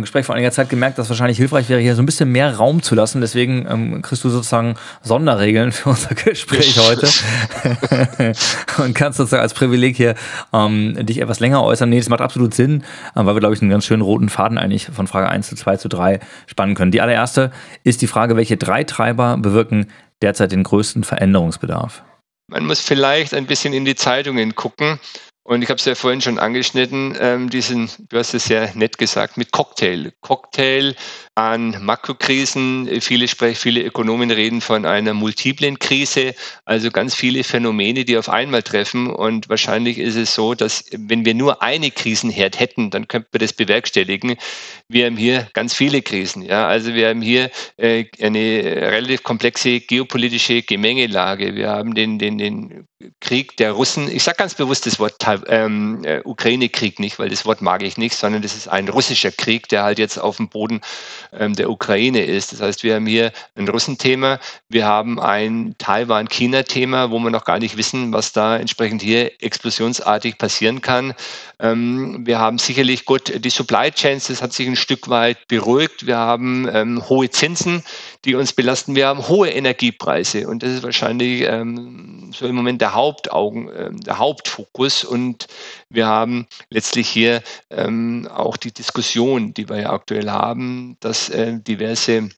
Gespräch 0.00 0.26
vor 0.26 0.34
einiger 0.34 0.50
Zeit 0.50 0.68
gemerkt, 0.70 0.98
dass 0.98 1.08
wahrscheinlich 1.08 1.36
hilfreich 1.36 1.68
wäre, 1.68 1.80
hier 1.80 1.94
so 1.94 2.02
ein 2.02 2.06
bisschen 2.06 2.32
mehr 2.32 2.56
Raum 2.56 2.82
zu 2.82 2.94
lassen. 2.94 3.20
Deswegen 3.20 3.66
ähm, 3.68 4.02
kriegst 4.02 4.24
du 4.24 4.30
sozusagen 4.30 4.76
Sonderregeln 5.02 5.72
für 5.72 5.90
unser 5.90 6.14
Gespräch 6.14 6.78
heute 6.78 7.08
und 8.78 8.94
kannst 8.94 9.18
sozusagen 9.18 9.42
als 9.42 9.54
Privileg 9.54 9.96
hier 9.96 10.14
ähm, 10.52 10.96
dich 11.04 11.20
etwas 11.20 11.40
länger 11.40 11.62
äußern. 11.62 11.90
Nee, 11.90 11.98
das 11.98 12.08
macht 12.08 12.22
absolut 12.22 12.54
Sinn, 12.54 12.82
äh, 13.14 13.24
weil 13.24 13.34
wir, 13.34 13.40
glaube 13.40 13.54
ich, 13.54 13.60
einen 13.60 13.70
ganz 13.70 13.84
schönen 13.84 14.02
roten 14.02 14.28
Faden 14.28 14.56
eigentlich 14.56 14.86
von 14.86 15.06
Frage 15.06 15.28
1 15.28 15.48
zu 15.48 15.56
2 15.56 15.76
zu 15.76 15.88
3 15.88 16.20
spannen 16.46 16.74
können. 16.74 16.90
Die 16.90 17.00
allererste 17.00 17.50
ist 17.84 18.00
die 18.00 18.06
Frage, 18.06 18.36
welche 18.36 18.56
drei 18.56 18.84
Treiber 18.84 19.36
bewirken 19.36 19.88
derzeit 20.22 20.52
den 20.52 20.62
größten 20.62 21.04
Veränderungsbedarf? 21.04 22.02
Man 22.50 22.66
muss 22.66 22.80
vielleicht 22.80 23.34
ein 23.34 23.46
bisschen 23.46 23.72
in 23.72 23.84
die 23.84 23.94
Zeitungen 23.94 24.54
gucken 24.54 24.98
und 25.44 25.62
ich 25.62 25.70
habe 25.70 25.78
es 25.78 25.84
ja 25.84 25.94
vorhin 25.94 26.20
schon 26.20 26.38
angeschnitten, 26.38 27.16
ähm, 27.18 27.50
diesen, 27.50 27.90
du 28.08 28.18
hast 28.18 28.32
es 28.34 28.44
sehr 28.44 28.70
nett 28.74 28.98
gesagt, 28.98 29.36
mit 29.36 29.50
Cocktail. 29.50 30.12
Cocktail 30.20 30.94
an 31.34 31.82
Makrokrisen. 31.82 33.00
Viele 33.00 33.26
sprechen, 33.26 33.56
viele 33.56 33.82
Ökonomen 33.82 34.30
reden 34.30 34.60
von 34.60 34.84
einer 34.84 35.14
multiplen 35.14 35.78
Krise, 35.78 36.34
also 36.66 36.90
ganz 36.90 37.14
viele 37.14 37.42
Phänomene, 37.42 38.04
die 38.04 38.18
auf 38.18 38.28
einmal 38.28 38.62
treffen. 38.62 39.08
Und 39.08 39.48
wahrscheinlich 39.48 39.98
ist 39.98 40.16
es 40.16 40.34
so, 40.34 40.54
dass 40.54 40.84
wenn 40.92 41.24
wir 41.24 41.34
nur 41.34 41.62
eine 41.62 41.90
Krisenherd 41.90 42.60
hätten, 42.60 42.90
dann 42.90 43.08
könnten 43.08 43.28
wir 43.32 43.40
das 43.40 43.54
bewerkstelligen. 43.54 44.36
Wir 44.88 45.06
haben 45.06 45.16
hier 45.16 45.48
ganz 45.54 45.74
viele 45.74 46.02
Krisen. 46.02 46.42
Ja, 46.42 46.66
also 46.66 46.92
wir 46.92 47.08
haben 47.08 47.22
hier 47.22 47.50
äh, 47.78 48.04
eine 48.20 48.38
relativ 48.38 49.22
komplexe 49.22 49.80
geopolitische 49.80 50.62
Gemengelage. 50.62 51.54
Wir 51.54 51.70
haben 51.70 51.94
den, 51.94 52.18
den, 52.18 52.36
den 52.36 52.86
Krieg 53.20 53.56
der 53.56 53.72
Russen. 53.72 54.10
Ich 54.14 54.22
sage 54.22 54.36
ganz 54.36 54.54
bewusst 54.54 54.86
das 54.86 54.98
Wort 54.98 55.16
ähm, 55.48 56.04
äh, 56.04 56.20
Ukraine-Krieg 56.24 56.98
nicht, 56.98 57.18
weil 57.18 57.30
das 57.30 57.46
Wort 57.46 57.62
mag 57.62 57.82
ich 57.82 57.96
nicht, 57.96 58.14
sondern 58.14 58.42
das 58.42 58.54
ist 58.54 58.68
ein 58.68 58.88
russischer 58.88 59.32
Krieg, 59.32 59.68
der 59.68 59.82
halt 59.82 59.98
jetzt 59.98 60.18
auf 60.18 60.36
dem 60.36 60.48
Boden 60.48 60.80
der 61.32 61.70
Ukraine 61.70 62.24
ist. 62.24 62.52
Das 62.52 62.60
heißt, 62.60 62.82
wir 62.82 62.96
haben 62.96 63.06
hier 63.06 63.32
ein 63.56 63.68
Russenthema, 63.68 64.38
wir 64.68 64.86
haben 64.86 65.20
ein 65.20 65.74
Taiwan-China-Thema, 65.78 67.10
wo 67.10 67.18
wir 67.18 67.30
noch 67.30 67.44
gar 67.44 67.58
nicht 67.58 67.76
wissen, 67.76 68.12
was 68.12 68.32
da 68.32 68.56
entsprechend 68.56 69.02
hier 69.02 69.32
explosionsartig 69.42 70.38
passieren 70.38 70.80
kann. 70.80 71.14
Ähm, 71.60 72.26
wir 72.26 72.38
haben 72.38 72.58
sicherlich 72.58 73.04
gut 73.04 73.32
die 73.44 73.50
Supply 73.50 73.90
Chains, 73.90 74.26
das 74.26 74.42
hat 74.42 74.52
sich 74.52 74.66
ein 74.66 74.76
Stück 74.76 75.08
weit 75.08 75.46
beruhigt. 75.48 76.06
Wir 76.06 76.16
haben 76.16 76.68
ähm, 76.72 77.08
hohe 77.08 77.30
Zinsen, 77.30 77.82
die 78.24 78.34
uns 78.34 78.52
belasten. 78.52 78.96
Wir 78.96 79.06
haben 79.06 79.28
hohe 79.28 79.50
Energiepreise 79.50 80.48
und 80.48 80.62
das 80.62 80.70
ist 80.70 80.82
wahrscheinlich 80.82 81.42
ähm, 81.42 82.30
so 82.32 82.46
im 82.46 82.54
Moment 82.54 82.80
der 82.80 82.94
Hauptaugen, 82.94 84.00
der 84.00 84.18
Hauptfokus. 84.18 85.04
Und 85.04 85.46
wir 85.88 86.06
haben 86.06 86.46
letztlich 86.70 87.08
hier 87.08 87.42
ähm, 87.70 88.28
auch 88.32 88.56
die 88.56 88.72
Diskussion, 88.72 89.54
die 89.54 89.68
wir 89.68 89.80
ja 89.80 89.92
aktuell 89.92 90.30
haben, 90.30 90.96
dass 91.00 91.11
äh, 91.28 91.58
diverse 91.60 92.30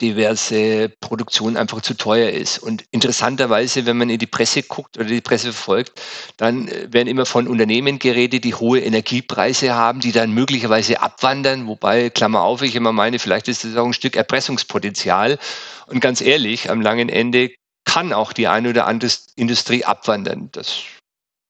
diverse 0.00 0.88
Produktion 1.00 1.56
einfach 1.56 1.80
zu 1.80 1.94
teuer 1.94 2.30
ist. 2.30 2.58
Und 2.58 2.84
interessanterweise, 2.90 3.86
wenn 3.86 3.96
man 3.96 4.10
in 4.10 4.18
die 4.18 4.26
Presse 4.26 4.62
guckt 4.62 4.98
oder 4.98 5.06
die 5.06 5.20
Presse 5.20 5.52
verfolgt, 5.52 6.00
dann 6.36 6.68
äh, 6.68 6.92
werden 6.92 7.08
immer 7.08 7.26
von 7.26 7.46
Unternehmen 7.46 7.98
geredet, 7.98 8.44
die 8.44 8.54
hohe 8.54 8.80
Energiepreise 8.80 9.74
haben, 9.74 10.00
die 10.00 10.12
dann 10.12 10.32
möglicherweise 10.32 11.00
abwandern. 11.00 11.66
Wobei, 11.66 12.10
Klammer 12.10 12.42
auf, 12.42 12.62
ich 12.62 12.74
immer 12.74 12.92
meine, 12.92 13.18
vielleicht 13.18 13.48
ist 13.48 13.64
das 13.64 13.76
auch 13.76 13.86
ein 13.86 13.92
Stück 13.92 14.16
Erpressungspotenzial. 14.16 15.38
Und 15.86 16.00
ganz 16.00 16.20
ehrlich, 16.20 16.70
am 16.70 16.80
langen 16.80 17.08
Ende 17.08 17.50
kann 17.84 18.12
auch 18.12 18.32
die 18.32 18.48
eine 18.48 18.70
oder 18.70 18.86
andere 18.86 19.10
Industrie 19.36 19.84
abwandern. 19.84 20.48
Das 20.52 20.74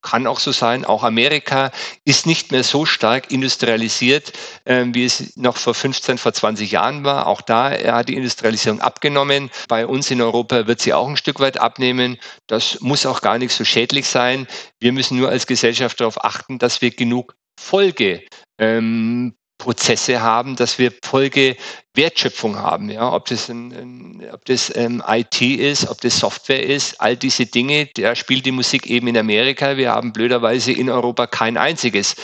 kann 0.06 0.26
auch 0.26 0.38
so 0.38 0.52
sein. 0.52 0.84
Auch 0.84 1.02
Amerika 1.02 1.72
ist 2.04 2.26
nicht 2.26 2.52
mehr 2.52 2.62
so 2.62 2.86
stark 2.86 3.32
industrialisiert, 3.32 4.32
äh, 4.64 4.84
wie 4.92 5.04
es 5.04 5.36
noch 5.36 5.56
vor 5.56 5.74
15, 5.74 6.16
vor 6.16 6.32
20 6.32 6.70
Jahren 6.70 7.04
war. 7.04 7.26
Auch 7.26 7.42
da 7.42 7.70
hat 7.70 8.08
die 8.08 8.14
Industrialisierung 8.14 8.80
abgenommen. 8.80 9.50
Bei 9.68 9.86
uns 9.86 10.10
in 10.10 10.22
Europa 10.22 10.66
wird 10.66 10.80
sie 10.80 10.94
auch 10.94 11.08
ein 11.08 11.16
Stück 11.16 11.40
weit 11.40 11.58
abnehmen. 11.58 12.18
Das 12.46 12.80
muss 12.80 13.04
auch 13.04 13.20
gar 13.20 13.38
nicht 13.38 13.52
so 13.52 13.64
schädlich 13.64 14.06
sein. 14.06 14.46
Wir 14.78 14.92
müssen 14.92 15.18
nur 15.18 15.28
als 15.28 15.46
Gesellschaft 15.46 16.00
darauf 16.00 16.24
achten, 16.24 16.58
dass 16.58 16.80
wir 16.80 16.92
genug 16.92 17.34
Folge 17.58 18.22
ähm, 18.58 19.34
Prozesse 19.58 20.20
haben, 20.20 20.56
dass 20.56 20.78
wir 20.78 20.92
Folge 21.02 21.56
Wertschöpfung 21.94 22.56
haben, 22.56 22.90
ja, 22.90 23.12
ob 23.12 23.24
das, 23.26 23.48
ein, 23.48 24.22
ob 24.32 24.44
das 24.44 24.74
ähm, 24.76 25.02
IT 25.06 25.40
ist, 25.40 25.88
ob 25.88 26.00
das 26.02 26.18
Software 26.18 26.62
ist, 26.62 27.00
all 27.00 27.16
diese 27.16 27.46
Dinge, 27.46 27.88
da 27.96 28.14
spielt 28.14 28.44
die 28.44 28.52
Musik 28.52 28.86
eben 28.86 29.08
in 29.08 29.16
Amerika. 29.16 29.76
Wir 29.78 29.92
haben 29.92 30.12
blöderweise 30.12 30.72
in 30.72 30.90
Europa 30.90 31.26
kein 31.26 31.56
einziges 31.56 32.16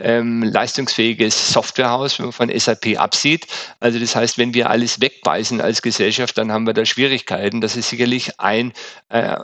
ähm, 0.00 0.42
leistungsfähiges 0.42 1.52
Softwarehaus, 1.52 2.18
wenn 2.18 2.26
man 2.26 2.32
von 2.32 2.58
SAP 2.58 2.98
absieht. 2.98 3.46
Also 3.78 3.98
das 3.98 4.16
heißt, 4.16 4.38
wenn 4.38 4.54
wir 4.54 4.68
alles 4.68 5.00
wegbeißen 5.00 5.60
als 5.60 5.82
Gesellschaft, 5.82 6.36
dann 6.38 6.50
haben 6.50 6.66
wir 6.66 6.74
da 6.74 6.84
Schwierigkeiten. 6.84 7.60
Das 7.60 7.76
ist 7.76 7.90
sicherlich 7.90 8.40
ein, 8.40 8.72
äh, 9.10 9.36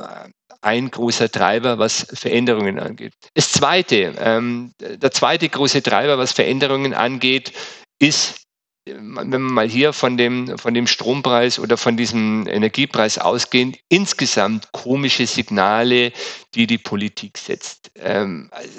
ein 0.66 0.90
großer 0.90 1.30
Treiber, 1.30 1.78
was 1.78 2.06
Veränderungen 2.12 2.78
angeht. 2.78 3.12
Das 3.34 3.52
zweite, 3.52 4.14
ähm, 4.18 4.72
der 4.80 5.12
zweite 5.12 5.48
große 5.48 5.82
Treiber, 5.82 6.18
was 6.18 6.32
Veränderungen 6.32 6.92
angeht, 6.92 7.52
ist 8.00 8.46
wenn 8.88 9.42
man 9.42 9.42
mal 9.42 9.68
hier 9.68 9.92
von 9.92 10.16
dem, 10.16 10.56
von 10.58 10.72
dem 10.72 10.86
Strompreis 10.86 11.58
oder 11.58 11.76
von 11.76 11.96
diesem 11.96 12.46
Energiepreis 12.46 13.18
ausgehen, 13.18 13.76
insgesamt 13.88 14.70
komische 14.72 15.26
Signale, 15.26 16.12
die 16.54 16.68
die 16.68 16.78
Politik 16.78 17.36
setzt. 17.36 17.90
Ähm, 17.96 18.48
also 18.52 18.78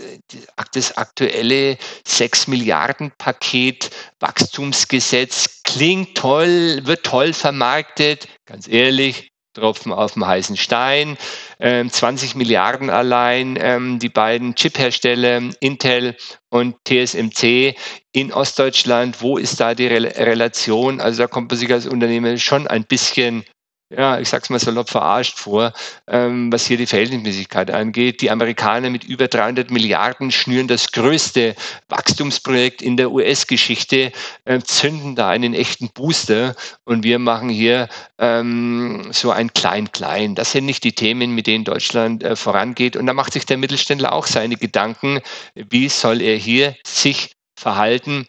das 0.71 0.95
aktuelle 0.97 1.77
6 2.07 2.47
Milliarden 2.47 3.11
Paket 3.17 3.89
Wachstumsgesetz 4.19 5.61
klingt 5.63 6.15
toll, 6.17 6.79
wird 6.85 7.05
toll 7.05 7.33
vermarktet. 7.33 8.29
Ganz 8.45 8.67
ehrlich, 8.69 9.29
Tropfen 9.57 9.91
auf 9.91 10.13
dem 10.13 10.25
heißen 10.25 10.57
Stein. 10.57 11.17
20 11.59 12.31
ähm, 12.31 12.37
Milliarden 12.37 12.89
allein. 12.89 13.57
Ähm, 13.59 13.99
die 13.99 14.09
beiden 14.09 14.55
Chip-Hersteller 14.55 15.41
Intel 15.59 16.15
und 16.49 16.75
TSMC 16.85 17.75
in 18.11 18.31
Ostdeutschland. 18.31 19.21
Wo 19.21 19.37
ist 19.37 19.59
da 19.59 19.73
die 19.75 19.87
Relation? 19.87 21.01
Also 21.01 21.23
da 21.23 21.27
kommt 21.27 21.51
man 21.51 21.57
sich 21.57 21.71
als 21.71 21.87
Unternehmen 21.87 22.37
schon 22.37 22.67
ein 22.67 22.85
bisschen 22.85 23.43
ja, 23.89 24.19
ich 24.19 24.27
sag's 24.27 24.49
mal 24.49 24.59
salopp 24.59 24.89
verarscht 24.89 25.37
vor, 25.37 25.71
ähm, 26.07 26.51
was 26.51 26.65
hier 26.65 26.75
die 26.77 26.87
Verhältnismäßigkeit 26.87 27.71
angeht. 27.71 28.21
Die 28.21 28.29
Amerikaner 28.29 28.89
mit 28.89 29.05
über 29.05 29.27
300 29.27 29.71
Milliarden 29.71 30.31
schnüren 30.31 30.67
das 30.67 30.91
größte 30.91 31.55
Wachstumsprojekt 31.87 32.81
in 32.81 32.97
der 32.97 33.11
US-Geschichte, 33.11 34.11
äh, 34.43 34.59
zünden 34.59 35.15
da 35.15 35.29
einen 35.29 35.53
echten 35.53 35.89
Booster 35.89 36.55
und 36.83 37.03
wir 37.03 37.17
machen 37.17 37.47
hier 37.47 37.87
ähm, 38.17 39.07
so 39.11 39.31
ein 39.31 39.53
Klein-Klein. 39.53 40.35
Das 40.35 40.51
sind 40.51 40.65
nicht 40.65 40.83
die 40.83 40.93
Themen, 40.93 41.33
mit 41.33 41.47
denen 41.47 41.63
Deutschland 41.63 42.23
äh, 42.23 42.35
vorangeht. 42.35 42.97
Und 42.97 43.05
da 43.05 43.13
macht 43.13 43.31
sich 43.31 43.45
der 43.45 43.57
Mittelständler 43.57 44.11
auch 44.11 44.27
seine 44.27 44.57
Gedanken, 44.57 45.21
wie 45.55 45.87
soll 45.87 46.21
er 46.21 46.35
hier 46.35 46.75
sich 46.85 47.31
verhalten 47.57 48.27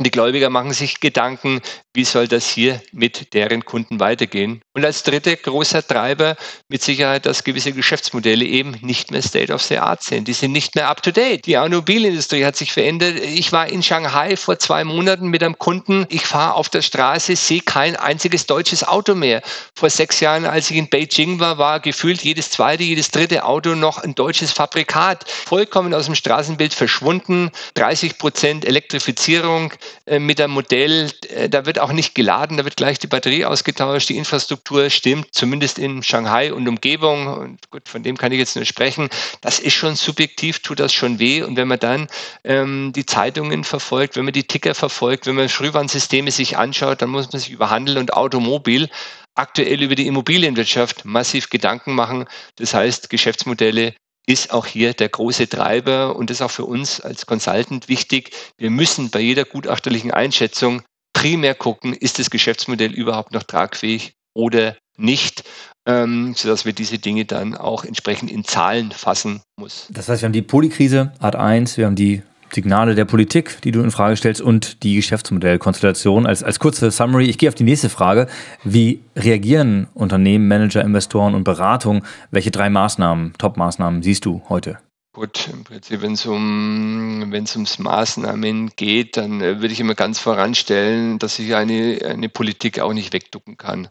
und 0.00 0.04
die 0.04 0.10
Gläubiger 0.10 0.48
machen 0.48 0.72
sich 0.72 1.00
Gedanken, 1.00 1.60
wie 1.92 2.04
soll 2.04 2.26
das 2.26 2.48
hier 2.48 2.80
mit 2.90 3.34
deren 3.34 3.66
Kunden 3.66 4.00
weitergehen. 4.00 4.62
Und 4.72 4.82
als 4.82 5.02
dritter 5.02 5.36
großer 5.36 5.86
Treiber 5.86 6.36
mit 6.68 6.82
Sicherheit, 6.82 7.26
dass 7.26 7.44
gewisse 7.44 7.72
Geschäftsmodelle 7.72 8.46
eben 8.46 8.78
nicht 8.80 9.10
mehr 9.10 9.20
State 9.20 9.52
of 9.52 9.60
the 9.60 9.76
Art 9.76 10.02
sind. 10.02 10.26
Die 10.26 10.32
sind 10.32 10.52
nicht 10.52 10.74
mehr 10.74 10.88
up 10.88 11.02
to 11.02 11.10
date. 11.10 11.44
Die 11.44 11.58
Automobilindustrie 11.58 12.46
hat 12.46 12.56
sich 12.56 12.72
verändert. 12.72 13.16
Ich 13.20 13.52
war 13.52 13.68
in 13.68 13.82
Shanghai 13.82 14.38
vor 14.38 14.58
zwei 14.58 14.84
Monaten 14.84 15.28
mit 15.28 15.42
einem 15.42 15.58
Kunden. 15.58 16.06
Ich 16.08 16.24
fahre 16.24 16.54
auf 16.54 16.70
der 16.70 16.80
Straße, 16.80 17.36
sehe 17.36 17.60
kein 17.60 17.94
einziges 17.94 18.46
deutsches 18.46 18.82
Auto 18.82 19.14
mehr. 19.14 19.42
Vor 19.74 19.90
sechs 19.90 20.20
Jahren, 20.20 20.46
als 20.46 20.70
ich 20.70 20.78
in 20.78 20.88
Beijing 20.88 21.40
war, 21.40 21.58
war 21.58 21.78
gefühlt 21.78 22.22
jedes 22.22 22.50
zweite, 22.50 22.84
jedes 22.84 23.10
dritte 23.10 23.44
Auto 23.44 23.74
noch 23.74 23.98
ein 23.98 24.14
deutsches 24.14 24.50
Fabrikat. 24.52 25.28
Vollkommen 25.28 25.92
aus 25.92 26.06
dem 26.06 26.14
Straßenbild 26.14 26.72
verschwunden. 26.72 27.50
30 27.74 28.16
Prozent 28.16 28.64
Elektrifizierung. 28.64 29.74
Äh, 30.06 30.18
mit 30.18 30.40
einem 30.40 30.52
Modell, 30.52 31.10
äh, 31.28 31.48
da 31.48 31.66
wird 31.66 31.78
auch 31.78 31.92
nicht 31.92 32.14
geladen, 32.14 32.56
da 32.56 32.64
wird 32.64 32.76
gleich 32.76 32.98
die 32.98 33.06
Batterie 33.06 33.44
ausgetauscht, 33.44 34.08
die 34.08 34.16
Infrastruktur 34.16 34.90
stimmt, 34.90 35.28
zumindest 35.32 35.78
in 35.78 36.02
Shanghai 36.02 36.52
und 36.52 36.66
Umgebung. 36.68 37.26
Und 37.26 37.70
gut, 37.70 37.88
von 37.88 38.02
dem 38.02 38.16
kann 38.16 38.32
ich 38.32 38.38
jetzt 38.38 38.56
nur 38.56 38.64
sprechen. 38.64 39.08
Das 39.40 39.58
ist 39.58 39.74
schon 39.74 39.96
subjektiv, 39.96 40.60
tut 40.60 40.80
das 40.80 40.92
schon 40.92 41.18
weh. 41.18 41.42
Und 41.42 41.56
wenn 41.56 41.68
man 41.68 41.78
dann 41.78 42.08
ähm, 42.44 42.92
die 42.94 43.06
Zeitungen 43.06 43.64
verfolgt, 43.64 44.16
wenn 44.16 44.24
man 44.24 44.34
die 44.34 44.44
Ticker 44.44 44.74
verfolgt, 44.74 45.26
wenn 45.26 45.36
man 45.36 45.48
Frühwarnsysteme 45.48 46.30
sich 46.30 46.56
anschaut, 46.56 47.02
dann 47.02 47.10
muss 47.10 47.32
man 47.32 47.40
sich 47.40 47.50
über 47.50 47.70
Handel 47.70 47.98
und 47.98 48.14
Automobil 48.14 48.88
aktuell 49.34 49.82
über 49.82 49.94
die 49.94 50.06
Immobilienwirtschaft 50.06 51.04
massiv 51.04 51.50
Gedanken 51.50 51.94
machen. 51.94 52.26
Das 52.56 52.74
heißt, 52.74 53.10
Geschäftsmodelle 53.10 53.94
ist 54.26 54.52
auch 54.52 54.66
hier 54.66 54.94
der 54.94 55.08
große 55.08 55.48
Treiber 55.48 56.16
und 56.16 56.30
ist 56.30 56.42
auch 56.42 56.50
für 56.50 56.64
uns 56.64 57.00
als 57.00 57.26
Consultant 57.26 57.88
wichtig. 57.88 58.30
Wir 58.58 58.70
müssen 58.70 59.10
bei 59.10 59.20
jeder 59.20 59.44
gutachterlichen 59.44 60.10
Einschätzung 60.10 60.82
primär 61.12 61.54
gucken, 61.54 61.94
ist 61.94 62.18
das 62.18 62.30
Geschäftsmodell 62.30 62.92
überhaupt 62.92 63.32
noch 63.32 63.42
tragfähig 63.42 64.12
oder 64.34 64.76
nicht, 64.96 65.44
ähm, 65.86 66.34
sodass 66.36 66.64
wir 66.64 66.72
diese 66.72 66.98
Dinge 66.98 67.24
dann 67.24 67.56
auch 67.56 67.84
entsprechend 67.84 68.30
in 68.30 68.44
Zahlen 68.44 68.92
fassen 68.92 69.40
muss. 69.56 69.86
Das 69.90 70.08
heißt, 70.08 70.22
wir 70.22 70.26
haben 70.26 70.32
die 70.32 70.42
Polykrise 70.42 71.12
Art 71.18 71.36
1, 71.36 71.76
wir 71.76 71.86
haben 71.86 71.96
die 71.96 72.22
Signale 72.54 72.94
der 72.94 73.04
Politik, 73.04 73.60
die 73.62 73.70
du 73.70 73.80
in 73.80 73.90
Frage 73.90 74.16
stellst 74.16 74.40
und 74.40 74.82
die 74.82 74.96
Geschäftsmodellkonstellation. 74.96 76.26
Als, 76.26 76.42
als 76.42 76.58
kurze 76.58 76.90
Summary, 76.90 77.26
ich 77.26 77.38
gehe 77.38 77.48
auf 77.48 77.54
die 77.54 77.64
nächste 77.64 77.88
Frage. 77.88 78.26
Wie 78.64 79.00
reagieren 79.16 79.88
Unternehmen, 79.94 80.48
Manager, 80.48 80.82
Investoren 80.82 81.34
und 81.34 81.44
Beratung? 81.44 82.04
Welche 82.30 82.50
drei 82.50 82.70
Maßnahmen, 82.70 83.34
Top-Maßnahmen 83.38 84.02
siehst 84.02 84.24
du 84.24 84.42
heute? 84.48 84.78
Gut, 85.12 85.48
im 85.52 85.64
Prinzip, 85.64 86.02
wenn 86.02 86.12
es 86.12 86.24
um, 86.24 87.32
ums 87.32 87.78
Maßnahmen 87.80 88.70
geht, 88.76 89.16
dann 89.16 89.40
äh, 89.40 89.60
würde 89.60 89.72
ich 89.72 89.80
immer 89.80 89.96
ganz 89.96 90.20
voranstellen, 90.20 91.18
dass 91.18 91.36
sich 91.36 91.56
eine, 91.56 91.98
eine 92.04 92.28
Politik 92.28 92.78
auch 92.78 92.92
nicht 92.92 93.12
wegducken 93.12 93.56
kann. 93.56 93.88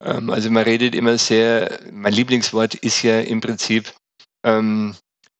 Ähm, 0.00 0.30
also 0.30 0.48
man 0.48 0.62
redet 0.62 0.94
immer 0.94 1.18
sehr, 1.18 1.80
mein 1.92 2.12
Lieblingswort 2.12 2.76
ist 2.76 3.02
ja 3.02 3.18
im 3.18 3.40
Prinzip 3.40 3.92
ähm, 4.44 4.94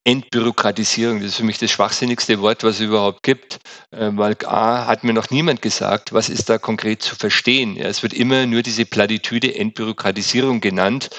Entbürokratisierung, 0.04 1.20
das 1.20 1.32
ist 1.32 1.36
für 1.36 1.44
mich 1.44 1.58
das 1.58 1.70
schwachsinnigste 1.70 2.40
Wort, 2.40 2.64
was 2.64 2.76
es 2.76 2.80
überhaupt 2.80 3.22
gibt, 3.22 3.58
äh, 3.90 4.10
weil 4.14 4.34
A 4.46 4.86
hat 4.86 5.04
mir 5.04 5.12
noch 5.12 5.28
niemand 5.28 5.60
gesagt, 5.60 6.14
was 6.14 6.30
ist 6.30 6.48
da 6.48 6.56
konkret 6.56 7.02
zu 7.02 7.16
verstehen. 7.16 7.76
Ja, 7.76 7.84
es 7.84 8.02
wird 8.02 8.14
immer 8.14 8.46
nur 8.46 8.62
diese 8.62 8.86
Platitüde 8.86 9.54
Entbürokratisierung 9.54 10.60
genannt. 10.62 11.10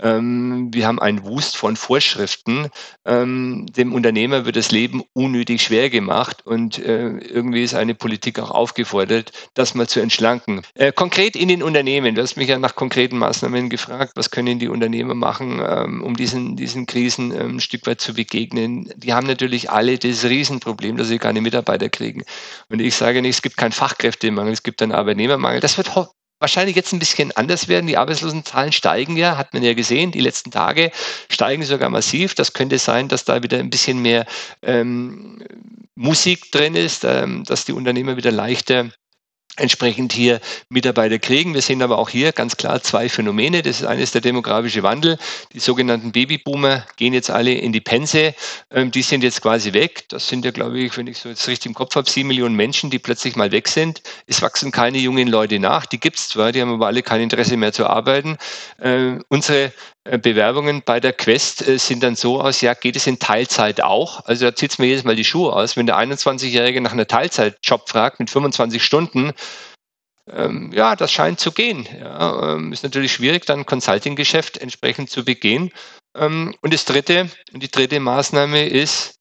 Ähm, 0.00 0.68
wir 0.72 0.86
haben 0.86 1.00
einen 1.00 1.24
Wust 1.24 1.56
von 1.56 1.76
Vorschriften. 1.76 2.68
Ähm, 3.04 3.66
dem 3.66 3.92
Unternehmer 3.92 4.44
wird 4.44 4.56
das 4.56 4.70
Leben 4.70 5.02
unnötig 5.12 5.62
schwer 5.62 5.90
gemacht 5.90 6.46
und 6.46 6.78
äh, 6.78 7.08
irgendwie 7.18 7.62
ist 7.62 7.74
eine 7.74 7.94
Politik 7.94 8.38
auch 8.38 8.50
aufgefordert, 8.50 9.32
das 9.54 9.74
mal 9.74 9.88
zu 9.88 10.00
entschlanken. 10.00 10.62
Äh, 10.74 10.92
konkret 10.92 11.36
in 11.36 11.48
den 11.48 11.62
Unternehmen, 11.62 12.14
du 12.14 12.22
hast 12.22 12.36
mich 12.36 12.48
ja 12.48 12.58
nach 12.58 12.74
konkreten 12.74 13.18
Maßnahmen 13.18 13.68
gefragt, 13.68 14.12
was 14.14 14.30
können 14.30 14.58
die 14.58 14.68
Unternehmer 14.68 15.14
machen, 15.14 15.60
ähm, 15.66 16.02
um 16.02 16.16
diesen, 16.16 16.56
diesen 16.56 16.86
Krisen 16.86 17.32
ähm, 17.32 17.56
ein 17.56 17.60
Stück 17.60 17.86
weit 17.86 18.00
zu 18.00 18.14
begegnen. 18.14 18.92
Die 18.96 19.12
haben 19.12 19.26
natürlich 19.26 19.70
alle 19.70 19.98
das 19.98 20.24
Riesenproblem, 20.24 20.96
dass 20.96 21.08
sie 21.08 21.18
keine 21.18 21.40
Mitarbeiter 21.40 21.88
kriegen. 21.88 22.22
Und 22.68 22.80
ich 22.80 22.94
sage 22.94 23.22
nicht, 23.22 23.36
es 23.36 23.42
gibt 23.42 23.56
keinen 23.56 23.72
Fachkräftemangel, 23.72 24.52
es 24.52 24.62
gibt 24.62 24.82
einen 24.82 24.92
Arbeitnehmermangel. 24.92 25.60
Das 25.60 25.76
wird 25.76 25.94
wahrscheinlich 26.40 26.76
jetzt 26.76 26.92
ein 26.92 26.98
bisschen 26.98 27.32
anders 27.36 27.68
werden. 27.68 27.86
Die 27.86 27.96
Arbeitslosenzahlen 27.96 28.72
steigen 28.72 29.16
ja, 29.16 29.36
hat 29.36 29.54
man 29.54 29.62
ja 29.62 29.74
gesehen. 29.74 30.12
Die 30.12 30.20
letzten 30.20 30.50
Tage 30.50 30.90
steigen 31.30 31.62
sogar 31.64 31.90
massiv. 31.90 32.34
Das 32.34 32.52
könnte 32.52 32.78
sein, 32.78 33.08
dass 33.08 33.24
da 33.24 33.42
wieder 33.42 33.58
ein 33.58 33.70
bisschen 33.70 34.00
mehr 34.00 34.26
ähm, 34.62 35.42
Musik 35.94 36.52
drin 36.52 36.74
ist, 36.74 37.04
ähm, 37.04 37.44
dass 37.44 37.64
die 37.64 37.72
Unternehmer 37.72 38.16
wieder 38.16 38.30
leichter 38.30 38.90
entsprechend 39.58 40.12
hier 40.12 40.40
Mitarbeiter 40.68 41.18
kriegen. 41.18 41.54
Wir 41.54 41.62
sehen 41.62 41.82
aber 41.82 41.98
auch 41.98 42.08
hier 42.08 42.32
ganz 42.32 42.56
klar 42.56 42.82
zwei 42.82 43.08
Phänomene. 43.08 43.62
Das 43.62 43.80
ist 43.80 43.86
eines 43.86 44.12
der 44.12 44.20
demografische 44.20 44.82
Wandel. 44.82 45.18
Die 45.52 45.60
sogenannten 45.60 46.12
Babyboomer 46.12 46.84
gehen 46.96 47.12
jetzt 47.12 47.30
alle 47.30 47.52
in 47.52 47.72
die 47.72 47.80
Pense. 47.80 48.34
Ähm, 48.70 48.90
die 48.90 49.02
sind 49.02 49.22
jetzt 49.22 49.42
quasi 49.42 49.72
weg. 49.72 50.08
Das 50.08 50.28
sind 50.28 50.44
ja, 50.44 50.50
glaube 50.50 50.78
ich, 50.78 50.96
wenn 50.96 51.06
ich 51.06 51.18
so 51.18 51.28
jetzt 51.28 51.46
richtig 51.48 51.66
im 51.66 51.74
Kopf 51.74 51.94
habe, 51.96 52.08
sieben 52.08 52.28
Millionen 52.28 52.54
Menschen, 52.54 52.90
die 52.90 52.98
plötzlich 52.98 53.36
mal 53.36 53.52
weg 53.52 53.68
sind. 53.68 54.02
Es 54.26 54.42
wachsen 54.42 54.70
keine 54.70 54.98
jungen 54.98 55.28
Leute 55.28 55.58
nach. 55.58 55.86
Die 55.86 56.00
gibt 56.00 56.18
es 56.18 56.28
zwar, 56.28 56.52
die 56.52 56.60
haben 56.60 56.72
aber 56.72 56.86
alle 56.86 57.02
kein 57.02 57.20
Interesse 57.20 57.56
mehr 57.56 57.72
zu 57.72 57.86
arbeiten. 57.86 58.38
Äh, 58.78 59.18
unsere 59.28 59.72
Bewerbungen 60.16 60.82
bei 60.84 61.00
der 61.00 61.12
Quest 61.12 61.66
äh, 61.66 61.78
sind 61.78 62.02
dann 62.02 62.16
so 62.16 62.40
aus, 62.40 62.62
ja, 62.62 62.72
geht 62.72 62.96
es 62.96 63.06
in 63.06 63.18
Teilzeit 63.18 63.82
auch? 63.82 64.24
Also 64.24 64.46
da 64.46 64.54
zieht 64.54 64.70
es 64.70 64.78
mir 64.78 64.86
jedes 64.86 65.04
Mal 65.04 65.16
die 65.16 65.24
Schuhe 65.24 65.52
aus. 65.52 65.76
Wenn 65.76 65.86
der 65.86 65.98
21-Jährige 65.98 66.80
nach 66.80 66.92
einer 66.92 67.06
Teilzeitjob 67.06 67.88
fragt 67.88 68.18
mit 68.18 68.30
25 68.30 68.82
Stunden, 68.82 69.32
ähm, 70.30 70.70
ja, 70.72 70.96
das 70.96 71.12
scheint 71.12 71.40
zu 71.40 71.52
gehen. 71.52 71.86
Ja, 71.98 72.54
ähm, 72.54 72.72
ist 72.72 72.84
natürlich 72.84 73.12
schwierig, 73.12 73.44
dann 73.44 73.66
Consulting-Geschäft 73.66 74.58
entsprechend 74.58 75.10
zu 75.10 75.24
begehen. 75.24 75.70
Ähm, 76.16 76.54
und 76.62 76.72
das 76.72 76.84
dritte, 76.84 77.28
die 77.52 77.70
dritte 77.70 78.00
Maßnahme 78.00 78.66
ist, 78.66 79.17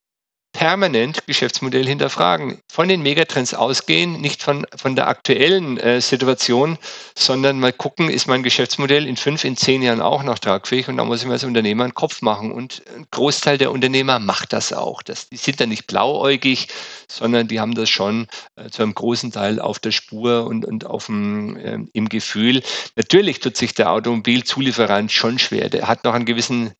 permanent 0.57 1.27
Geschäftsmodell 1.27 1.85
hinterfragen. 1.85 2.59
Von 2.67 2.87
den 2.87 3.03
Megatrends 3.03 3.53
ausgehen, 3.53 4.19
nicht 4.19 4.41
von, 4.41 4.65
von 4.75 4.95
der 4.95 5.07
aktuellen 5.07 5.77
äh, 5.77 6.01
Situation, 6.01 6.79
sondern 7.15 7.59
mal 7.59 7.71
gucken, 7.71 8.09
ist 8.09 8.27
mein 8.27 8.41
Geschäftsmodell 8.41 9.05
in 9.05 9.17
fünf, 9.17 9.43
in 9.43 9.55
zehn 9.55 9.83
Jahren 9.83 10.01
auch 10.01 10.23
noch 10.23 10.39
tragfähig? 10.39 10.87
Und 10.87 10.97
da 10.97 11.05
muss 11.05 11.21
ich 11.21 11.27
mir 11.27 11.33
als 11.33 11.43
Unternehmer 11.43 11.83
einen 11.83 11.93
Kopf 11.93 12.23
machen. 12.23 12.51
Und 12.51 12.81
ein 12.95 13.05
Großteil 13.11 13.59
der 13.59 13.71
Unternehmer 13.71 14.17
macht 14.17 14.51
das 14.51 14.73
auch. 14.73 15.03
Das, 15.03 15.29
die 15.29 15.37
sind 15.37 15.59
da 15.59 15.67
nicht 15.67 15.85
blauäugig, 15.85 16.69
sondern 17.07 17.47
die 17.47 17.59
haben 17.59 17.75
das 17.75 17.89
schon 17.89 18.27
äh, 18.55 18.69
zu 18.69 18.81
einem 18.81 18.95
großen 18.95 19.31
Teil 19.31 19.59
auf 19.59 19.77
der 19.77 19.91
Spur 19.91 20.47
und, 20.47 20.65
und 20.65 20.87
auf 20.87 21.05
dem, 21.05 21.55
äh, 21.57 21.77
im 21.93 22.09
Gefühl. 22.09 22.63
Natürlich 22.95 23.41
tut 23.41 23.57
sich 23.57 23.75
der 23.75 23.91
Automobilzulieferant 23.91 25.11
schon 25.11 25.37
schwer. 25.37 25.69
Der 25.69 25.87
hat 25.87 26.03
noch 26.03 26.15
einen 26.15 26.25
gewissen 26.25 26.73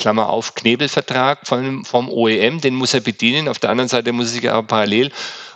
Klammer 0.00 0.28
auf, 0.28 0.56
Knebelvertrag 0.56 1.46
vom, 1.46 1.84
vom 1.84 2.08
OEM, 2.08 2.60
den 2.60 2.74
muss 2.74 2.94
er 2.94 3.00
bedienen. 3.00 3.46
Auf 3.46 3.60
der 3.60 3.70
anderen 3.70 3.88
Seite 3.88 4.12
muss 4.12 4.26
er 4.26 4.32
sich 4.32 4.50
aber 4.50 4.66
parallel 4.66 5.12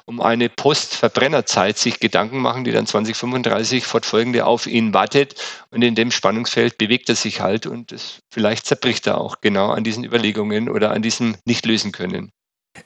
um 0.06 0.20
eine 0.20 0.50
Postverbrennerzeit 0.50 1.78
sich 1.78 1.98
Gedanken 1.98 2.38
machen, 2.38 2.64
die 2.64 2.72
dann 2.72 2.86
2035 2.86 3.86
fortfolgende 3.86 4.44
auf 4.44 4.66
ihn 4.66 4.92
wartet. 4.92 5.34
Und 5.70 5.82
in 5.82 5.94
dem 5.94 6.10
Spannungsfeld 6.10 6.78
bewegt 6.78 7.08
er 7.08 7.16
sich 7.16 7.40
halt 7.40 7.66
und 7.66 7.90
das, 7.90 8.18
vielleicht 8.30 8.66
zerbricht 8.66 9.06
er 9.06 9.18
auch 9.18 9.40
genau 9.40 9.70
an 9.70 9.82
diesen 9.82 10.04
Überlegungen 10.04 10.68
oder 10.68 10.90
an 10.90 11.02
diesem 11.02 11.36
nicht 11.44 11.64
lösen 11.64 11.92
können. 11.92 12.30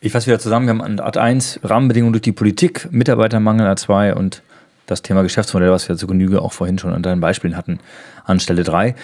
Ich 0.01 0.13
fasse 0.13 0.27
wieder 0.27 0.39
zusammen. 0.39 0.67
Wir 0.67 0.71
haben 0.71 0.83
an 0.83 1.01
Art 1.01 1.17
1 1.17 1.61
Rahmenbedingungen 1.65 2.13
durch 2.13 2.23
die 2.23 2.33
Politik, 2.33 2.89
Mitarbeitermangel 2.93 3.67
Art 3.67 3.81
2 3.81 4.15
und 4.15 4.43
das 4.91 5.03
Thema 5.03 5.23
Geschäftsmodell, 5.23 5.71
was 5.71 5.89
wir 5.89 5.97
zu 5.97 6.07
Genüge 6.07 6.43
auch 6.43 6.53
vorhin 6.53 6.79
schon 6.79 6.93
an 6.93 7.03
deinen 7.03 7.21
Beispielen 7.21 7.57
hatten, 7.57 7.79
an 8.25 8.41
Stelle 8.41 8.65
3. 8.65 8.95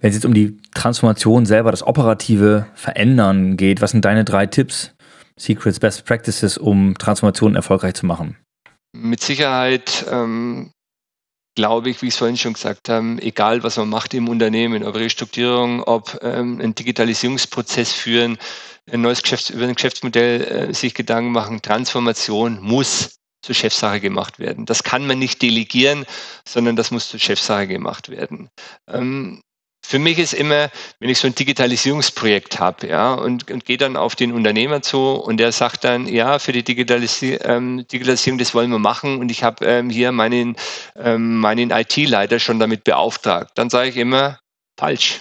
Wenn 0.00 0.08
es 0.10 0.16
jetzt 0.16 0.26
um 0.26 0.34
die 0.34 0.58
Transformation 0.74 1.46
selber, 1.46 1.70
das 1.70 1.86
operative 1.86 2.66
Verändern 2.74 3.56
geht, 3.56 3.80
was 3.80 3.92
sind 3.92 4.04
deine 4.04 4.24
drei 4.24 4.46
Tipps, 4.46 4.92
Secrets, 5.36 5.80
Best 5.80 6.04
Practices, 6.04 6.58
um 6.58 6.96
Transformationen 6.98 7.56
erfolgreich 7.56 7.94
zu 7.94 8.06
machen? 8.06 8.36
Mit 8.92 9.20
Sicherheit 9.20 10.04
ähm, 10.10 10.72
glaube 11.54 11.90
ich, 11.90 12.02
wie 12.02 12.06
ich 12.06 12.14
es 12.14 12.18
vorhin 12.18 12.36
schon 12.36 12.52
gesagt 12.52 12.88
habe, 12.88 13.16
egal 13.20 13.62
was 13.62 13.76
man 13.76 13.88
macht 13.88 14.14
im 14.14 14.28
Unternehmen, 14.28 14.84
ob 14.84 14.94
Restrukturierung, 14.94 15.82
ob 15.82 16.18
ähm, 16.22 16.60
einen 16.60 16.74
Digitalisierungsprozess 16.74 17.92
führen, 17.92 18.38
ein 18.90 19.00
neues 19.00 19.22
Geschäfts 19.22 19.50
über 19.50 19.64
ein 19.64 19.74
Geschäftsmodell 19.74 20.42
äh, 20.42 20.74
sich 20.74 20.94
Gedanken 20.94 21.32
machen, 21.32 21.60
Transformation 21.60 22.60
muss 22.60 23.17
zur 23.42 23.54
Chefsache 23.54 24.00
gemacht 24.00 24.38
werden. 24.38 24.66
Das 24.66 24.82
kann 24.82 25.06
man 25.06 25.18
nicht 25.18 25.42
delegieren, 25.42 26.04
sondern 26.46 26.76
das 26.76 26.90
muss 26.90 27.08
zur 27.08 27.20
Chefsache 27.20 27.66
gemacht 27.66 28.08
werden. 28.08 28.50
Ähm, 28.88 29.42
für 29.88 29.98
mich 29.98 30.18
ist 30.18 30.34
immer, 30.34 30.70
wenn 30.98 31.08
ich 31.08 31.18
so 31.18 31.26
ein 31.26 31.34
Digitalisierungsprojekt 31.34 32.58
habe, 32.58 32.88
ja, 32.88 33.14
und, 33.14 33.50
und 33.50 33.64
gehe 33.64 33.78
dann 33.78 33.96
auf 33.96 34.16
den 34.16 34.32
Unternehmer 34.32 34.82
zu 34.82 34.98
und 34.98 35.38
der 35.38 35.52
sagt 35.52 35.84
dann, 35.84 36.06
ja, 36.06 36.38
für 36.38 36.52
die 36.52 36.62
Digitalisi 36.62 37.38
ähm, 37.42 37.86
Digitalisierung, 37.90 38.38
das 38.38 38.54
wollen 38.54 38.70
wir 38.70 38.78
machen 38.78 39.18
und 39.18 39.30
ich 39.30 39.44
habe 39.44 39.64
ähm, 39.64 39.88
hier 39.88 40.12
meinen, 40.12 40.56
ähm, 40.96 41.36
meinen 41.36 41.70
IT-Leiter 41.70 42.38
schon 42.38 42.58
damit 42.58 42.84
beauftragt, 42.84 43.52
dann 43.54 43.70
sage 43.70 43.88
ich 43.88 43.96
immer, 43.96 44.38
falsch 44.76 45.20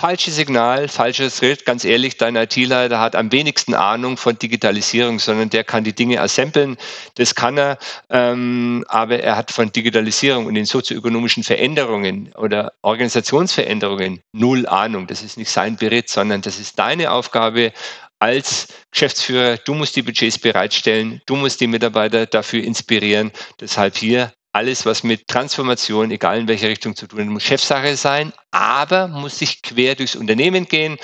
falsches 0.00 0.36
Signal, 0.36 0.88
falsches 0.88 1.36
Schritt. 1.36 1.66
Ganz 1.66 1.84
ehrlich, 1.84 2.16
dein 2.16 2.34
IT-Leiter 2.34 2.98
hat 3.00 3.14
am 3.14 3.30
wenigsten 3.32 3.74
Ahnung 3.74 4.16
von 4.16 4.38
Digitalisierung, 4.38 5.18
sondern 5.18 5.50
der 5.50 5.62
kann 5.62 5.84
die 5.84 5.92
Dinge 5.92 6.22
assemblen. 6.22 6.78
Das 7.16 7.34
kann 7.34 7.58
er, 7.58 7.76
ähm, 8.08 8.82
aber 8.88 9.20
er 9.20 9.36
hat 9.36 9.50
von 9.50 9.70
Digitalisierung 9.72 10.46
und 10.46 10.54
den 10.54 10.64
sozioökonomischen 10.64 11.44
Veränderungen 11.44 12.32
oder 12.32 12.72
Organisationsveränderungen 12.80 14.22
null 14.32 14.66
Ahnung. 14.66 15.06
Das 15.06 15.22
ist 15.22 15.36
nicht 15.36 15.50
sein 15.50 15.76
Beritt, 15.76 16.08
sondern 16.08 16.40
das 16.40 16.58
ist 16.58 16.78
deine 16.78 17.12
Aufgabe 17.12 17.70
als 18.20 18.68
Geschäftsführer. 18.90 19.58
Du 19.58 19.74
musst 19.74 19.96
die 19.96 20.02
Budgets 20.02 20.38
bereitstellen, 20.38 21.20
du 21.26 21.36
musst 21.36 21.60
die 21.60 21.66
Mitarbeiter 21.66 22.24
dafür 22.24 22.64
inspirieren. 22.64 23.32
Deshalb 23.60 23.98
hier 23.98 24.32
alles, 24.52 24.86
was 24.86 25.02
mit 25.02 25.28
Transformation, 25.28 26.10
egal 26.10 26.40
in 26.40 26.48
welche 26.48 26.68
Richtung 26.68 26.96
zu 26.96 27.06
tun, 27.06 27.28
muss 27.28 27.44
Chefsache 27.44 27.96
sein, 27.96 28.32
aber 28.50 29.08
muss 29.08 29.38
sich 29.38 29.62
quer 29.62 29.94
durchs 29.94 30.16
Unternehmen 30.16 30.66
gehen. 30.66 30.98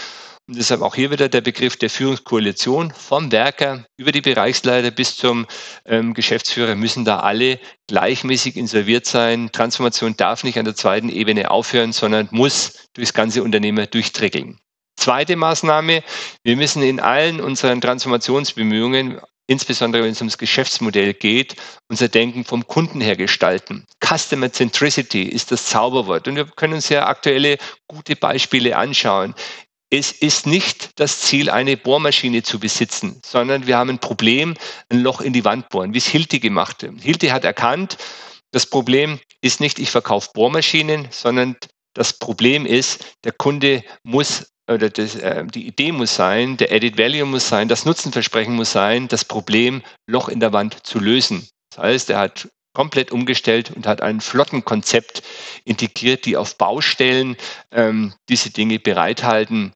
Und 0.48 0.56
deshalb 0.56 0.80
auch 0.82 0.94
hier 0.94 1.10
wieder 1.10 1.28
der 1.28 1.40
Begriff 1.40 1.76
der 1.76 1.90
Führungskoalition 1.90 2.92
vom 2.92 3.32
Werker 3.32 3.84
über 3.96 4.12
die 4.12 4.20
Bereichsleiter 4.20 4.92
bis 4.92 5.16
zum 5.16 5.46
ähm, 5.84 6.14
Geschäftsführer 6.14 6.76
müssen 6.76 7.04
da 7.04 7.18
alle 7.18 7.58
gleichmäßig 7.88 8.56
insolviert 8.56 9.06
sein. 9.06 9.50
Transformation 9.50 10.16
darf 10.16 10.44
nicht 10.44 10.56
an 10.56 10.64
der 10.64 10.76
zweiten 10.76 11.08
Ebene 11.08 11.50
aufhören, 11.50 11.92
sondern 11.92 12.28
muss 12.30 12.88
durchs 12.94 13.12
ganze 13.12 13.42
Unternehmen 13.42 13.88
durchtrickeln. 13.90 14.60
Zweite 14.96 15.34
Maßnahme, 15.34 16.04
wir 16.44 16.56
müssen 16.56 16.82
in 16.82 17.00
allen 17.00 17.40
unseren 17.40 17.80
Transformationsbemühungen 17.80 19.20
insbesondere 19.46 20.02
wenn 20.02 20.12
es 20.12 20.20
ums 20.20 20.38
Geschäftsmodell 20.38 21.14
geht, 21.14 21.56
unser 21.88 22.08
Denken 22.08 22.44
vom 22.44 22.66
Kunden 22.66 23.00
her 23.00 23.16
gestalten. 23.16 23.86
Customer 24.04 24.52
Centricity 24.52 25.22
ist 25.22 25.52
das 25.52 25.66
Zauberwort. 25.66 26.28
Und 26.28 26.36
wir 26.36 26.46
können 26.46 26.74
uns 26.74 26.88
ja 26.88 27.06
aktuelle 27.06 27.58
gute 27.86 28.16
Beispiele 28.16 28.76
anschauen. 28.76 29.34
Es 29.88 30.10
ist 30.10 30.46
nicht 30.46 30.98
das 30.98 31.20
Ziel, 31.20 31.48
eine 31.48 31.76
Bohrmaschine 31.76 32.42
zu 32.42 32.58
besitzen, 32.58 33.20
sondern 33.24 33.68
wir 33.68 33.78
haben 33.78 33.90
ein 33.90 34.00
Problem, 34.00 34.54
ein 34.88 35.00
Loch 35.00 35.20
in 35.20 35.32
die 35.32 35.44
Wand 35.44 35.68
bohren, 35.68 35.94
wie 35.94 35.98
es 35.98 36.08
Hilti 36.08 36.40
gemacht 36.40 36.82
hat. 36.82 36.90
Hilti 37.00 37.28
hat 37.28 37.44
erkannt, 37.44 37.96
das 38.50 38.66
Problem 38.66 39.20
ist 39.42 39.60
nicht, 39.60 39.78
ich 39.78 39.90
verkaufe 39.90 40.30
Bohrmaschinen, 40.34 41.06
sondern 41.10 41.56
das 41.94 42.12
Problem 42.12 42.66
ist, 42.66 43.16
der 43.24 43.32
Kunde 43.32 43.84
muss 44.02 44.52
oder 44.68 44.90
das, 44.90 45.14
äh, 45.14 45.44
die 45.46 45.66
Idee 45.66 45.92
muss 45.92 46.16
sein, 46.16 46.56
der 46.56 46.72
Added 46.72 46.98
Value 46.98 47.24
muss 47.24 47.48
sein, 47.48 47.68
das 47.68 47.84
Nutzenversprechen 47.84 48.54
muss 48.54 48.72
sein, 48.72 49.08
das 49.08 49.24
Problem 49.24 49.82
Loch 50.06 50.28
in 50.28 50.40
der 50.40 50.52
Wand 50.52 50.86
zu 50.86 50.98
lösen. 50.98 51.48
Das 51.70 51.84
heißt, 51.84 52.10
er 52.10 52.18
hat 52.18 52.48
komplett 52.72 53.10
umgestellt 53.10 53.70
und 53.74 53.86
hat 53.86 54.02
ein 54.02 54.20
Flottenkonzept 54.20 55.22
integriert, 55.64 56.26
die 56.26 56.36
auf 56.36 56.58
Baustellen 56.58 57.36
ähm, 57.70 58.12
diese 58.28 58.50
Dinge 58.50 58.78
bereithalten, 58.78 59.72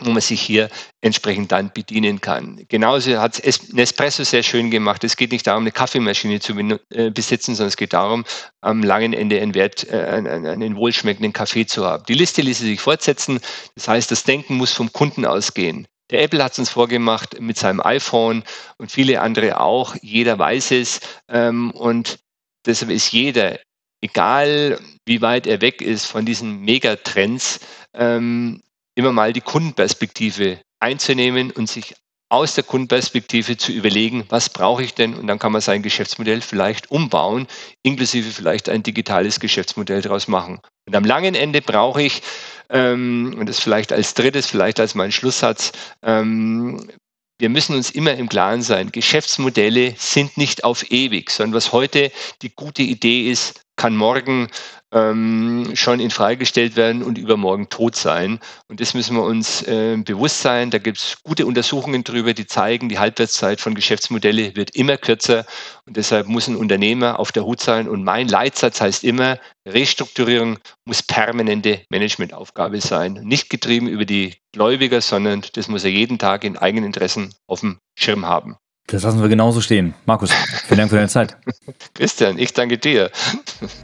wo 0.00 0.10
man 0.10 0.20
sich 0.20 0.40
hier 0.40 0.68
entsprechend 1.00 1.52
dann 1.52 1.72
bedienen 1.72 2.20
kann. 2.20 2.64
Genauso 2.68 3.18
hat 3.18 3.42
Nespresso 3.72 4.24
sehr 4.24 4.42
schön 4.42 4.70
gemacht. 4.70 5.04
Es 5.04 5.16
geht 5.16 5.32
nicht 5.32 5.46
darum, 5.46 5.62
eine 5.64 5.72
Kaffeemaschine 5.72 6.40
zu 6.40 6.54
äh, 6.90 7.10
besitzen, 7.10 7.54
sondern 7.54 7.68
es 7.68 7.76
geht 7.76 7.92
darum, 7.92 8.24
am 8.60 8.82
langen 8.82 9.12
Ende 9.12 9.40
einen, 9.40 9.54
Wert, 9.54 9.88
äh, 9.90 9.96
einen 9.96 10.76
wohlschmeckenden 10.76 11.32
Kaffee 11.32 11.66
zu 11.66 11.84
haben. 11.84 12.04
Die 12.08 12.14
Liste 12.14 12.42
ließe 12.42 12.64
sich 12.64 12.80
fortsetzen. 12.80 13.40
Das 13.74 13.88
heißt, 13.88 14.10
das 14.10 14.24
Denken 14.24 14.56
muss 14.56 14.72
vom 14.72 14.92
Kunden 14.92 15.24
ausgehen. 15.24 15.86
Der 16.10 16.22
Apple 16.22 16.42
hat 16.42 16.52
es 16.52 16.58
uns 16.58 16.70
vorgemacht 16.70 17.40
mit 17.40 17.58
seinem 17.58 17.80
iPhone 17.80 18.42
und 18.78 18.90
viele 18.90 19.20
andere 19.20 19.60
auch. 19.60 19.94
Jeder 20.00 20.38
weiß 20.38 20.70
es. 20.72 21.00
Ähm, 21.28 21.70
und 21.72 22.18
deshalb 22.66 22.90
ist 22.90 23.12
jeder, 23.12 23.58
egal 24.00 24.78
wie 25.06 25.20
weit 25.20 25.46
er 25.46 25.60
weg 25.60 25.82
ist 25.82 26.06
von 26.06 26.24
diesen 26.24 26.60
Megatrends, 26.60 27.60
ähm, 27.94 28.62
immer 28.98 29.12
mal 29.12 29.32
die 29.32 29.40
Kundenperspektive 29.40 30.58
einzunehmen 30.80 31.52
und 31.52 31.68
sich 31.68 31.94
aus 32.30 32.54
der 32.56 32.64
Kundenperspektive 32.64 33.56
zu 33.56 33.72
überlegen, 33.72 34.24
was 34.28 34.50
brauche 34.50 34.82
ich 34.82 34.94
denn? 34.94 35.14
Und 35.14 35.28
dann 35.28 35.38
kann 35.38 35.52
man 35.52 35.62
sein 35.62 35.82
Geschäftsmodell 35.82 36.42
vielleicht 36.42 36.90
umbauen, 36.90 37.46
inklusive 37.82 38.30
vielleicht 38.30 38.68
ein 38.68 38.82
digitales 38.82 39.40
Geschäftsmodell 39.40 40.02
daraus 40.02 40.28
machen. 40.28 40.60
Und 40.86 40.96
am 40.96 41.04
langen 41.04 41.34
Ende 41.34 41.62
brauche 41.62 42.02
ich, 42.02 42.22
ähm, 42.70 43.36
und 43.38 43.48
das 43.48 43.60
vielleicht 43.60 43.92
als 43.92 44.14
drittes, 44.14 44.46
vielleicht 44.46 44.80
als 44.80 44.94
mein 44.94 45.12
Schlusssatz, 45.12 45.72
ähm, 46.02 46.90
wir 47.38 47.48
müssen 47.48 47.76
uns 47.76 47.92
immer 47.92 48.14
im 48.14 48.28
Klaren 48.28 48.62
sein, 48.62 48.90
Geschäftsmodelle 48.90 49.94
sind 49.96 50.36
nicht 50.36 50.64
auf 50.64 50.90
ewig, 50.90 51.30
sondern 51.30 51.54
was 51.54 51.72
heute 51.72 52.10
die 52.42 52.50
gute 52.50 52.82
Idee 52.82 53.30
ist, 53.30 53.60
kann 53.76 53.96
morgen 53.96 54.48
ähm, 54.92 55.70
schon 55.74 56.00
in 56.00 56.10
Frage 56.10 56.38
gestellt 56.38 56.76
werden 56.76 57.02
und 57.02 57.18
übermorgen 57.18 57.68
tot 57.68 57.94
sein. 57.94 58.40
Und 58.68 58.80
das 58.80 58.94
müssen 58.94 59.16
wir 59.16 59.22
uns 59.22 59.62
äh, 59.62 59.96
bewusst 60.02 60.40
sein. 60.40 60.70
Da 60.70 60.78
gibt 60.78 60.98
es 60.98 61.18
gute 61.22 61.46
Untersuchungen 61.46 62.04
drüber, 62.04 62.32
die 62.32 62.46
zeigen, 62.46 62.88
die 62.88 62.98
Halbwertszeit 62.98 63.60
von 63.60 63.74
Geschäftsmodelle 63.74 64.56
wird 64.56 64.74
immer 64.74 64.96
kürzer. 64.96 65.44
Und 65.86 65.96
deshalb 65.96 66.26
muss 66.26 66.48
ein 66.48 66.56
Unternehmer 66.56 67.18
auf 67.18 67.32
der 67.32 67.44
Hut 67.44 67.60
sein. 67.60 67.88
Und 67.88 68.04
mein 68.04 68.28
Leitsatz 68.28 68.80
heißt 68.80 69.04
immer, 69.04 69.38
Restrukturierung 69.66 70.58
muss 70.86 71.02
permanente 71.02 71.82
Managementaufgabe 71.90 72.80
sein. 72.80 73.20
Nicht 73.24 73.50
getrieben 73.50 73.88
über 73.88 74.06
die 74.06 74.36
Gläubiger, 74.52 75.00
sondern 75.00 75.42
das 75.52 75.68
muss 75.68 75.84
er 75.84 75.90
jeden 75.90 76.18
Tag 76.18 76.44
in 76.44 76.56
eigenen 76.56 76.86
Interessen 76.86 77.34
auf 77.46 77.60
dem 77.60 77.78
Schirm 77.98 78.24
haben. 78.24 78.56
Das 78.90 79.02
lassen 79.02 79.20
wir 79.20 79.28
genauso 79.28 79.60
stehen. 79.60 79.92
Markus, 80.06 80.32
vielen 80.66 80.78
Dank 80.78 80.90
für 80.90 80.96
deine 80.96 81.08
Zeit. 81.08 81.36
Christian, 81.94 82.38
ich 82.38 82.54
danke 82.54 82.78
dir. 82.78 83.10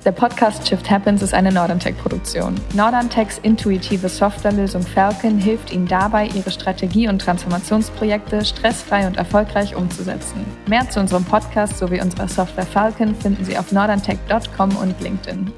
Der 0.03 0.13
Podcast 0.13 0.67
Shift 0.67 0.91
Happens 0.91 1.21
ist 1.21 1.35
eine 1.35 1.53
Norderntech-Produktion. 1.53 2.55
Norderntechs 2.73 3.39
intuitive 3.43 4.09
Softwarelösung 4.09 4.83
Falcon 4.83 5.39
hilft 5.39 5.73
Ihnen 5.73 5.87
dabei, 5.87 6.29
Ihre 6.29 6.51
Strategie- 6.51 7.09
und 7.09 7.19
Transformationsprojekte 7.19 8.47
stressfrei 8.47 9.07
und 9.07 9.19
erfolgreich 9.19 9.77
umzusetzen. 9.77 10.47
Mehr 10.69 10.89
zu 10.89 11.01
unserem 11.01 11.25
Podcast 11.25 11.77
sowie 11.77 12.01
unserer 12.01 12.27
Software 12.27 12.67
Falcon 12.67 13.15
finden 13.15 13.45
Sie 13.45 13.59
auf 13.59 13.73
norderntech.com 13.73 14.75
und 14.77 14.99
LinkedIn. 15.03 15.53